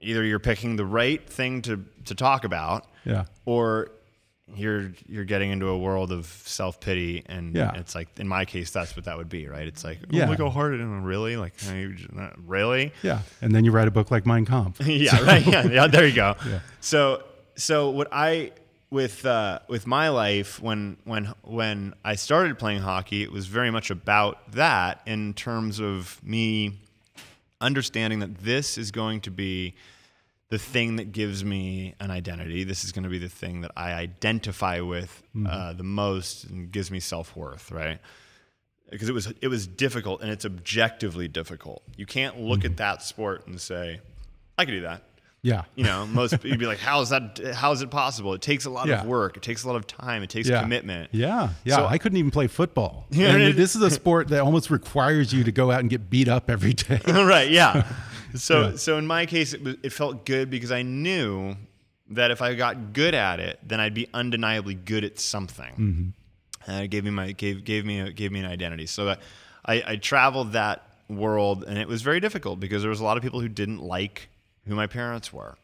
either 0.00 0.22
you're 0.24 0.38
picking 0.38 0.76
the 0.76 0.86
right 0.86 1.26
thing 1.28 1.62
to 1.62 1.84
to 2.04 2.14
talk 2.14 2.44
about, 2.44 2.86
Yeah. 3.04 3.24
or 3.46 3.88
you're 4.54 4.92
you're 5.08 5.24
getting 5.24 5.50
into 5.50 5.68
a 5.68 5.78
world 5.78 6.12
of 6.12 6.26
self 6.26 6.80
pity, 6.80 7.22
and 7.26 7.54
Yeah. 7.54 7.74
it's 7.74 7.94
like 7.94 8.08
in 8.18 8.28
my 8.28 8.44
case, 8.44 8.70
that's 8.70 8.94
what 8.96 9.04
that 9.06 9.16
would 9.16 9.28
be, 9.28 9.46
right? 9.48 9.66
It's 9.66 9.84
like, 9.84 9.98
oh, 10.04 10.06
Yeah. 10.10 10.28
look 10.28 10.38
how 10.38 10.50
hard 10.50 10.74
it 10.74 10.80
is, 10.80 10.86
really, 10.86 11.36
like, 11.36 11.54
are 11.68 11.76
you 11.76 11.92
just 11.94 12.12
not- 12.12 12.34
really? 12.46 12.92
Yeah. 13.02 13.20
And 13.40 13.54
then 13.54 13.64
you 13.64 13.70
write 13.70 13.88
a 13.88 13.90
book 13.90 14.10
like 14.10 14.26
Mein 14.26 14.44
Kampf. 14.44 14.80
yeah, 14.86 15.20
right. 15.24 15.46
Yeah, 15.46 15.66
yeah, 15.66 15.86
there 15.86 16.06
you 16.06 16.14
go. 16.14 16.34
Yeah. 16.46 16.60
So, 16.80 17.22
so 17.56 17.90
what 17.90 18.08
I 18.12 18.52
with 18.90 19.24
uh, 19.24 19.60
with 19.68 19.86
my 19.86 20.08
life 20.10 20.60
when 20.60 20.98
when 21.04 21.32
when 21.42 21.94
I 22.04 22.14
started 22.16 22.58
playing 22.58 22.80
hockey, 22.82 23.22
it 23.22 23.32
was 23.32 23.46
very 23.46 23.70
much 23.70 23.90
about 23.90 24.52
that 24.52 25.00
in 25.06 25.32
terms 25.34 25.80
of 25.80 26.20
me 26.22 26.78
understanding 27.60 28.18
that 28.20 28.38
this 28.38 28.76
is 28.76 28.90
going 28.90 29.20
to 29.22 29.30
be 29.30 29.74
the 30.52 30.58
thing 30.58 30.96
that 30.96 31.12
gives 31.12 31.42
me 31.42 31.94
an 31.98 32.10
identity. 32.10 32.62
This 32.62 32.84
is 32.84 32.92
going 32.92 33.04
to 33.04 33.08
be 33.08 33.16
the 33.16 33.30
thing 33.30 33.62
that 33.62 33.70
I 33.74 33.92
identify 33.94 34.80
with 34.80 35.22
uh, 35.46 35.72
the 35.72 35.82
most 35.82 36.44
and 36.44 36.70
gives 36.70 36.90
me 36.90 37.00
self 37.00 37.34
worth, 37.34 37.72
right? 37.72 37.98
Because 38.90 39.08
it 39.08 39.14
was 39.14 39.32
it 39.40 39.48
was 39.48 39.66
difficult 39.66 40.20
and 40.20 40.30
it's 40.30 40.44
objectively 40.44 41.26
difficult. 41.26 41.82
You 41.96 42.04
can't 42.04 42.38
look 42.38 42.66
at 42.66 42.76
that 42.76 43.00
sport 43.02 43.46
and 43.46 43.58
say, 43.58 44.00
"I 44.58 44.66
could 44.66 44.72
do 44.72 44.80
that." 44.82 45.04
Yeah. 45.40 45.62
You 45.74 45.84
know, 45.84 46.04
most 46.06 46.32
you'd 46.44 46.58
be 46.58 46.66
like, 46.66 46.80
"How 46.80 47.00
is 47.00 47.08
that? 47.08 47.40
How 47.54 47.72
is 47.72 47.80
it 47.80 47.90
possible?" 47.90 48.34
It 48.34 48.42
takes 48.42 48.66
a 48.66 48.70
lot 48.70 48.88
Yeah. 48.88 49.00
of 49.00 49.06
work. 49.06 49.38
It 49.38 49.42
takes 49.42 49.64
a 49.64 49.68
lot 49.68 49.76
of 49.76 49.86
time. 49.86 50.22
It 50.22 50.28
takes 50.28 50.50
yeah. 50.50 50.60
commitment. 50.60 51.08
Yeah, 51.12 51.48
yeah. 51.64 51.76
So- 51.76 51.86
I 51.86 51.96
couldn't 51.96 52.18
even 52.18 52.30
play 52.30 52.46
football. 52.46 53.06
And 53.12 53.40
it- 53.42 53.56
this 53.56 53.74
is 53.74 53.80
a 53.80 53.90
sport 53.90 54.28
that 54.28 54.40
almost 54.42 54.68
requires 54.70 55.32
you 55.32 55.44
to 55.44 55.50
go 55.52 55.70
out 55.70 55.80
and 55.80 55.88
get 55.88 56.10
beat 56.10 56.28
up 56.28 56.50
every 56.50 56.74
day. 56.74 57.00
right. 57.06 57.50
Yeah. 57.50 57.90
So 58.38 58.70
Yeah. 58.70 58.76
so 58.76 58.98
in 58.98 59.06
my 59.06 59.26
case, 59.26 59.52
it 59.52 59.60
it 59.82 59.92
felt 59.92 60.24
good 60.26 60.50
because 60.50 60.72
I 60.72 60.82
knew 60.82 61.56
that 62.10 62.30
if 62.30 62.42
I 62.42 62.54
got 62.54 62.92
good 62.92 63.14
at 63.14 63.40
it, 63.40 63.58
then 63.66 63.80
I'd 63.80 63.94
be 63.94 64.08
undeniably 64.12 64.74
good 64.74 65.04
at 65.04 65.18
something. 65.18 65.72
Mm-hmm. 65.72 66.70
And 66.70 66.84
it 66.84 66.88
gave 66.88 67.04
me 67.04 67.10
my 67.10 67.32
gave 67.32 67.64
gave 67.64 67.84
me 67.84 68.00
a, 68.00 68.12
gave 68.12 68.32
me 68.32 68.40
an 68.40 68.46
identity. 68.46 68.86
So 68.86 69.06
that 69.06 69.20
I, 69.64 69.82
I 69.86 69.96
traveled 69.96 70.52
that 70.52 70.82
world, 71.08 71.64
and 71.64 71.78
it 71.78 71.88
was 71.88 72.02
very 72.02 72.20
difficult 72.20 72.60
because 72.60 72.82
there 72.82 72.90
was 72.90 73.00
a 73.00 73.04
lot 73.04 73.16
of 73.16 73.22
people 73.22 73.40
who 73.40 73.48
didn't 73.48 73.80
like 73.82 74.28
who 74.66 74.74
my 74.74 74.86
parents 74.86 75.32
were, 75.32 75.56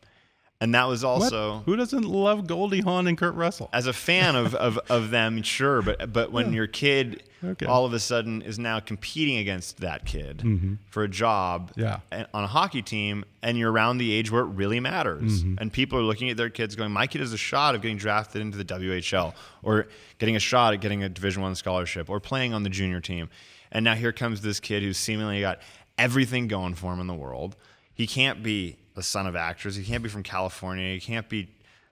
and 0.61 0.75
that 0.75 0.89
was 0.89 1.05
What? 1.05 1.11
also 1.23 1.63
Who 1.67 1.77
doesn't 1.77 2.05
love 2.05 2.47
Goldie 2.47 2.81
Hawn 2.81 3.07
and 3.07 3.17
Kurt 3.17 3.35
Russell? 3.35 3.69
as 3.73 3.87
a 3.87 3.93
fan 3.93 4.35
of, 4.37 4.55
of, 4.55 4.79
of 4.91 5.11
them, 5.11 5.43
sure, 5.43 5.83
but 5.83 6.13
but 6.13 6.33
when 6.33 6.53
your 6.53 6.67
kid 6.67 7.23
Okay. 7.45 7.67
all 7.67 7.85
of 7.87 7.93
a 7.93 8.01
sudden 8.01 8.43
is 8.43 8.59
now 8.59 8.81
competing 8.81 9.37
against 9.37 9.77
that 9.79 10.05
kid 10.05 10.43
for 10.91 11.05
a 11.05 11.09
job 11.09 11.71
Mm-hmm. 11.77 11.81
Yeah. 11.81 12.27
on 12.35 12.43
a 12.43 12.49
hockey 12.49 12.83
team, 12.83 13.25
and 13.45 13.57
you're 13.57 13.71
around 13.71 13.99
the 13.99 14.13
age 14.13 14.33
where 14.33 14.43
it 14.43 14.47
really 14.49 14.81
matters, 14.81 15.45
Mm-hmm. 15.45 15.55
and 15.59 15.73
people 15.73 15.97
are 16.01 16.03
looking 16.03 16.31
at 16.31 16.37
their 16.37 16.51
kids 16.51 16.75
going, 16.75 16.91
"My 16.91 17.07
kid 17.07 17.21
has 17.21 17.33
a 17.33 17.37
shot 17.39 17.77
of 17.77 17.83
getting 17.83 17.97
drafted 17.97 18.43
into 18.43 18.59
the 18.59 18.65
WHL, 18.65 19.35
or 19.63 19.87
getting 20.19 20.35
a 20.35 20.41
shot 20.41 20.75
at 20.75 20.81
getting 20.81 21.05
a 21.05 21.09
Division 21.09 21.43
One 21.43 21.55
scholarship, 21.55 22.11
or 22.11 22.19
playing 22.19 22.53
on 22.55 22.65
the 22.65 22.71
junior 22.71 23.01
team," 23.01 23.29
and 23.71 23.85
now 23.85 23.95
here 23.95 24.11
comes 24.13 24.41
this 24.41 24.59
kid 24.59 24.83
who's 24.83 24.99
seemingly 24.99 25.41
got 25.41 25.61
everything 25.97 26.49
going 26.49 26.75
for 26.75 26.93
him 26.93 26.99
in 27.01 27.07
the 27.07 27.15
world. 27.15 27.55
He 27.95 28.09
can't 28.09 28.43
be 28.43 28.79
the 28.99 29.03
son 29.05 29.29
of 29.29 29.37
actors. 29.37 29.77
He 29.77 29.85
can't 29.85 30.03
be 30.03 30.09
from 30.09 30.25
California. 30.25 30.93
He 30.93 31.01
can't 31.01 31.29
be 31.29 31.49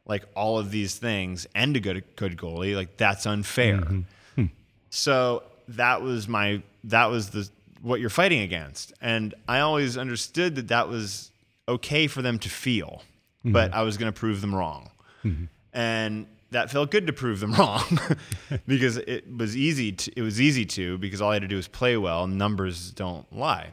like 0.06 0.24
all 0.34 0.58
of 0.58 0.72
these 0.72 0.96
things 0.96 1.46
and 1.54 1.76
a 1.76 1.80
good 1.80 2.04
good 2.16 2.36
goalie. 2.36 2.74
Like 2.74 2.96
that's 2.96 3.26
unfair. 3.26 3.78
Mm-hmm. 3.78 4.00
Hmm. 4.34 4.46
So 4.90 5.44
that 5.68 6.02
was 6.02 6.26
my 6.26 6.62
that 6.84 7.06
was 7.06 7.30
the 7.30 7.48
what 7.80 8.00
you're 8.00 8.10
fighting 8.10 8.40
against, 8.40 8.92
and 9.00 9.34
I 9.48 9.60
always 9.60 9.96
understood 9.96 10.56
that 10.56 10.68
that 10.68 10.88
was 10.88 11.30
okay 11.68 12.08
for 12.08 12.22
them 12.22 12.40
to 12.40 12.48
feel, 12.48 13.02
mm-hmm. 13.38 13.52
but 13.52 13.72
I 13.72 13.82
was 13.82 13.96
going 13.96 14.12
to 14.12 14.18
prove 14.18 14.40
them 14.40 14.52
wrong, 14.52 14.90
mm-hmm. 15.24 15.44
and 15.72 16.26
that 16.50 16.72
felt 16.72 16.90
good 16.90 17.06
to 17.06 17.12
prove 17.12 17.38
them 17.38 17.52
wrong 17.58 18.00
because 18.66 18.96
it 18.96 19.24
was 19.32 19.56
easy. 19.56 19.92
To, 19.92 20.12
it 20.16 20.22
was 20.22 20.40
easy 20.40 20.66
to 20.66 20.98
because 20.98 21.22
all 21.22 21.30
I 21.30 21.34
had 21.34 21.42
to 21.42 21.48
do 21.48 21.56
was 21.56 21.68
play 21.68 21.96
well. 21.96 22.26
Numbers 22.26 22.90
don't 22.90 23.32
lie. 23.32 23.68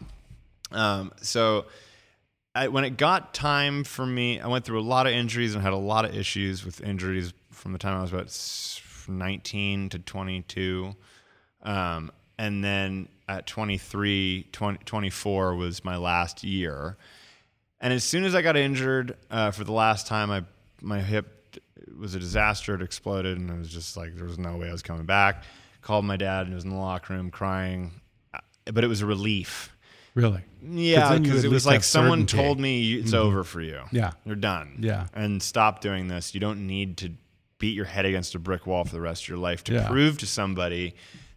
Um, 0.71 1.11
so 1.21 1.65
I, 2.55 2.67
when 2.67 2.83
it 2.83 2.97
got 2.97 3.33
time 3.33 3.83
for 3.83 4.05
me, 4.05 4.39
I 4.39 4.47
went 4.47 4.63
through 4.65 4.79
a 4.79 4.83
lot 4.83 5.07
of 5.07 5.13
injuries 5.13 5.55
and 5.55 5.63
had 5.63 5.73
a 5.73 5.77
lot 5.77 6.05
of 6.05 6.15
issues 6.15 6.63
with 6.63 6.81
injuries 6.81 7.33
from 7.51 7.73
the 7.73 7.79
time 7.79 7.97
I 7.97 8.01
was 8.01 8.11
about 8.11 9.15
19 9.15 9.89
to 9.89 9.99
22. 9.99 10.95
Um, 11.63 12.11
and 12.37 12.63
then 12.63 13.09
at 13.27 13.47
23, 13.47 14.49
20, 14.51 14.79
24 14.85 15.55
was 15.55 15.83
my 15.83 15.97
last 15.97 16.43
year. 16.43 16.97
And 17.81 17.91
as 17.91 18.03
soon 18.03 18.23
as 18.23 18.35
I 18.35 18.41
got 18.41 18.55
injured 18.55 19.17
uh, 19.31 19.51
for 19.51 19.63
the 19.63 19.71
last 19.73 20.07
time, 20.07 20.31
I 20.31 20.43
my 20.81 21.01
hip 21.01 21.57
was 21.97 22.15
a 22.15 22.19
disaster. 22.19 22.75
It 22.75 22.81
exploded, 22.81 23.37
and 23.37 23.49
it 23.49 23.57
was 23.57 23.69
just 23.69 23.97
like 23.97 24.15
there 24.15 24.25
was 24.25 24.37
no 24.37 24.57
way 24.57 24.69
I 24.69 24.71
was 24.71 24.81
coming 24.81 25.05
back. 25.05 25.43
Called 25.81 26.05
my 26.05 26.15
dad, 26.15 26.45
and 26.45 26.55
was 26.55 26.63
in 26.63 26.69
the 26.69 26.77
locker 26.77 27.13
room 27.13 27.29
crying. 27.29 27.91
Uh, 28.33 28.39
But 28.71 28.83
it 28.85 28.87
was 28.87 29.01
a 29.01 29.05
relief. 29.05 29.72
Really? 30.15 30.41
Yeah, 30.63 31.17
because 31.17 31.43
it 31.43 31.49
was 31.51 31.65
like 31.65 31.83
someone 31.83 32.19
certainty. 32.27 32.37
Mm-hmm. 32.37 32.45
told 32.45 32.59
me 32.59 32.79
"You- 32.81 32.99
it's 33.01 33.13
over 33.13 33.43
for 33.43 33.61
you. 33.61 33.81
Yeah. 33.91 34.11
you're 34.25 34.35
done. 34.35 34.77
Yeah. 34.79 35.07
and 35.13 35.41
stop 35.41 35.81
doing 35.81 36.07
this. 36.07 36.33
You 36.33 36.39
don't 36.39 36.65
need 36.67 36.97
to 36.97 37.11
beat 37.59 37.75
your 37.75 37.85
head 37.85 38.05
against 38.05 38.35
a 38.35 38.39
brick 38.39 38.67
wall 38.67 38.83
for 38.85 38.91
the 38.93 39.01
rest 39.01 39.23
of 39.23 39.29
your 39.29 39.37
life 39.37 39.63
to 39.65 39.73
Yeah. 39.73 39.87
prove 39.87 40.17
to 40.19 40.25
somebody 40.25 40.95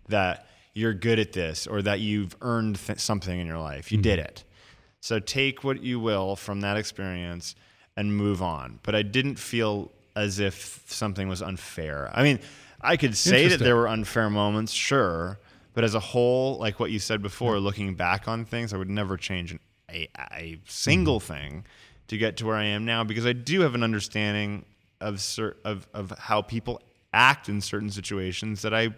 that 0.08 0.46
you're 0.74 0.92
good 0.94 1.18
at 1.18 1.32
this 1.32 1.66
or 1.66 1.80
that 1.82 2.00
you've 2.00 2.36
earned 2.42 2.76
th- 2.78 2.98
something 2.98 3.38
in 3.40 3.46
your 3.46 3.58
life. 3.58 3.90
You 3.90 3.96
Mm-hmm. 3.98 4.02
did 4.02 4.18
it. 4.18 4.44
So 5.00 5.18
take 5.20 5.64
what 5.64 5.82
you 5.82 5.98
will 6.00 6.36
from 6.36 6.60
that 6.60 6.76
experience 6.76 7.54
and 7.96 8.14
move 8.16 8.42
on. 8.42 8.78
But 8.82 8.94
I 8.94 9.02
didn't 9.02 9.36
feel 9.38 9.90
as 10.14 10.38
if 10.38 10.82
something 10.88 11.28
was 11.28 11.40
unfair. 11.42 12.10
I 12.12 12.22
mean, 12.22 12.40
I 12.80 12.96
could 12.96 13.16
say 13.16 13.48
that 13.48 13.58
there 13.60 13.76
were 13.76 13.88
unfair 13.88 14.28
moments, 14.30 14.72
sure, 14.72 15.38
but 15.76 15.84
as 15.84 15.94
a 15.94 16.00
whole, 16.00 16.56
like 16.58 16.80
what 16.80 16.90
you 16.90 16.98
said 16.98 17.20
before, 17.22 17.60
looking 17.60 17.94
back 17.94 18.26
on 18.26 18.44
things, 18.46 18.72
I 18.72 18.78
would 18.78 18.88
never 18.90 19.16
change 19.16 19.52
an, 19.52 19.60
a, 19.90 20.08
a 20.32 20.58
single 20.66 21.20
Mm-hmm. 21.20 21.32
thing 21.34 21.64
to 22.08 22.16
get 22.18 22.36
to 22.38 22.46
where 22.46 22.56
I 22.56 22.64
am 22.64 22.84
now 22.84 23.04
because 23.04 23.26
I 23.26 23.32
do 23.34 23.60
have 23.60 23.74
an 23.74 23.82
understanding 23.82 24.64
of 25.00 25.20
cer- 25.20 25.56
of 25.64 25.86
of 25.92 26.10
how 26.18 26.40
people 26.42 26.80
act 27.12 27.48
in 27.48 27.60
certain 27.60 27.90
situations 27.90 28.62
that 28.62 28.72
I 28.72 28.94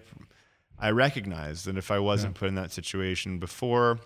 I 0.79 0.91
recognize 0.93 1.65
that 1.65 1.77
if 1.77 1.91
I 1.91 1.99
wasn't 1.99 2.35
put 2.37 2.49
in 2.49 2.55
that 2.55 2.71
situation 2.71 3.39
before, 3.41 3.99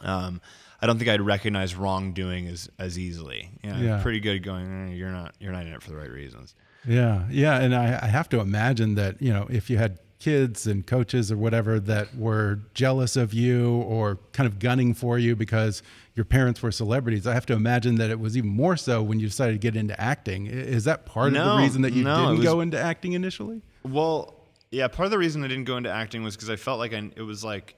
um, 0.00 0.40
I 0.80 0.86
don't 0.86 0.98
think 0.98 1.08
I'd 1.10 1.20
recognize 1.22 1.74
wrongdoing 1.74 2.46
as 2.46 2.68
as 2.78 2.98
easily. 2.98 3.50
Yeah, 3.64 3.80
Yeah. 3.80 3.94
I'm 3.96 4.02
pretty 4.02 4.20
good 4.20 4.42
going. 4.42 4.90
"Eh, 4.90 4.94
you're 4.94 5.10
not 5.10 5.34
you're 5.40 5.52
not 5.52 5.66
in 5.66 5.72
it 5.72 5.82
for 5.82 5.90
the 5.90 5.96
right 5.96 6.10
reasons. 6.10 6.54
Yeah, 6.86 7.24
yeah, 7.30 7.58
and 7.60 7.74
I, 7.74 7.98
I 8.02 8.06
have 8.06 8.28
to 8.28 8.40
imagine 8.40 8.94
that 8.94 9.20
you 9.20 9.32
know 9.32 9.46
if 9.50 9.68
you 9.70 9.78
had 9.78 9.98
kids 10.18 10.66
and 10.66 10.86
coaches 10.86 11.30
or 11.30 11.36
whatever 11.36 11.78
that 11.78 12.16
were 12.16 12.60
jealous 12.74 13.16
of 13.16 13.34
you 13.34 13.76
or 13.82 14.18
kind 14.32 14.46
of 14.46 14.58
gunning 14.58 14.94
for 14.94 15.18
you 15.18 15.36
because 15.36 15.82
your 16.14 16.24
parents 16.24 16.62
were 16.62 16.72
celebrities, 16.72 17.26
I 17.26 17.34
have 17.34 17.44
to 17.46 17.52
imagine 17.52 17.96
that 17.96 18.08
it 18.10 18.18
was 18.18 18.36
even 18.36 18.48
more 18.50 18.76
so 18.78 19.02
when 19.02 19.20
you 19.20 19.26
decided 19.26 19.52
to 19.52 19.58
get 19.58 19.76
into 19.76 19.98
acting. 20.00 20.46
Is 20.46 20.84
that 20.84 21.04
part 21.04 21.36
of 21.36 21.44
the 21.44 21.56
reason 21.56 21.82
that 21.82 21.92
you 21.92 22.02
no, 22.04 22.16
didn't 22.16 22.38
was- 22.38 22.44
go 22.44 22.60
into 22.62 22.80
acting 22.80 23.12
initially? 23.12 23.60
Well, 23.82 24.34
yeah, 24.70 24.88
part 24.88 25.04
of 25.04 25.10
the 25.10 25.18
reason 25.18 25.44
I 25.44 25.48
didn't 25.48 25.64
go 25.64 25.76
into 25.76 25.90
acting 25.90 26.22
was 26.22 26.34
because 26.34 26.50
I 26.50 26.56
felt 26.56 26.78
like 26.78 26.92
I, 26.94 27.10
it 27.14 27.22
was 27.22 27.44
like 27.44 27.76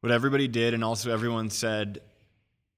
what 0.00 0.12
everybody 0.12 0.48
did, 0.48 0.74
and 0.74 0.82
also 0.84 1.12
everyone 1.12 1.50
said, 1.50 2.00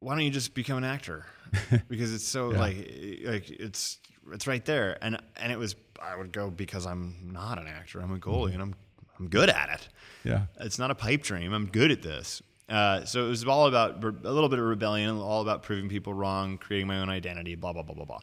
"Why 0.00 0.14
don't 0.14 0.24
you 0.24 0.30
just 0.30 0.54
become 0.54 0.78
an 0.78 0.84
actor?" 0.84 1.26
Because 1.88 2.12
it's 2.14 2.26
so 2.26 2.52
Yeah. 2.52 2.58
like 2.58 2.76
like 3.24 3.50
it's 3.50 3.98
it's 4.32 4.46
right 4.46 4.64
there, 4.64 4.98
and 5.02 5.18
and 5.36 5.52
it 5.52 5.58
was 5.58 5.76
I 6.00 6.16
would 6.16 6.32
go 6.32 6.50
because 6.50 6.86
I'm 6.86 7.30
not 7.32 7.58
an 7.58 7.66
actor. 7.66 8.00
I'm 8.00 8.14
a 8.14 8.18
goalie, 8.18 8.52
and 8.52 8.62
I'm 8.62 8.74
I'm 9.18 9.28
good 9.28 9.50
at 9.50 9.70
it. 9.70 9.88
Yeah. 10.24 10.46
It's 10.60 10.78
not 10.78 10.90
a 10.90 10.94
pipe 10.94 11.22
dream. 11.22 11.52
I'm 11.52 11.66
good 11.66 11.90
at 11.90 12.02
this. 12.02 12.42
Uh, 12.68 13.04
so 13.04 13.24
it 13.24 13.28
was 13.28 13.44
all 13.46 13.66
about 13.66 14.04
re- 14.04 14.12
a 14.24 14.32
little 14.32 14.48
bit 14.48 14.58
of 14.58 14.64
rebellion, 14.64 15.18
all 15.18 15.40
about 15.40 15.62
proving 15.62 15.88
people 15.88 16.12
wrong, 16.12 16.58
creating 16.58 16.86
my 16.86 17.00
own 17.00 17.08
identity, 17.08 17.54
blah 17.54 17.72
blah 17.72 17.82
blah 17.82 17.94
blah 17.94 18.04
blah. 18.04 18.20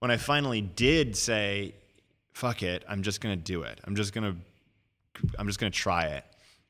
When 0.00 0.10
I 0.10 0.18
finally 0.18 0.60
did 0.60 1.16
say, 1.16 1.74
"Fuck 2.34 2.62
it," 2.62 2.84
I'm 2.86 3.02
just 3.02 3.20
gonna 3.20 3.36
do 3.36 3.62
it. 3.62 3.80
I'm 3.84 3.96
just 3.96 4.12
gonna, 4.12 4.36
I'm 5.38 5.46
just 5.46 5.58
gonna 5.58 5.70
try 5.70 6.06
it, 6.06 6.24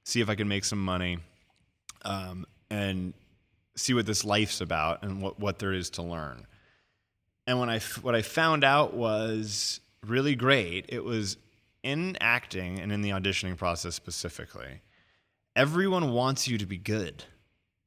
see 0.05 0.21
if 0.21 0.29
I 0.29 0.37
can 0.37 0.47
make 0.47 0.65
some 0.65 0.83
money, 0.83 1.19
um, 2.03 2.47
and 2.71 3.15
see 3.75 3.95
what 3.95 4.07
this 4.07 4.25
life's 4.25 4.61
about 4.61 5.03
and 5.03 5.21
what 5.21 5.41
what 5.41 5.59
there 5.59 5.73
is 5.73 5.91
to 5.91 6.03
learn. 6.03 6.47
And 7.47 7.59
when 7.59 7.69
I 7.69 7.77
f- 7.77 8.03
what 8.03 8.15
I 8.15 8.23
found 8.23 8.65
out 8.65 8.95
was 8.95 9.81
really 10.07 10.35
great. 10.35 10.87
It 10.89 11.05
was 11.05 11.37
in 11.83 12.17
acting 12.21 12.79
and 12.79 12.93
in 12.93 13.03
the 13.03 13.11
auditioning 13.11 13.57
process 13.57 13.95
specifically. 13.95 14.81
Everyone 15.55 16.13
wants 16.13 16.49
you 16.49 16.59
to 16.59 16.67
be 16.67 16.79
good. 16.79 17.25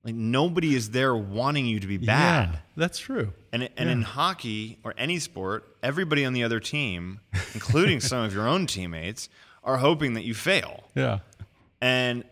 Like 0.04 0.16
nobody 0.16 0.76
is 0.76 0.92
there 0.92 1.16
wanting 1.16 1.66
you 1.66 1.80
to 1.80 1.88
be 1.88 1.98
bad. 1.98 2.50
Yeah, 2.54 2.60
that's 2.78 3.00
true. 3.00 3.34
And 3.52 3.70
and 3.76 3.90
in 3.90 4.04
hockey 4.04 4.78
or 4.84 4.94
any 4.98 5.18
sport, 5.18 5.76
everybody 5.82 6.26
on 6.26 6.34
the 6.34 6.44
other 6.44 6.60
team, 6.60 7.22
including 7.56 8.00
some 8.02 8.24
of 8.24 8.34
your 8.34 8.48
own 8.48 8.68
teammates, 8.68 9.30
are 9.64 9.78
hoping 9.78 10.14
that 10.14 10.24
you 10.24 10.36
fail. 10.36 10.84
Yeah. 10.94 11.20
And 11.82 12.24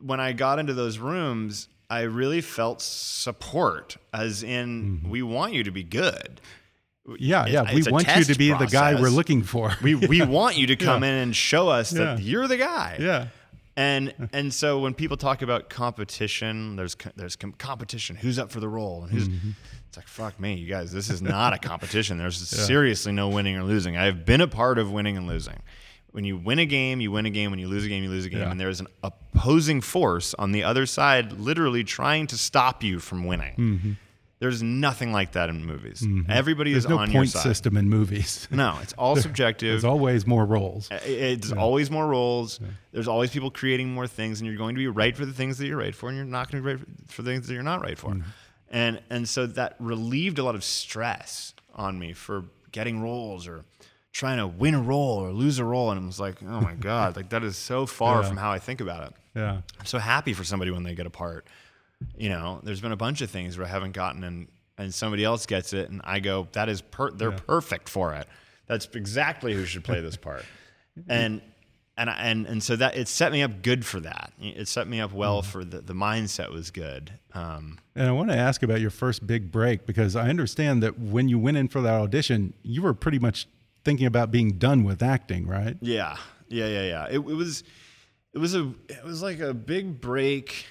when 0.00 0.18
I 0.18 0.32
got 0.32 0.58
into 0.58 0.72
those 0.72 0.98
rooms, 0.98 1.68
I 1.94 2.02
really 2.02 2.40
felt 2.40 2.80
support, 2.82 3.96
as 4.12 4.42
in, 4.42 5.06
we 5.08 5.22
want 5.22 5.52
you 5.52 5.62
to 5.64 5.70
be 5.70 5.82
good. 5.84 6.40
Yeah, 7.18 7.46
yeah. 7.46 7.72
We 7.72 7.78
it's 7.80 7.86
a 7.86 7.90
want 7.90 8.06
you 8.16 8.24
to 8.24 8.34
be 8.38 8.50
the 8.52 8.66
guy 8.66 8.94
we're 9.00 9.08
looking 9.10 9.42
for. 9.42 9.72
We, 9.82 9.94
we 9.94 10.22
want 10.38 10.56
you 10.56 10.66
to 10.68 10.76
come 10.76 11.02
Yeah. 11.02 11.10
in 11.10 11.14
and 11.16 11.36
show 11.36 11.68
us 11.68 11.90
that 11.90 12.18
Yeah. 12.18 12.24
you're 12.24 12.48
the 12.48 12.56
guy. 12.56 12.96
yeah. 13.00 13.26
And 13.76 14.14
and 14.32 14.54
so 14.54 14.78
when 14.78 14.94
people 14.94 15.16
talk 15.16 15.42
about 15.42 15.68
competition, 15.68 16.76
there's 16.76 16.96
there's 17.16 17.34
com- 17.34 17.52
competition. 17.54 18.14
Who's 18.14 18.38
up 18.38 18.52
for 18.52 18.60
the 18.60 18.68
role? 18.68 19.02
And 19.02 19.10
who's 19.12 19.28
Mm-hmm. 19.28 19.50
it's 19.88 19.96
like 19.96 20.06
fuck 20.06 20.38
me, 20.38 20.54
you 20.54 20.68
guys. 20.68 20.92
This 20.92 21.10
is 21.10 21.20
not 21.20 21.52
a 21.54 21.58
competition. 21.58 22.16
There's 22.16 22.36
seriously 22.66 23.10
no 23.12 23.28
winning 23.28 23.56
or 23.56 23.64
losing. 23.64 23.96
I've 23.96 24.24
been 24.24 24.40
a 24.40 24.46
part 24.46 24.78
of 24.78 24.92
winning 24.92 25.16
and 25.16 25.26
losing. 25.26 25.58
When 26.14 26.24
you 26.24 26.36
win 26.36 26.60
a 26.60 26.64
game, 26.66 27.00
you 27.00 27.10
win 27.10 27.26
a 27.26 27.30
game. 27.30 27.50
When 27.50 27.58
you 27.58 27.66
lose 27.66 27.84
a 27.84 27.88
game, 27.88 28.04
you 28.04 28.08
lose 28.08 28.24
a 28.24 28.30
game. 28.30 28.42
Yeah. 28.42 28.50
And 28.52 28.60
there 28.60 28.68
is 28.68 28.78
an 28.78 28.86
opposing 29.02 29.80
force 29.80 30.32
on 30.34 30.52
the 30.52 30.62
other 30.62 30.86
side, 30.86 31.32
literally 31.32 31.82
trying 31.82 32.28
to 32.28 32.38
stop 32.38 32.84
you 32.84 33.00
from 33.00 33.24
winning. 33.26 33.96
There's 34.38 34.62
nothing 34.62 35.10
like 35.10 35.32
that 35.32 35.48
in 35.48 35.64
movies. 35.64 36.06
Everybody 36.28 36.70
Mm-hmm. 36.70 36.74
There's 36.74 36.84
is 36.84 36.88
no 36.88 36.98
on 36.98 37.10
your 37.10 37.20
point 37.22 37.30
system 37.30 37.76
in 37.76 37.88
movies. 37.88 38.46
No, 38.52 38.78
it's 38.80 38.92
all 38.92 39.16
subjective. 39.26 39.70
There's 39.72 39.84
always 39.84 40.24
more 40.24 40.44
roles. 40.46 40.88
Uh, 40.90 41.00
It's 41.04 41.50
always 41.50 41.90
more 41.90 42.06
roles. 42.06 42.60
There's 42.92 43.08
always 43.08 43.30
people 43.30 43.50
creating 43.50 43.92
more 43.92 44.06
things, 44.06 44.40
and 44.40 44.46
you're 44.48 44.56
going 44.58 44.76
to 44.76 44.78
be 44.78 44.86
right 44.86 45.16
for 45.16 45.26
the 45.26 45.32
things 45.32 45.58
that 45.58 45.66
you're 45.66 45.78
right 45.78 45.94
for, 45.94 46.08
and 46.10 46.16
you're 46.16 46.26
not 46.26 46.48
going 46.50 46.62
to 46.62 46.68
be 46.68 46.74
right 46.76 46.84
for 47.08 47.22
the 47.22 47.30
things 47.32 47.48
that 47.48 47.54
you're 47.54 47.62
not 47.64 47.80
right 47.82 47.98
for. 47.98 48.16
And 48.70 49.00
and 49.10 49.28
so 49.28 49.46
that 49.46 49.74
relieved 49.80 50.38
a 50.38 50.44
lot 50.44 50.54
of 50.54 50.62
stress 50.62 51.54
on 51.74 51.98
me 51.98 52.12
for 52.12 52.44
getting 52.72 53.00
roles 53.02 53.46
or 53.48 53.64
trying 54.14 54.38
to 54.38 54.46
win 54.46 54.74
a 54.74 54.80
role 54.80 55.18
or 55.18 55.30
lose 55.32 55.58
a 55.58 55.64
role. 55.64 55.90
And 55.90 56.00
I 56.00 56.06
was 56.06 56.18
like, 56.20 56.36
oh 56.42 56.60
my 56.60 56.72
god, 56.80 57.16
like 57.16 57.28
that 57.30 57.44
is 57.44 57.56
so 57.58 57.84
far 57.84 58.22
Yeah. 58.22 58.28
from 58.28 58.36
how 58.38 58.50
I 58.50 58.58
think 58.58 58.80
about 58.80 59.08
it. 59.08 59.12
Yeah. 59.36 59.60
I'm 59.78 59.84
so 59.86 59.98
happy 59.98 60.32
for 60.32 60.44
somebody 60.44 60.70
when 60.70 60.84
they 60.84 60.94
get 60.94 61.04
a 61.04 61.10
part. 61.10 61.46
You 62.16 62.28
know, 62.30 62.60
there's 62.62 62.80
been 62.80 62.92
a 62.92 62.96
bunch 62.96 63.20
of 63.20 63.30
things 63.30 63.58
where 63.58 63.66
I 63.66 63.70
haven't 63.70 63.92
gotten 63.92 64.24
and 64.24 64.48
and 64.78 64.92
somebody 64.92 65.22
else 65.24 65.46
gets 65.46 65.72
it 65.72 65.90
and 65.90 66.00
I 66.04 66.18
go, 66.20 66.48
that 66.52 66.68
is 66.68 66.80
per 66.80 67.10
they're 67.10 67.30
perfect 67.32 67.88
for 67.88 68.14
it. 68.14 68.26
That's 68.66 68.88
exactly 68.94 69.52
who 69.52 69.64
should 69.66 69.84
play 69.84 70.00
this 70.00 70.16
part. 70.16 70.44
and 71.08 71.42
and 71.96 72.10
I- 72.10 72.14
and 72.22 72.46
and 72.46 72.62
so 72.62 72.76
that 72.76 72.96
it 72.96 73.08
set 73.08 73.30
me 73.32 73.42
up 73.42 73.62
good 73.62 73.84
for 73.86 74.00
that. 74.00 74.32
It 74.40 74.68
set 74.68 74.86
me 74.88 75.00
up 75.00 75.12
well 75.12 75.42
for 75.42 75.64
the 75.64 75.80
the 75.80 75.92
mindset 75.94 76.52
was 76.52 76.70
good. 76.70 77.12
Um, 77.34 77.78
And 77.96 78.06
I 78.08 78.12
want 78.12 78.30
to 78.30 78.36
ask 78.36 78.62
about 78.62 78.80
your 78.80 78.90
first 78.90 79.26
big 79.26 79.50
break 79.50 79.86
because 79.86 80.14
I 80.16 80.28
understand 80.28 80.82
that 80.84 80.98
when 81.00 81.28
you 81.28 81.38
went 81.38 81.56
in 81.56 81.66
for 81.68 81.80
that 81.82 81.94
audition, 81.94 82.52
you 82.62 82.82
were 82.82 82.94
pretty 82.94 83.18
much 83.18 83.46
thinking 83.84 84.06
about 84.06 84.30
being 84.30 84.52
done 84.52 84.84
with 84.84 85.02
acting, 85.02 85.46
right? 85.46 85.76
Yeah, 85.80 86.16
yeah, 86.48 86.66
yeah, 86.66 86.82
yeah. 86.82 87.06
It, 87.06 87.16
it 87.16 87.20
was, 87.20 87.64
it 88.32 88.38
was 88.38 88.54
a, 88.54 88.72
it 88.88 89.04
was 89.04 89.22
like 89.22 89.40
a 89.40 89.54
big 89.54 90.00
break. 90.00 90.66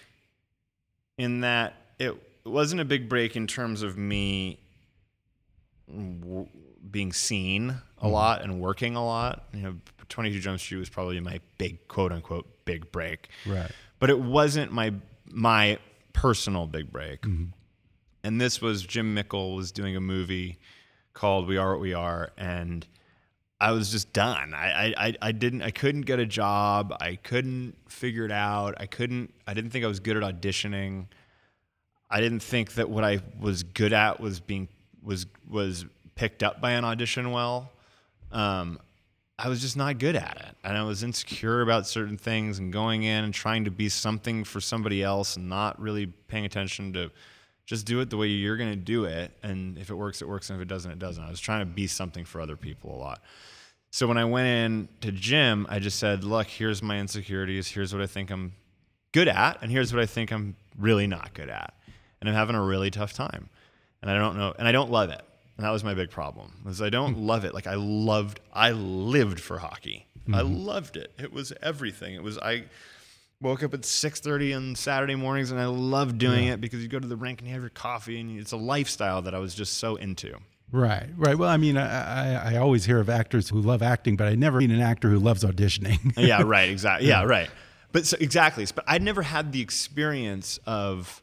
In 1.16 1.42
that 1.42 1.76
it 2.00 2.16
wasn't 2.44 2.82
a 2.82 2.86
big 2.86 3.08
break 3.08 3.36
in 3.36 3.46
terms 3.46 3.84
of 3.84 3.98
me 3.98 4.60
w- 5.88 6.48
being 6.90 7.14
seen 7.14 7.70
a 7.70 7.74
mm-hmm. 7.74 8.08
lot 8.08 8.42
and 8.42 8.60
working 8.60 8.96
a 8.96 9.06
lot. 9.06 9.46
You 9.54 9.62
know, 9.62 9.76
Twenty 10.10 10.32
Two 10.32 10.40
Jump 10.40 10.60
Street 10.60 10.80
was 10.80 10.90
probably 10.90 11.20
my 11.20 11.40
big 11.60 11.88
quote 11.88 12.12
unquote 12.12 12.66
big 12.66 12.92
break. 12.92 13.30
Right. 13.46 13.72
but 14.00 14.10
it 14.10 14.20
wasn't 14.20 14.72
my 14.72 14.94
my 15.32 15.80
personal 16.12 16.68
big 16.68 16.92
break. 16.92 17.22
Mm-hmm. 17.22 17.46
And 18.26 18.42
this 18.42 18.62
was 18.62 18.84
Jim 18.84 19.14
Mickle 19.14 19.56
was 19.56 19.72
doing 19.72 19.96
a 19.96 20.02
movie 20.02 20.60
called 21.14 21.48
We 21.48 21.58
Are 21.58 21.72
What 21.72 21.80
We 21.80 21.94
Are, 21.94 22.32
and 22.38 22.86
I 23.64 23.72
was 23.72 23.90
just 23.90 24.12
done. 24.12 24.54
I, 24.54 24.94
I 24.98 25.16
I- 25.22 25.32
didn't 25.32 25.62
I 25.62 25.72
couldn't 25.72 26.02
get 26.02 26.20
a 26.20 26.26
job. 26.26 26.94
I 27.00 27.16
couldn't 27.16 27.76
figure 27.90 28.26
it 28.26 28.32
out. 28.32 28.76
I 28.78 28.88
couldn't. 28.88 29.34
I 29.48 29.54
didn't 29.54 29.70
think 29.72 29.86
I 29.86 29.88
was 29.88 30.02
good 30.02 30.18
at 30.18 30.24
auditioning. 30.24 31.06
I 32.12 32.20
didn't 32.20 32.42
think 32.42 32.74
that 32.74 32.90
what 32.90 33.06
I 33.06 33.20
was 33.40 33.64
good 33.64 33.94
at 33.94 34.20
was 34.20 34.42
being 34.42 34.68
was 35.02 35.28
was 35.50 35.86
picked 36.16 36.44
up 36.44 36.60
by 36.60 36.72
an 36.72 36.84
audition 36.84 37.32
well. 37.32 37.72
Um, 38.34 38.80
I 39.40 39.48
was 39.48 39.62
just 39.62 39.78
not 39.78 39.98
good 39.98 40.16
at 40.18 40.38
it, 40.38 40.56
and 40.66 40.78
I 40.78 40.84
was 40.84 41.02
insecure 41.02 41.62
about 41.62 41.88
certain 41.88 42.18
things, 42.18 42.60
and 42.60 42.72
going 42.74 43.04
in 43.04 43.24
and 43.24 43.34
trying 43.34 43.64
to 43.66 43.72
be 43.72 43.88
something 43.88 44.44
for 44.44 44.60
somebody 44.60 45.02
else, 45.02 45.38
and 45.38 45.48
not 45.48 45.80
really 45.80 46.08
paying 46.28 46.44
attention 46.46 46.92
to 46.94 47.12
just 47.66 47.86
do 47.86 48.02
it 48.02 48.10
the 48.10 48.18
way 48.18 48.28
you're 48.28 48.58
going 48.58 48.72
to 48.72 48.76
do 48.76 49.06
it, 49.06 49.32
and 49.42 49.78
if 49.78 49.90
it 49.90 49.96
works, 49.96 50.22
it 50.22 50.28
works, 50.28 50.50
and 50.50 50.60
if 50.60 50.62
it 50.62 50.68
doesn't, 50.68 50.92
it 50.92 51.00
doesn't. 51.00 51.24
I 51.24 51.30
was 51.30 51.40
trying 51.40 51.62
to 51.62 51.66
be 51.66 51.88
something 51.88 52.26
for 52.26 52.42
other 52.42 52.58
people 52.58 52.94
a 52.94 53.00
lot. 53.00 53.22
So 53.94 54.08
when 54.08 54.18
I 54.18 54.26
went 54.26 54.48
in 54.48 54.88
to 55.02 55.12
Jim, 55.12 55.68
I 55.70 55.78
just 55.78 56.00
said, 56.00 56.24
"Look, 56.24 56.48
here's 56.48 56.82
my 56.82 57.00
insecurities. 57.00 57.68
Here's 57.68 57.94
what 57.94 58.02
I 58.02 58.08
think 58.08 58.32
I'm 58.32 58.54
good 59.12 59.28
at, 59.28 59.62
and 59.62 59.72
here's 59.72 59.94
what 59.94 60.02
I 60.02 60.08
think 60.08 60.32
I'm 60.32 60.56
really 60.80 61.06
not 61.06 61.36
good 61.36 61.48
at, 61.48 61.76
and 62.20 62.28
I'm 62.28 62.34
having 62.34 62.56
a 62.56 62.62
really 62.64 62.90
tough 62.90 63.14
time, 63.14 63.52
and 64.02 64.10
I 64.10 64.18
don't 64.18 64.36
know, 64.36 64.52
and 64.58 64.68
I 64.68 64.72
don't 64.72 64.90
love 64.90 65.12
it." 65.12 65.22
And 65.58 65.64
that 65.64 65.70
was 65.70 65.84
my 65.84 65.94
big 65.94 66.10
problem. 66.10 66.64
Was 66.66 66.82
I 66.82 66.90
don't 66.90 67.14
hmm. 67.14 67.28
love 67.28 67.46
it. 67.46 67.54
Like 67.54 67.68
I 67.68 67.76
loved, 67.76 68.40
I 68.52 68.72
lived 68.72 69.40
for 69.40 69.60
hockey. 69.60 70.08
I 70.28 70.42
mm-hmm. 70.42 70.66
loved 70.66 70.98
it. 70.98 71.12
It 71.20 71.32
was 71.32 71.54
everything. 71.62 72.16
It 72.16 72.24
was 72.24 72.40
I 72.40 72.64
woke 73.42 73.62
up 73.62 73.76
at 73.76 73.86
six 73.86 74.20
thirty 74.20 74.56
on 74.56 74.76
Saturday 74.76 75.14
mornings, 75.14 75.52
and 75.52 75.60
I 75.60 75.68
loved 75.68 76.18
doing 76.18 76.48
it 76.48 76.60
because 76.60 76.82
you 76.82 76.88
go 76.88 76.98
to 76.98 77.08
the 77.08 77.16
rink 77.16 77.42
and 77.42 77.48
you 77.48 77.54
have 77.54 77.62
your 77.62 77.70
coffee, 77.70 78.20
and 78.20 78.40
it's 78.40 78.54
a 78.54 78.58
lifestyle 78.58 79.22
that 79.22 79.36
I 79.36 79.38
was 79.38 79.54
just 79.54 79.78
so 79.78 79.98
into. 79.98 80.40
Right, 80.74 81.08
right. 81.18 81.38
Well, 81.38 81.50
I 81.50 81.58
mean, 81.58 81.78
I, 81.78 82.34
I, 82.34 82.54
I 82.54 82.58
always 82.58 82.84
hear 82.86 83.00
of 83.00 83.08
actors 83.08 83.48
who 83.48 83.62
love 83.62 83.84
acting, 83.84 84.16
but 84.18 84.28
I 84.28 84.34
never 84.34 84.60
seen 84.60 84.72
an 84.72 84.82
actor 84.82 85.08
who 85.10 85.20
loves 85.20 85.44
auditioning. 85.44 86.14
yeah, 86.18 86.42
right, 86.42 86.68
exactly. 86.70 87.08
Yeah, 87.08 87.26
right. 87.26 87.48
But 87.92 88.08
so, 88.08 88.18
exactly. 88.20 88.66
But 88.74 88.84
I'd 88.88 89.04
never 89.04 89.22
had 89.22 89.52
the 89.52 89.62
experience 89.62 90.60
of. 90.66 91.22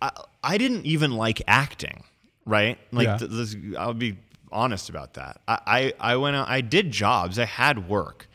I, 0.00 0.12
I 0.44 0.58
didn't 0.58 0.86
even 0.86 1.10
like 1.10 1.42
acting, 1.48 2.04
right? 2.46 2.78
Like, 2.92 3.06
Yeah. 3.06 3.16
th- 3.18 3.30
this, 3.32 3.56
I'll 3.76 3.94
be 3.94 4.16
honest 4.52 4.88
about 4.90 5.14
that. 5.14 5.40
I, 5.48 5.58
I, 6.00 6.12
I 6.12 6.16
went 6.16 6.36
out, 6.36 6.48
I 6.48 6.60
did 6.60 6.92
jobs, 6.92 7.36
I 7.38 7.44
had 7.46 7.88
work, 7.88 8.28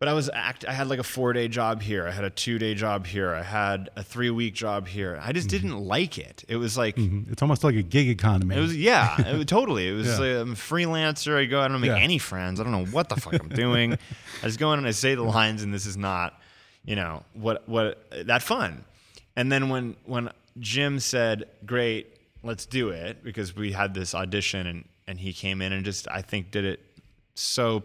but 0.00 0.08
I 0.08 0.14
was 0.14 0.30
act. 0.32 0.64
I 0.66 0.72
had 0.72 0.88
like 0.88 0.98
a 0.98 1.04
four 1.04 1.34
day 1.34 1.46
job 1.46 1.82
here, 1.82 2.08
I 2.08 2.10
had 2.10 2.24
a 2.24 2.30
two 2.30 2.58
day 2.58 2.74
job 2.74 3.06
here, 3.06 3.34
I 3.34 3.42
had 3.42 3.90
a 3.96 4.02
three 4.02 4.30
week 4.30 4.54
job 4.54 4.88
here. 4.88 5.20
I 5.22 5.32
just 5.32 5.48
mm-hmm. 5.48 5.68
didn't 5.68 5.84
like 5.84 6.16
it. 6.18 6.42
It 6.48 6.56
was 6.56 6.76
like. 6.78 6.96
Mm-hmm. 6.96 7.30
it's 7.30 7.42
almost 7.42 7.62
like 7.62 7.76
a 7.76 7.82
gig 7.82 8.08
economy. 8.08 8.56
It 8.56 8.60
was 8.60 8.74
yeah, 8.74 9.20
it 9.20 9.36
was, 9.36 9.44
totally. 9.46 9.88
It 9.88 9.92
was 9.92 10.06
Yeah. 10.06 10.18
like, 10.18 10.36
I'm 10.42 10.52
a 10.52 10.56
freelancer. 10.56 11.36
I 11.36 11.44
go 11.44 11.60
out, 11.60 11.66
I 11.66 11.68
don't 11.68 11.82
make 11.82 11.88
Yeah. 11.88 11.98
any 11.98 12.16
friends. 12.16 12.60
I 12.60 12.62
don't 12.62 12.72
know 12.72 12.86
what 12.86 13.10
the 13.10 13.16
fuck 13.16 13.34
I'm 13.34 13.50
doing. 13.50 13.92
I 13.92 14.46
just 14.46 14.58
go 14.58 14.72
in 14.72 14.78
and 14.78 14.88
I 14.88 14.92
say 14.92 15.14
the 15.14 15.22
lines, 15.22 15.62
and 15.62 15.72
this 15.72 15.84
is 15.84 15.98
not, 15.98 16.40
you 16.84 16.96
know, 16.96 17.22
what 17.34 17.68
what 17.68 18.10
that 18.26 18.42
fun. 18.42 18.84
And 19.36 19.52
then 19.52 19.68
when 19.68 19.96
when 20.06 20.30
Jim 20.58 20.98
said, 20.98 21.44
"Great, 21.66 22.16
let's 22.42 22.64
do 22.64 22.88
it," 22.88 23.22
because 23.22 23.54
we 23.54 23.72
had 23.72 23.92
this 23.92 24.14
audition, 24.14 24.66
and 24.66 24.84
and 25.06 25.20
he 25.20 25.34
came 25.34 25.60
in 25.60 25.74
and 25.74 25.84
just 25.84 26.08
I 26.10 26.22
think 26.22 26.50
did 26.50 26.64
it 26.64 26.80
so 27.34 27.82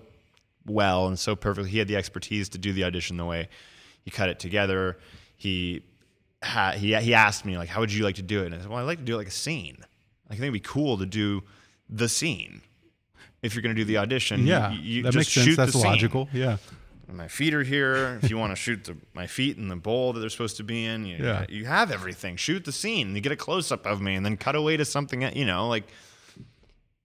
well 0.66 1.08
and 1.08 1.18
so 1.20 1.36
perfectly. 1.36 1.70
He 1.72 1.78
had 1.80 1.88
the 1.88 1.96
expertise 1.96 2.50
to 2.50 2.58
do 2.58 2.74
the 2.74 2.84
audition 2.84 3.18
the 3.18 3.26
way 3.26 3.50
he 4.04 4.12
cut 4.12 4.30
it 4.30 4.40
together. 4.40 4.98
He 5.38 5.84
ha- 6.44 6.72
he 6.72 6.96
he 6.96 7.14
asked 7.14 7.46
me 7.46 7.58
like, 7.58 7.70
"How 7.70 7.80
would 7.82 7.92
you 7.94 8.04
like 8.04 8.16
to 8.16 8.22
do 8.22 8.42
it?" 8.44 8.48
And 8.48 8.56
I 8.56 8.60
said, 8.60 8.70
"Well, 8.70 8.80
I 8.80 8.84
like 8.84 9.00
to 9.00 9.04
do 9.06 9.16
it 9.16 9.18
like 9.18 9.28
a 9.28 9.32
scene. 9.32 9.78
I 10.28 10.34
think 10.34 10.42
it'd 10.42 10.54
be 10.54 10.60
cool 10.60 10.98
to 10.98 11.06
do 11.06 11.44
the 11.90 12.10
scene. 12.10 12.62
If 13.44 13.54
you're 13.54 13.62
going 13.62 13.76
to 13.76 13.80
do 13.80 13.86
the 13.86 13.98
audition, 13.98 14.48
yeah, 14.48 14.72
you, 14.72 14.80
you 14.80 15.04
that 15.04 15.12
just 15.14 15.18
makes 15.18 15.32
sense. 15.34 15.46
shoot 15.46 15.56
That's 15.56 15.74
the 15.74 15.80
scene. 15.80 15.88
logical. 15.92 16.30
Yeah, 16.34 16.58
my 17.12 17.28
feet 17.28 17.54
are 17.54 17.62
here. 17.64 18.20
If 18.24 18.32
you 18.32 18.38
want 18.38 18.52
to 18.52 18.56
shoot 18.56 18.86
the, 18.86 18.98
my 19.14 19.28
feet 19.28 19.58
in 19.58 19.68
the 19.68 19.76
bowl 19.76 20.14
that 20.14 20.20
they're 20.20 20.30
supposed 20.32 20.58
to 20.58 20.64
be 20.64 20.84
in, 20.86 21.06
you, 21.06 21.18
Yeah. 21.18 21.46
you 21.48 21.66
have 21.66 21.92
everything. 21.92 22.38
Shoot 22.38 22.66
the 22.66 22.72
scene. 22.72 23.14
You 23.16 23.22
get 23.22 23.32
a 23.32 23.36
close 23.36 23.72
up 23.72 23.86
of 23.86 24.02
me, 24.02 24.16
and 24.16 24.26
then 24.26 24.36
cut 24.38 24.56
away 24.56 24.78
to 24.78 24.86
something. 24.86 25.22
You 25.36 25.46
know, 25.46 25.68
like. 25.68 25.84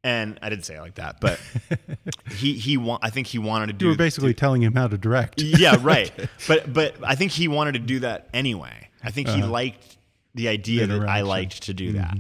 And 0.03 0.39
I 0.41 0.49
didn't 0.49 0.65
say 0.65 0.77
it 0.77 0.81
like 0.81 0.95
that, 0.95 1.21
but 1.21 1.39
he 2.37 2.55
he 2.55 2.77
wa- 2.79 2.99
I 3.03 3.11
think 3.11 3.27
he 3.27 3.39
wanted 3.39 3.67
to 3.67 3.73
do. 3.75 3.85
You 3.87 3.91
were 3.91 3.97
basically 3.99 4.33
telling 4.33 4.63
him 4.63 4.75
how 4.75 4.89
to 4.89 4.97
direct. 4.97 5.43
yeah, 5.43 5.77
right. 5.81 6.11
But 6.49 6.73
but 6.73 6.95
I 7.05 7.15
think 7.17 7.33
he 7.33 7.49
wanted 7.49 7.73
to 7.73 7.81
do 7.81 8.01
that 8.01 8.29
anyway. 8.33 8.89
I 9.05 9.11
think 9.11 9.29
he 9.29 9.43
liked 9.43 9.99
the 10.35 10.49
idea 10.49 10.87
that 10.87 11.03
I 11.09 11.21
liked 11.23 11.65
to 11.65 11.75
do 11.75 11.93
that, 11.93 12.17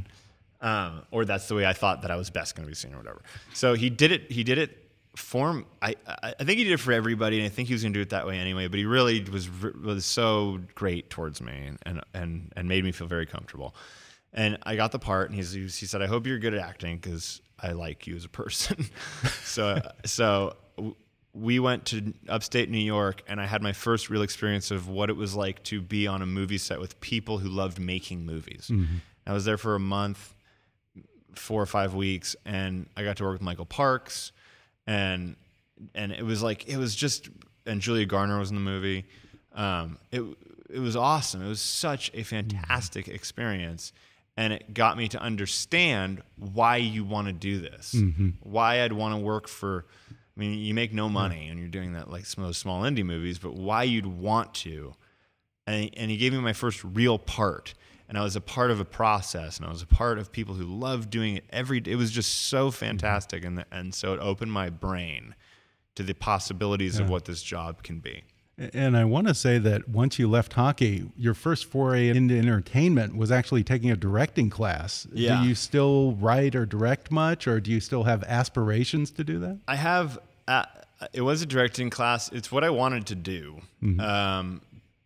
um, 0.61 1.03
or 1.11 1.25
that's 1.25 1.49
the 1.49 1.55
way 1.55 1.65
I 1.65 1.73
thought 1.73 2.03
that 2.03 2.11
I 2.11 2.17
was 2.17 2.29
best 2.31 2.55
going 2.55 2.67
to 2.67 2.71
be 2.71 2.75
seen, 2.75 2.93
or 2.95 2.99
whatever. 2.99 3.23
So 3.55 3.75
he 3.75 3.89
did 3.89 4.13
it. 4.13 4.31
He 4.31 4.45
did 4.45 4.59
it 4.59 4.77
for 5.17 5.49
m- 5.51 5.67
I 5.81 5.95
I 6.23 6.33
think 6.45 6.59
he 6.59 6.65
did 6.65 6.73
it 6.75 6.81
for 6.81 6.93
everybody, 6.93 7.39
and 7.39 7.47
I 7.47 7.49
think 7.49 7.69
he 7.69 7.75
was 7.75 7.83
going 7.83 7.95
to 7.95 7.99
do 7.99 8.03
it 8.03 8.11
that 8.11 8.27
way 8.27 8.39
anyway. 8.39 8.69
But 8.69 8.79
he 8.79 8.85
really 8.85 9.23
was 9.25 9.49
was 9.75 10.05
so 10.05 10.61
great 10.75 11.09
towards 11.09 11.41
me, 11.41 11.53
and 11.67 11.79
and 11.87 12.01
and, 12.13 12.53
and 12.57 12.69
made 12.69 12.85
me 12.85 12.93
feel 12.93 13.07
very 13.07 13.25
comfortable. 13.27 13.75
And 14.33 14.59
I 14.63 14.77
got 14.77 14.93
the 14.93 14.99
part, 15.01 15.29
and 15.31 15.35
he's, 15.37 15.53
he 15.53 15.87
said, 15.87 16.03
"I 16.03 16.07
hope 16.07 16.27
you're 16.27 16.39
good 16.39 16.55
at 16.55 16.61
acting 16.61 16.99
because 16.99 17.41
I 17.63 17.73
like 17.73 18.07
you 18.07 18.17
as 18.17 18.25
a 18.25 18.29
person." 18.29 18.87
so 19.45 19.81
so 20.05 20.57
we 21.33 21.61
went 21.61 21.87
to 21.87 22.13
upstate 22.29 22.69
New 22.71 22.79
York, 22.79 23.23
and 23.29 23.41
I 23.41 23.47
had 23.47 23.63
my 23.63 23.73
first 23.73 24.11
real 24.11 24.23
experience 24.23 24.71
of 24.71 24.89
what 24.89 25.11
it 25.11 25.17
was 25.17 25.35
like 25.35 25.63
to 25.65 25.81
be 25.81 26.07
on 26.07 26.23
a 26.23 26.27
movie 26.27 26.59
set 26.59 26.81
with 26.81 27.01
people 27.01 27.39
who 27.39 27.49
loved 27.49 27.79
making 27.79 28.27
movies. 28.27 28.71
I 29.27 29.33
was 29.33 29.45
there 29.45 29.59
for 29.59 29.75
a 29.77 29.81
month, 29.81 30.35
four 31.35 31.63
or 31.63 31.67
five 31.67 31.95
weeks, 31.95 32.35
and 32.45 32.89
I 32.97 33.05
got 33.05 33.17
to 33.19 33.25
work 33.25 33.35
with 33.35 33.43
Michael 33.43 33.67
Parks, 33.67 34.33
and 34.87 35.37
and 35.95 36.13
it 36.13 36.25
was 36.25 36.43
like 36.43 36.69
it 36.69 36.77
was 36.77 36.95
just, 36.95 37.29
and 37.65 37.81
Julia 37.81 38.07
Garner 38.07 38.39
was 38.39 38.51
in 38.51 38.57
the 38.57 38.61
movie. 38.61 39.07
Um, 39.55 39.99
it 40.11 40.23
it 40.69 40.81
was 40.81 40.97
awesome. 40.97 41.45
It 41.45 41.49
was 41.49 41.61
such 41.61 42.11
a 42.15 42.23
fantastic 42.23 43.09
experience, 43.09 43.93
and 44.41 44.55
it 44.55 44.73
got 44.73 44.97
me 44.97 45.07
to 45.07 45.21
understand 45.21 46.23
why 46.37 46.79
you 46.79 47.05
want 47.05 47.27
to 47.27 47.33
do 47.35 47.61
this, 47.61 47.95
mm-hmm. 47.95 48.31
why 48.43 48.83
I'd 48.83 48.95
want 48.95 49.15
to 49.15 49.21
work 49.21 49.47
for. 49.47 49.85
I 50.09 50.41
mean, 50.41 50.59
you 50.59 50.73
make 50.73 50.95
no 50.95 51.11
money, 51.11 51.49
and 51.49 51.61
you're 51.61 51.69
doing 51.69 51.93
that 51.93 52.11
like 52.11 52.25
some 52.25 52.43
of 52.43 52.49
those 52.49 52.57
small 52.57 52.83
indie 52.85 53.05
movies, 53.05 53.39
but 53.39 53.53
why 53.53 53.83
you'd 53.83 54.07
want 54.07 54.55
to. 54.55 54.95
And, 55.67 55.91
and 55.95 56.11
he 56.11 56.17
gave 56.17 56.33
me 56.33 56.39
my 56.39 56.55
first 56.55 56.83
real 56.83 57.19
part. 57.19 57.75
And 58.09 58.19
i 58.19 58.23
was 58.23 58.35
a 58.35 58.41
part 58.41 58.73
of 58.73 58.81
a 58.81 58.85
process 58.85 59.59
and 59.59 59.67
i 59.67 59.71
was 59.71 59.83
a 59.83 59.87
part 59.87 60.19
of 60.19 60.33
people 60.33 60.57
who 60.57 60.65
loved 60.65 61.11
doing 61.11 61.37
it 61.37 61.45
every 61.51 61.79
day 61.79 61.93
it 61.93 61.95
was 61.95 62.11
just 62.11 62.49
so 62.49 62.67
mm-hmm. 62.67 62.77
fantastic 62.77 63.45
and, 63.45 63.65
and 63.71 63.95
so 63.95 64.13
it 64.15 64.19
opened 64.19 64.51
my 64.51 64.69
brain 64.69 65.37
to 65.95 66.03
the 66.03 66.13
possibilities 66.13 66.99
of 66.99 67.09
what 67.09 67.25
this 67.25 67.41
job 67.41 67.85
can 67.85 68.01
be 68.01 68.25
And 68.75 68.95
I 68.95 69.07
want 69.07 69.27
to 69.27 69.35
say 69.35 69.57
that 69.59 69.89
once 69.89 70.19
you 70.19 70.29
left 70.29 70.53
hockey, 70.53 71.05
your 71.17 71.33
first 71.33 71.65
foray 71.65 72.09
into 72.09 72.39
entertainment 72.39 73.17
was 73.17 73.33
actually 73.33 73.65
taking 73.65 73.91
a 73.91 73.97
directing 73.97 74.51
class. 74.51 75.07
Yeah. 75.13 75.41
Do 75.41 75.49
you 75.49 75.55
still 75.55 76.13
write 76.13 76.55
or 76.55 76.67
direct 76.67 77.11
much, 77.11 77.47
or 77.47 77.59
do 77.59 77.71
you 77.71 77.81
still 77.81 78.03
have 78.03 78.23
aspirations 78.25 79.11
to 79.13 79.25
do 79.25 79.39
that? 79.39 79.59
I 79.67 79.77
have. 79.77 80.19
Uh, 80.47 80.65
it 81.15 81.23
was 81.23 81.41
a 81.41 81.47
directing 81.47 81.89
class. 81.89 82.31
It's 82.33 82.53
what 82.53 82.63
I 82.63 82.69
wanted 82.69 83.07
to 83.07 83.15
do, 83.15 83.63
um, 83.99 84.61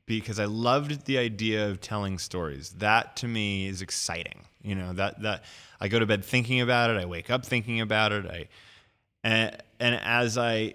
because 0.06 0.40
I 0.40 0.46
loved 0.46 1.06
the 1.06 1.18
idea 1.18 1.68
of 1.68 1.80
telling 1.80 2.18
stories. 2.18 2.70
That 2.78 3.14
to 3.16 3.28
me 3.28 3.68
is 3.68 3.82
exciting. 3.82 4.40
You 4.62 4.74
know 4.74 4.92
that 4.94 5.22
that 5.22 5.44
I 5.80 5.86
go 5.86 6.00
to 6.00 6.06
bed 6.06 6.24
thinking 6.24 6.60
about 6.60 6.90
it. 6.90 6.96
I 6.96 7.04
wake 7.04 7.30
up 7.30 7.46
thinking 7.46 7.80
about 7.80 8.10
it. 8.10 8.26
I 8.26 8.48
and 9.22 9.56
and 9.78 10.00
as 10.02 10.36
I 10.36 10.74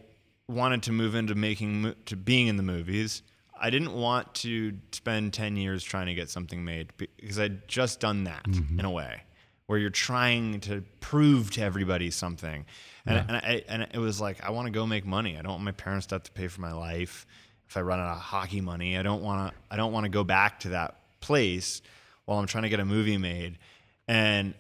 wanted 0.50 0.84
to 0.84 0.92
move 0.92 1.16
into 1.16 1.36
making 1.36 1.94
to 2.06 2.16
being 2.16 2.48
in 2.48 2.58
the 2.58 2.64
movies, 2.64 3.22
I 3.62 3.70
didn't 3.70 3.94
want 3.94 4.34
to 4.36 4.74
spend 4.92 5.34
ten 5.34 5.56
years 5.56 5.84
trying 5.84 6.08
to 6.08 6.14
get 6.14 6.30
something 6.30 6.66
made 6.66 6.92
because 6.98 7.40
I'd 7.40 7.68
just 7.68 8.00
done 8.00 8.26
that 8.26 8.44
mm-hmm. 8.44 8.80
in 8.80 8.86
a 8.86 8.92
way 8.92 9.22
where 9.68 9.78
you're 9.78 9.92
trying 9.92 10.60
to 10.62 10.84
prove 11.00 11.52
to 11.52 11.62
everybody 11.62 12.10
something. 12.10 12.66
And, 13.06 13.18
and, 13.28 13.38
I, 13.38 13.64
and 13.68 13.88
it 13.94 14.00
was 14.00 14.20
like, 14.20 14.44
I 14.44 14.50
want 14.50 14.66
to 14.66 14.72
go 14.72 14.88
make 14.88 15.06
money. 15.06 15.38
I 15.38 15.44
don't 15.44 15.52
want 15.52 15.64
my 15.64 15.72
parents 15.72 16.08
to 16.08 16.16
have 16.16 16.24
to 16.24 16.32
pay 16.32 16.48
for 16.48 16.62
my 16.62 16.74
life. 16.74 17.28
If 17.68 17.78
I 17.78 17.82
run 17.82 18.00
out 18.00 18.12
of 18.12 18.18
hockey 18.18 18.62
money, 18.62 18.98
I 18.98 19.04
don't 19.04 19.22
want 19.22 19.52
to, 19.52 19.60
I 19.70 19.78
don't 19.78 19.92
want 19.92 20.06
to 20.06 20.10
go 20.10 20.24
back 20.24 20.62
to 20.62 20.70
that 20.70 20.96
place 21.22 21.84
while 22.26 22.40
I'm 22.40 22.48
trying 22.48 22.64
to 22.64 22.70
get 22.70 22.80
a 22.80 22.86
movie 22.86 23.18
made. 23.18 23.60
And, 24.08 24.56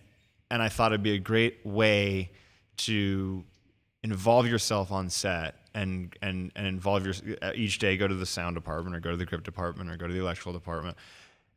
and 0.51 0.61
I 0.61 0.69
thought 0.69 0.91
it'd 0.91 1.01
be 1.01 1.15
a 1.15 1.19
great 1.19 1.65
way 1.65 2.29
to 2.77 3.43
involve 4.03 4.45
yourself 4.45 4.91
on 4.91 5.09
set 5.09 5.55
and 5.79 6.13
and 6.21 6.51
and 6.55 6.67
involve 6.67 7.05
your 7.05 7.15
uh, 7.41 7.51
each 7.55 7.79
day 7.79 7.97
go 7.97 8.07
to 8.07 8.15
the 8.15 8.25
sound 8.25 8.55
department 8.55 8.95
or 8.95 8.99
go 8.99 9.11
to 9.11 9.17
the 9.17 9.25
grip 9.25 9.43
department 9.43 9.89
or 9.89 9.97
go 9.97 10.07
to 10.07 10.13
the 10.13 10.19
electrical 10.19 10.53
department 10.53 10.97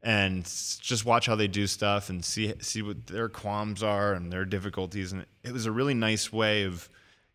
and 0.03 0.45
just 0.45 1.05
watch 1.05 1.27
how 1.27 1.37
they 1.37 1.49
do 1.49 1.67
stuff 1.67 2.11
and 2.11 2.25
see 2.25 2.53
see 2.61 2.83
what 2.83 3.07
their 3.07 3.29
qualms 3.29 3.83
are 3.83 4.15
and 4.15 4.33
their 4.33 4.45
difficulties 4.45 5.13
and 5.13 5.25
it 5.45 5.53
was 5.53 5.67
a 5.67 5.73
really 5.73 5.95
nice 5.95 6.33
way 6.33 6.65
of 6.65 6.89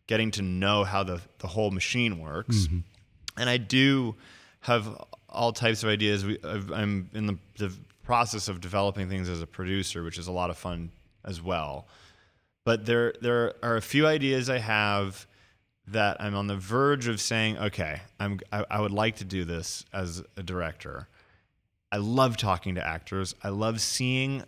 getting 0.06 0.30
to 0.30 0.42
know 0.42 0.84
how 0.84 1.02
the 1.02 1.20
the 1.38 1.46
whole 1.46 1.70
machine 1.70 2.18
works 2.18 2.66
mm-hmm. 2.66 2.78
and 3.36 3.48
I 3.48 3.56
do 3.56 4.14
have 4.60 5.04
all 5.28 5.52
types 5.52 5.82
of 5.82 5.88
ideas. 5.88 6.24
We, 6.24 6.38
I've, 6.42 6.70
I'm 6.72 7.10
in 7.14 7.26
the, 7.26 7.38
the 7.58 7.72
process 8.02 8.48
of 8.48 8.60
developing 8.60 9.08
things 9.08 9.28
as 9.28 9.42
a 9.42 9.46
producer, 9.46 10.02
which 10.02 10.18
is 10.18 10.26
a 10.26 10.32
lot 10.32 10.50
of 10.50 10.56
fun 10.56 10.90
as 11.24 11.42
well. 11.42 11.86
But 12.64 12.86
there 12.86 13.14
there 13.20 13.54
are 13.62 13.76
a 13.76 13.82
few 13.82 14.06
ideas 14.06 14.50
I 14.50 14.58
have 14.58 15.26
that 15.92 16.20
I'm 16.20 16.34
on 16.34 16.46
the 16.46 16.56
verge 16.56 17.08
of 17.08 17.20
saying, 17.20 17.58
okay, 17.58 18.00
I'm 18.18 18.40
I, 18.52 18.64
I 18.70 18.80
would 18.80 18.92
like 18.92 19.16
to 19.16 19.24
do 19.24 19.44
this 19.44 19.84
as 19.92 20.22
a 20.36 20.42
director. 20.42 21.08
I 21.90 21.96
love 21.98 22.36
talking 22.36 22.74
to 22.74 22.86
actors. 22.86 23.34
I 23.42 23.48
love 23.48 23.80
seeing 23.80 24.42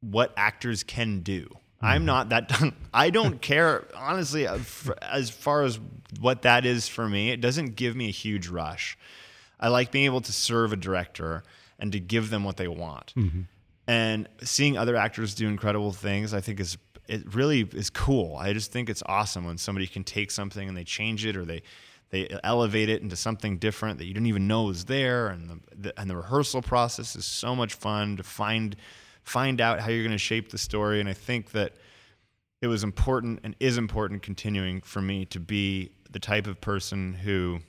what 0.00 0.32
actors 0.36 0.82
can 0.82 1.20
do. 1.20 1.48
I'm 1.80 2.04
not 2.04 2.30
that. 2.30 2.50
I 2.94 3.10
don't 3.10 3.40
care 3.40 3.84
honestly 3.94 4.46
uh, 4.46 4.58
as 5.02 5.30
far 5.30 5.62
as 5.62 5.78
what 6.20 6.42
that 6.42 6.64
is 6.66 6.88
for 6.88 7.08
me. 7.08 7.30
It 7.30 7.40
doesn't 7.40 7.76
give 7.76 7.94
me 7.94 8.08
a 8.08 8.12
huge 8.12 8.48
rush. 8.48 8.96
I 9.58 9.68
like 9.68 9.90
being 9.90 10.04
able 10.04 10.20
to 10.22 10.32
serve 10.32 10.72
a 10.72 10.76
director 10.76 11.42
and 11.78 11.92
to 11.92 12.00
give 12.00 12.30
them 12.30 12.44
what 12.44 12.56
they 12.56 12.68
want. 12.68 13.14
And 13.86 14.28
seeing 14.42 14.76
other 14.76 14.96
actors 14.96 15.34
do 15.34 15.46
incredible 15.48 15.92
things, 15.92 16.34
I 16.34 16.40
think 16.40 16.58
is 16.60 16.76
it 17.08 17.34
really 17.34 17.60
is 17.72 17.90
cool. 17.90 18.36
I 18.36 18.52
just 18.52 18.72
think 18.72 18.90
it's 18.90 19.02
awesome 19.06 19.44
when 19.44 19.58
somebody 19.58 19.86
can 19.86 20.04
take 20.04 20.30
something 20.30 20.68
and 20.68 20.76
they 20.76 20.84
change 20.84 21.24
it 21.24 21.36
or 21.36 21.44
they 21.44 21.62
they 22.10 22.28
elevate 22.44 22.88
it 22.88 23.02
into 23.02 23.16
something 23.16 23.58
different 23.58 23.98
that 23.98 24.06
you 24.06 24.14
didn't 24.14 24.28
even 24.28 24.46
know 24.46 24.64
was 24.64 24.84
there. 24.84 25.28
And 25.28 25.50
the, 25.50 25.58
the 25.76 26.00
and 26.00 26.08
the 26.08 26.16
rehearsal 26.16 26.62
process 26.62 27.16
is 27.16 27.26
so 27.26 27.56
much 27.56 27.74
fun 27.74 28.16
to 28.16 28.22
find 28.22 28.76
find 29.22 29.60
out 29.60 29.80
how 29.80 29.90
you're 29.90 30.04
going 30.04 30.12
to 30.12 30.18
shape 30.18 30.50
the 30.50 30.58
story. 30.58 31.00
And 31.00 31.08
I 31.08 31.14
think 31.14 31.50
that 31.50 31.72
it 32.62 32.68
was 32.68 32.84
important 32.84 33.40
and 33.42 33.56
is 33.60 33.76
important 33.76 34.22
continuing 34.22 34.80
for 34.80 35.02
me 35.02 35.24
to 35.26 35.40
be 35.40 35.90
the 36.10 36.20
type 36.20 36.46
of 36.46 36.60
person 36.60 37.12
who 37.12 37.60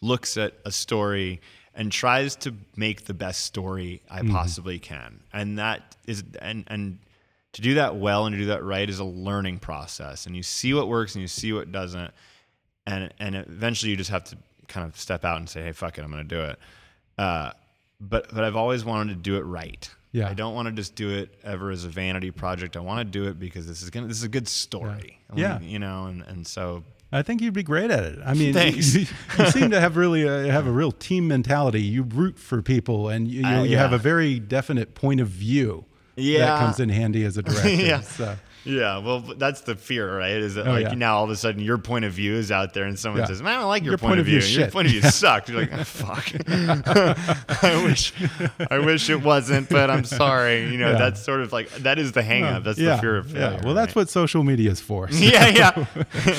looks 0.00 0.36
at 0.36 0.54
a 0.64 0.72
story 0.72 1.40
and 1.74 1.90
tries 1.90 2.36
to 2.36 2.54
make 2.76 3.06
the 3.06 3.14
best 3.14 3.44
story 3.44 4.02
I 4.10 4.20
mm-hmm. 4.20 4.32
possibly 4.32 4.78
can. 4.78 5.20
And 5.32 5.58
that 5.58 5.96
is 6.06 6.22
and 6.40 6.64
and 6.66 6.98
to 7.52 7.62
do 7.62 7.74
that 7.74 7.96
well 7.96 8.26
and 8.26 8.34
to 8.34 8.38
do 8.38 8.46
that 8.46 8.62
right 8.64 8.88
is 8.88 8.98
a 8.98 9.04
learning 9.04 9.58
process. 9.58 10.26
And 10.26 10.34
you 10.36 10.42
see 10.42 10.72
what 10.74 10.88
works 10.88 11.14
and 11.14 11.22
you 11.22 11.28
see 11.28 11.52
what 11.52 11.70
doesn't. 11.72 12.10
And 12.86 13.12
and 13.18 13.36
eventually 13.36 13.90
you 13.90 13.96
just 13.96 14.10
have 14.10 14.24
to 14.24 14.36
kind 14.68 14.86
of 14.86 14.98
step 14.98 15.24
out 15.24 15.36
and 15.38 15.48
say, 15.48 15.62
"Hey, 15.62 15.72
fuck 15.72 15.98
it, 15.98 16.02
I'm 16.04 16.10
going 16.10 16.26
to 16.26 16.34
do 16.34 16.42
it." 16.42 16.58
Uh, 17.18 17.50
but 18.00 18.34
but 18.34 18.42
I've 18.42 18.56
always 18.56 18.84
wanted 18.84 19.14
to 19.14 19.20
do 19.20 19.36
it 19.36 19.42
right. 19.42 19.88
Yeah. 20.12 20.28
I 20.28 20.34
don't 20.34 20.54
want 20.54 20.66
to 20.66 20.72
just 20.72 20.94
do 20.94 21.10
it 21.10 21.34
ever 21.42 21.70
as 21.70 21.84
a 21.84 21.88
vanity 21.88 22.30
project. 22.30 22.76
I 22.76 22.80
want 22.80 22.98
to 22.98 23.04
do 23.04 23.28
it 23.28 23.38
because 23.38 23.66
this 23.66 23.82
is 23.82 23.90
gonna 23.90 24.08
this 24.08 24.18
is 24.18 24.24
a 24.24 24.28
good 24.28 24.48
story. 24.48 25.18
I 25.30 25.36
Yeah. 25.38 25.60
you 25.60 25.78
know, 25.78 26.06
and 26.06 26.22
and 26.22 26.46
so 26.46 26.84
I 27.12 27.22
think 27.22 27.40
you'd 27.40 27.54
be 27.54 27.62
great 27.62 27.90
at 27.90 28.04
it. 28.04 28.18
I 28.24 28.34
mean, 28.34 28.52
Thanks. 28.52 28.94
You, 28.94 29.06
you 29.38 29.46
seem 29.50 29.70
to 29.70 29.80
have 29.80 29.96
really 29.96 30.28
uh 30.28 30.46
have 30.50 30.66
a 30.66 30.70
real 30.70 30.92
team 30.92 31.28
mentality. 31.28 31.80
You 31.82 32.02
root 32.02 32.38
for 32.38 32.60
people, 32.62 33.08
and 33.08 33.28
you, 33.28 33.40
you, 33.40 33.46
Uh, 33.46 33.62
you 33.62 33.76
have 33.76 33.92
a 33.92 33.98
very 33.98 34.38
definite 34.40 34.94
point 34.94 35.20
of 35.20 35.28
view. 35.28 35.84
Yeah. 36.16 36.38
that 36.46 36.58
comes 36.60 36.80
in 36.80 36.88
handy 36.88 37.24
as 37.24 37.36
a 37.36 37.42
director. 37.44 37.68
Yeah. 37.70 38.00
So, 38.02 38.36
Yeah, 38.64 38.98
well, 38.98 39.18
that's 39.20 39.62
the 39.62 39.74
fear, 39.74 40.16
right? 40.18 40.36
Is 40.36 40.54
that 40.54 40.68
Oh, 40.68 40.72
like 40.72 40.82
yeah. 40.82 40.94
now 40.94 41.16
all 41.16 41.24
of 41.24 41.30
a 41.30 41.36
sudden 41.36 41.60
your 41.62 41.78
point 41.78 42.04
of 42.04 42.12
view 42.12 42.34
is 42.34 42.52
out 42.52 42.74
there, 42.74 42.84
and 42.84 42.96
someone 42.96 43.22
Yeah. 43.22 43.26
says, 43.26 43.42
"Man, 43.42 43.54
I 43.54 43.56
don't 43.58 43.68
like 43.68 43.82
your, 43.82 43.92
Your 43.92 43.98
point, 43.98 44.20
of 44.20 44.26
view. 44.26 44.38
Your 44.38 44.68
point 44.70 44.86
of 44.86 44.92
view 44.92 45.02
sucks." 45.10 45.48
You're 45.48 45.62
like, 45.62 45.72
"Oh, 45.72 45.82
"Fuck, 45.82 46.32
I 46.46 47.82
wish, 47.84 48.12
I 48.70 48.78
wish 48.78 49.10
it 49.10 49.20
wasn't, 49.22 49.68
but 49.68 49.90
I'm 49.90 50.04
sorry." 50.04 50.70
You 50.70 50.78
know, 50.78 50.92
Yeah. 50.92 50.98
that's 50.98 51.20
sort 51.22 51.40
of 51.40 51.52
like 51.52 51.70
that 51.78 51.98
is 51.98 52.12
the 52.12 52.22
hang 52.22 52.44
up. 52.44 52.62
That's 52.64 52.78
the 52.78 52.96
fear 52.98 53.16
of 53.16 53.30
failure. 53.32 53.58
yeah. 53.58 53.64
Well, 53.64 53.74
that's 53.74 53.88
right? 53.96 54.02
what 54.02 54.10
social 54.10 54.44
media 54.44 54.70
is 54.70 54.80
for. 54.80 55.10
So- 55.10 55.18
Yeah, 55.18 55.48
yeah. 55.48 56.38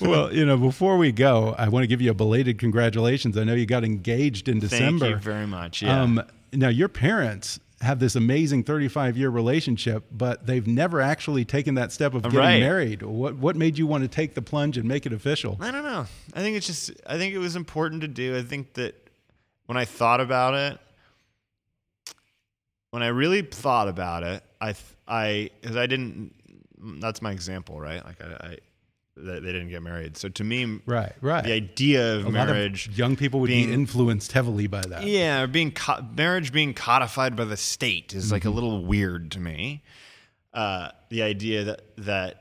well, 0.00 0.32
you 0.34 0.44
know, 0.44 0.56
before 0.56 0.96
we 0.96 1.12
go, 1.12 1.54
I 1.58 1.68
want 1.68 1.84
to 1.84 1.86
give 1.86 2.00
you 2.00 2.10
a 2.10 2.14
belated 2.14 2.58
congratulations. 2.58 3.36
I 3.36 3.44
know 3.44 3.54
you 3.54 3.66
got 3.66 3.84
engaged 3.84 4.48
in 4.48 4.58
December. 4.58 5.04
Thank 5.06 5.16
you 5.16 5.20
very 5.22 5.46
much. 5.46 5.82
Yeah. 5.82 6.02
Um, 6.02 6.22
now, 6.52 6.68
your 6.68 6.88
parents 6.88 7.58
have 7.82 7.98
this 7.98 8.14
amazing 8.16 8.62
35 8.64 9.16
year 9.16 9.28
relationship, 9.28 10.04
but 10.10 10.46
they've 10.46 10.66
never 10.66 11.00
actually 11.00 11.44
taken 11.44 11.74
that 11.74 11.92
step 11.92 12.14
of 12.14 12.22
getting 12.22 12.38
Right. 12.38 12.60
married. 12.60 13.02
What 13.02 13.36
what 13.36 13.56
made 13.56 13.76
you 13.76 13.86
want 13.86 14.02
to 14.04 14.08
take 14.08 14.34
the 14.34 14.42
plunge 14.42 14.78
and 14.78 14.88
make 14.88 15.04
it 15.04 15.12
official? 15.12 15.58
I 15.60 15.70
don't 15.70 15.82
know. 15.84 16.06
I 16.32 16.40
think 16.40 16.56
it's 16.56 16.66
just. 16.66 16.92
I 17.06 17.18
think 17.18 17.34
it 17.34 17.38
was 17.38 17.56
important 17.56 18.00
to 18.02 18.08
do. 18.08 18.36
I 18.36 18.42
think 18.42 18.72
that 18.74 18.94
when 19.66 19.76
I 19.76 19.84
thought 19.84 20.20
about 20.20 20.54
it, 20.54 20.78
when 22.90 23.02
I 23.02 23.08
really 23.08 23.42
thought 23.42 23.88
about 23.88 24.22
it, 24.22 24.42
I 24.60 24.74
I 25.08 25.50
because 25.60 25.76
I 25.76 25.86
didn't. 25.86 26.34
That's 27.00 27.22
my 27.22 27.32
example, 27.32 27.80
right? 27.80 28.04
Like 28.04 28.20
I, 28.22 28.46
I 28.48 28.56
they 29.16 29.40
they 29.40 29.52
didn't 29.52 29.68
get 29.68 29.82
married. 29.82 30.16
So 30.16 30.28
to 30.30 30.44
me, 30.44 30.80
Right, 30.86 31.12
right. 31.20 31.44
the 31.44 31.52
idea 31.52 32.16
of 32.16 32.26
A 32.26 32.30
marriage, 32.30 32.88
of 32.88 32.98
young 32.98 33.16
people 33.16 33.40
would 33.40 33.48
being- 33.48 33.68
be 33.68 33.72
influenced 33.74 34.32
heavily 34.32 34.66
by 34.66 34.80
that. 34.82 35.04
yeah, 35.04 35.46
being 35.46 35.70
co- 35.72 36.04
marriage 36.16 36.52
being 36.52 36.72
codified 36.74 37.36
by 37.36 37.44
the 37.44 37.56
state 37.56 38.14
is 38.14 38.32
like 38.32 38.44
a 38.44 38.48
Mm-hmm. 38.48 38.54
little 38.54 38.84
weird 38.84 39.30
to 39.32 39.40
me. 39.40 39.82
Uh, 40.54 40.90
the 41.08 41.22
idea 41.22 41.64
that 41.64 41.82
that 41.98 42.38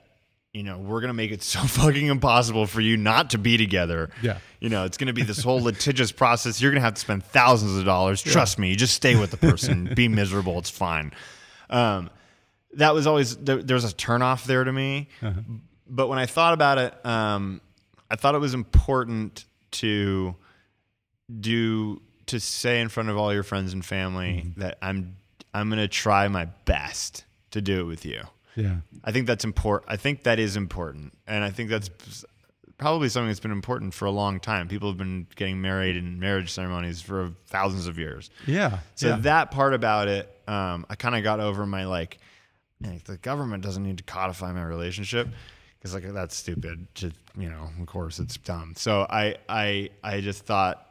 you 0.54 0.64
know 0.64 0.78
we're 0.78 1.00
gonna 1.02 1.14
make 1.14 1.32
it 1.32 1.42
so 1.54 1.60
fucking 1.62 2.08
impossible 2.08 2.66
for 2.66 2.82
you 2.82 2.98
not 2.98 3.30
to 3.32 3.38
be 3.38 3.58
together. 3.58 4.10
Yeah. 4.22 4.38
you 4.60 4.70
know 4.70 4.84
it's 4.86 4.98
gonna 4.98 5.14
be 5.14 5.24
this 5.24 5.42
whole 5.44 5.62
litigious 5.62 6.12
process. 6.12 6.62
You're 6.62 6.72
gonna 6.72 6.82
have 6.82 6.96
to 6.96 7.02
spend 7.02 7.24
thousands 7.24 7.78
of 7.78 7.86
dollars. 7.86 8.22
Trust 8.22 8.60
me, 8.60 8.70
you 8.70 8.76
just 8.76 8.94
stay 8.94 9.16
with 9.16 9.32
the 9.32 9.38
person, 9.38 9.92
be 9.96 10.08
miserable. 10.08 10.58
It's 10.60 10.70
fine. 10.70 11.12
Um, 11.70 12.10
that 12.74 12.94
was 12.94 13.08
always 13.08 13.36
there, 13.38 13.62
there 13.64 13.76
was 13.76 13.86
a 13.86 13.94
turnoff 13.96 14.46
there 14.46 14.64
to 14.64 14.72
me. 14.72 15.10
Uh-huh. 15.22 15.40
But 15.94 16.08
when 16.08 16.18
I 16.18 16.26
thought 16.26 16.54
about 16.54 16.78
it, 16.78 17.06
um, 17.06 17.60
I 18.10 18.16
thought 18.16 18.34
it 18.34 18.40
was 18.40 18.54
important 18.54 19.44
to 19.72 20.36
do 21.40 22.02
to 22.28 22.40
say 22.40 22.80
in 22.80 22.88
front 22.90 23.10
of 23.10 23.18
all 23.18 23.34
your 23.34 23.44
friends 23.44 23.74
and 23.74 23.84
family 23.86 24.44
Mm-hmm. 24.46 24.62
that 24.62 24.78
I'm 24.82 25.18
I'm 25.54 25.70
gonna 25.70 25.88
try 25.90 26.28
my 26.30 26.46
best 26.66 27.26
to 27.52 27.62
do 27.62 27.82
it 27.82 27.84
with 27.84 28.06
you. 28.06 28.22
Yeah. 28.56 28.78
I 29.04 29.12
think 29.12 29.28
that's 29.28 29.44
important. 29.44 29.92
I 29.92 29.98
think 29.98 30.24
that 30.24 30.40
is 30.40 30.56
important, 30.56 31.14
and 31.28 31.44
I 31.44 31.50
think 31.50 31.70
that's 31.70 31.90
probably 32.78 33.10
something 33.10 33.28
that's 33.28 33.40
been 33.42 33.52
important 33.52 33.94
for 33.94 34.06
a 34.06 34.12
long 34.12 34.40
time. 34.40 34.68
People 34.68 34.90
have 34.90 34.98
been 34.98 35.28
getting 35.36 35.62
married 35.62 35.96
in 35.98 36.20
marriage 36.20 36.52
ceremonies 36.52 37.02
for 37.02 37.32
thousands 37.48 37.88
of 37.88 38.00
years. 38.00 38.30
Yeah. 38.48 38.80
So 38.96 39.10
yeah. 39.10 39.16
that 39.18 39.52
part 39.52 39.74
about 39.74 40.08
it, 40.08 40.28
um, 40.48 40.86
I 40.90 40.96
kind 40.96 41.16
of 41.16 41.24
got 41.24 41.40
over 41.42 41.66
my 41.66 41.86
like, 41.86 42.18
"Man, 42.80 43.02
the 43.06 43.18
government 43.18 43.62
doesn't 43.64 43.84
need 43.84 43.98
to 43.98 44.04
codify 44.04 44.52
my 44.54 44.64
relationship 44.64 45.28
because 45.82 45.94
like 45.96 46.04
that's 46.14 46.36
stupid. 46.36 46.88
To, 46.96 47.12
you 47.38 47.50
know, 47.50 47.70
of 47.80 47.86
course 47.88 48.20
it's 48.20 48.38
dumb. 48.38 48.74
So 48.78 49.08
I 49.10 49.36
I 49.50 49.90
I 50.04 50.22
just 50.22 50.46
thought 50.46 50.88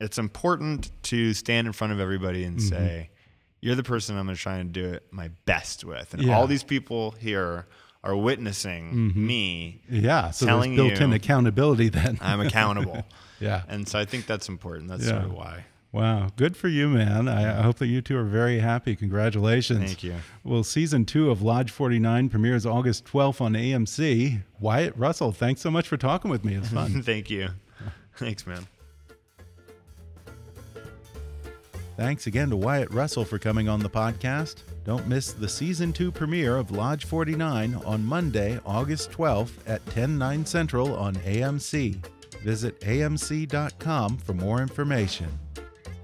it's 0.00 0.18
important 0.18 0.90
to 1.04 1.32
stand 1.34 1.66
in 1.66 1.72
front 1.72 1.92
of 1.92 2.00
everybody 2.00 2.44
and 2.44 2.58
Mm-hmm. 2.58 2.68
say, 2.68 3.10
"You're 3.60 3.74
the 3.74 3.82
person 3.82 4.16
I'm 4.16 4.26
going 4.26 4.36
to 4.36 4.40
try 4.42 4.58
and 4.58 4.72
do 4.72 4.84
it 4.84 5.04
my 5.10 5.30
best 5.46 5.84
with," 5.84 6.12
and 6.14 6.22
Yeah. 6.22 6.36
all 6.36 6.46
these 6.46 6.62
people 6.64 7.12
here 7.12 7.66
are 8.04 8.14
witnessing 8.16 9.12
me. 9.26 9.82
yeah. 9.90 10.30
So 10.30 10.46
telling 10.46 10.76
there's 10.76 10.90
built-in 10.90 11.12
accountability 11.12 11.88
then. 11.88 12.16
I'm 12.20 12.40
accountable. 12.40 13.04
yeah. 13.40 13.62
And 13.68 13.88
so 13.88 13.98
I 13.98 14.04
think 14.04 14.26
that's 14.26 14.48
important. 14.48 14.88
That's 14.88 15.02
Yeah. 15.02 15.10
sort 15.10 15.24
of 15.24 15.32
why. 15.32 15.64
Wow, 15.90 16.28
good 16.36 16.54
for 16.54 16.68
you, 16.68 16.88
man. 16.88 17.28
I, 17.28 17.60
I 17.60 17.62
hope 17.62 17.76
that 17.78 17.86
you 17.86 18.02
two 18.02 18.16
are 18.18 18.24
very 18.24 18.58
happy. 18.58 18.94
Congratulations. 18.94 19.86
Thank 19.86 20.02
you. 20.04 20.16
Well, 20.44 20.62
season 20.62 21.06
two 21.06 21.30
of 21.30 21.40
Lodge 21.40 21.70
49 21.70 22.28
premieres 22.28 22.66
August 22.66 23.06
12th 23.06 23.40
on 23.40 23.54
AMC. 23.54 24.42
Wyatt 24.60 24.94
Russell, 24.96 25.32
thanks 25.32 25.62
so 25.62 25.70
much 25.70 25.88
for 25.88 25.96
talking 25.96 26.30
with 26.30 26.44
me. 26.44 26.54
It's 26.56 26.68
fun. 26.68 27.02
Thank 27.08 27.30
you. 27.30 27.48
Thanks, 28.16 28.46
man. 28.46 28.66
thanks 31.96 32.26
again 32.28 32.50
to 32.50 32.56
Wyatt 32.56 32.92
Russell 32.92 33.24
for 33.24 33.38
coming 33.38 33.68
on 33.68 33.80
the 33.80 33.90
podcast. 33.90 34.62
Don't 34.84 35.06
miss 35.08 35.32
the 35.32 35.48
season 35.48 35.92
two 35.92 36.12
premiere 36.12 36.56
of 36.56 36.70
Lodge 36.70 37.06
49 37.06 37.74
on 37.84 38.04
Monday, 38.04 38.60
August 38.64 39.10
12th 39.10 39.52
at 39.66 39.84
10, 39.86 40.16
9 40.18 40.46
central 40.46 40.94
on 40.96 41.14
AMC. 41.16 42.04
Visit 42.42 42.80
amc.com 42.82 44.18
for 44.18 44.34
more 44.34 44.60
information. 44.62 45.28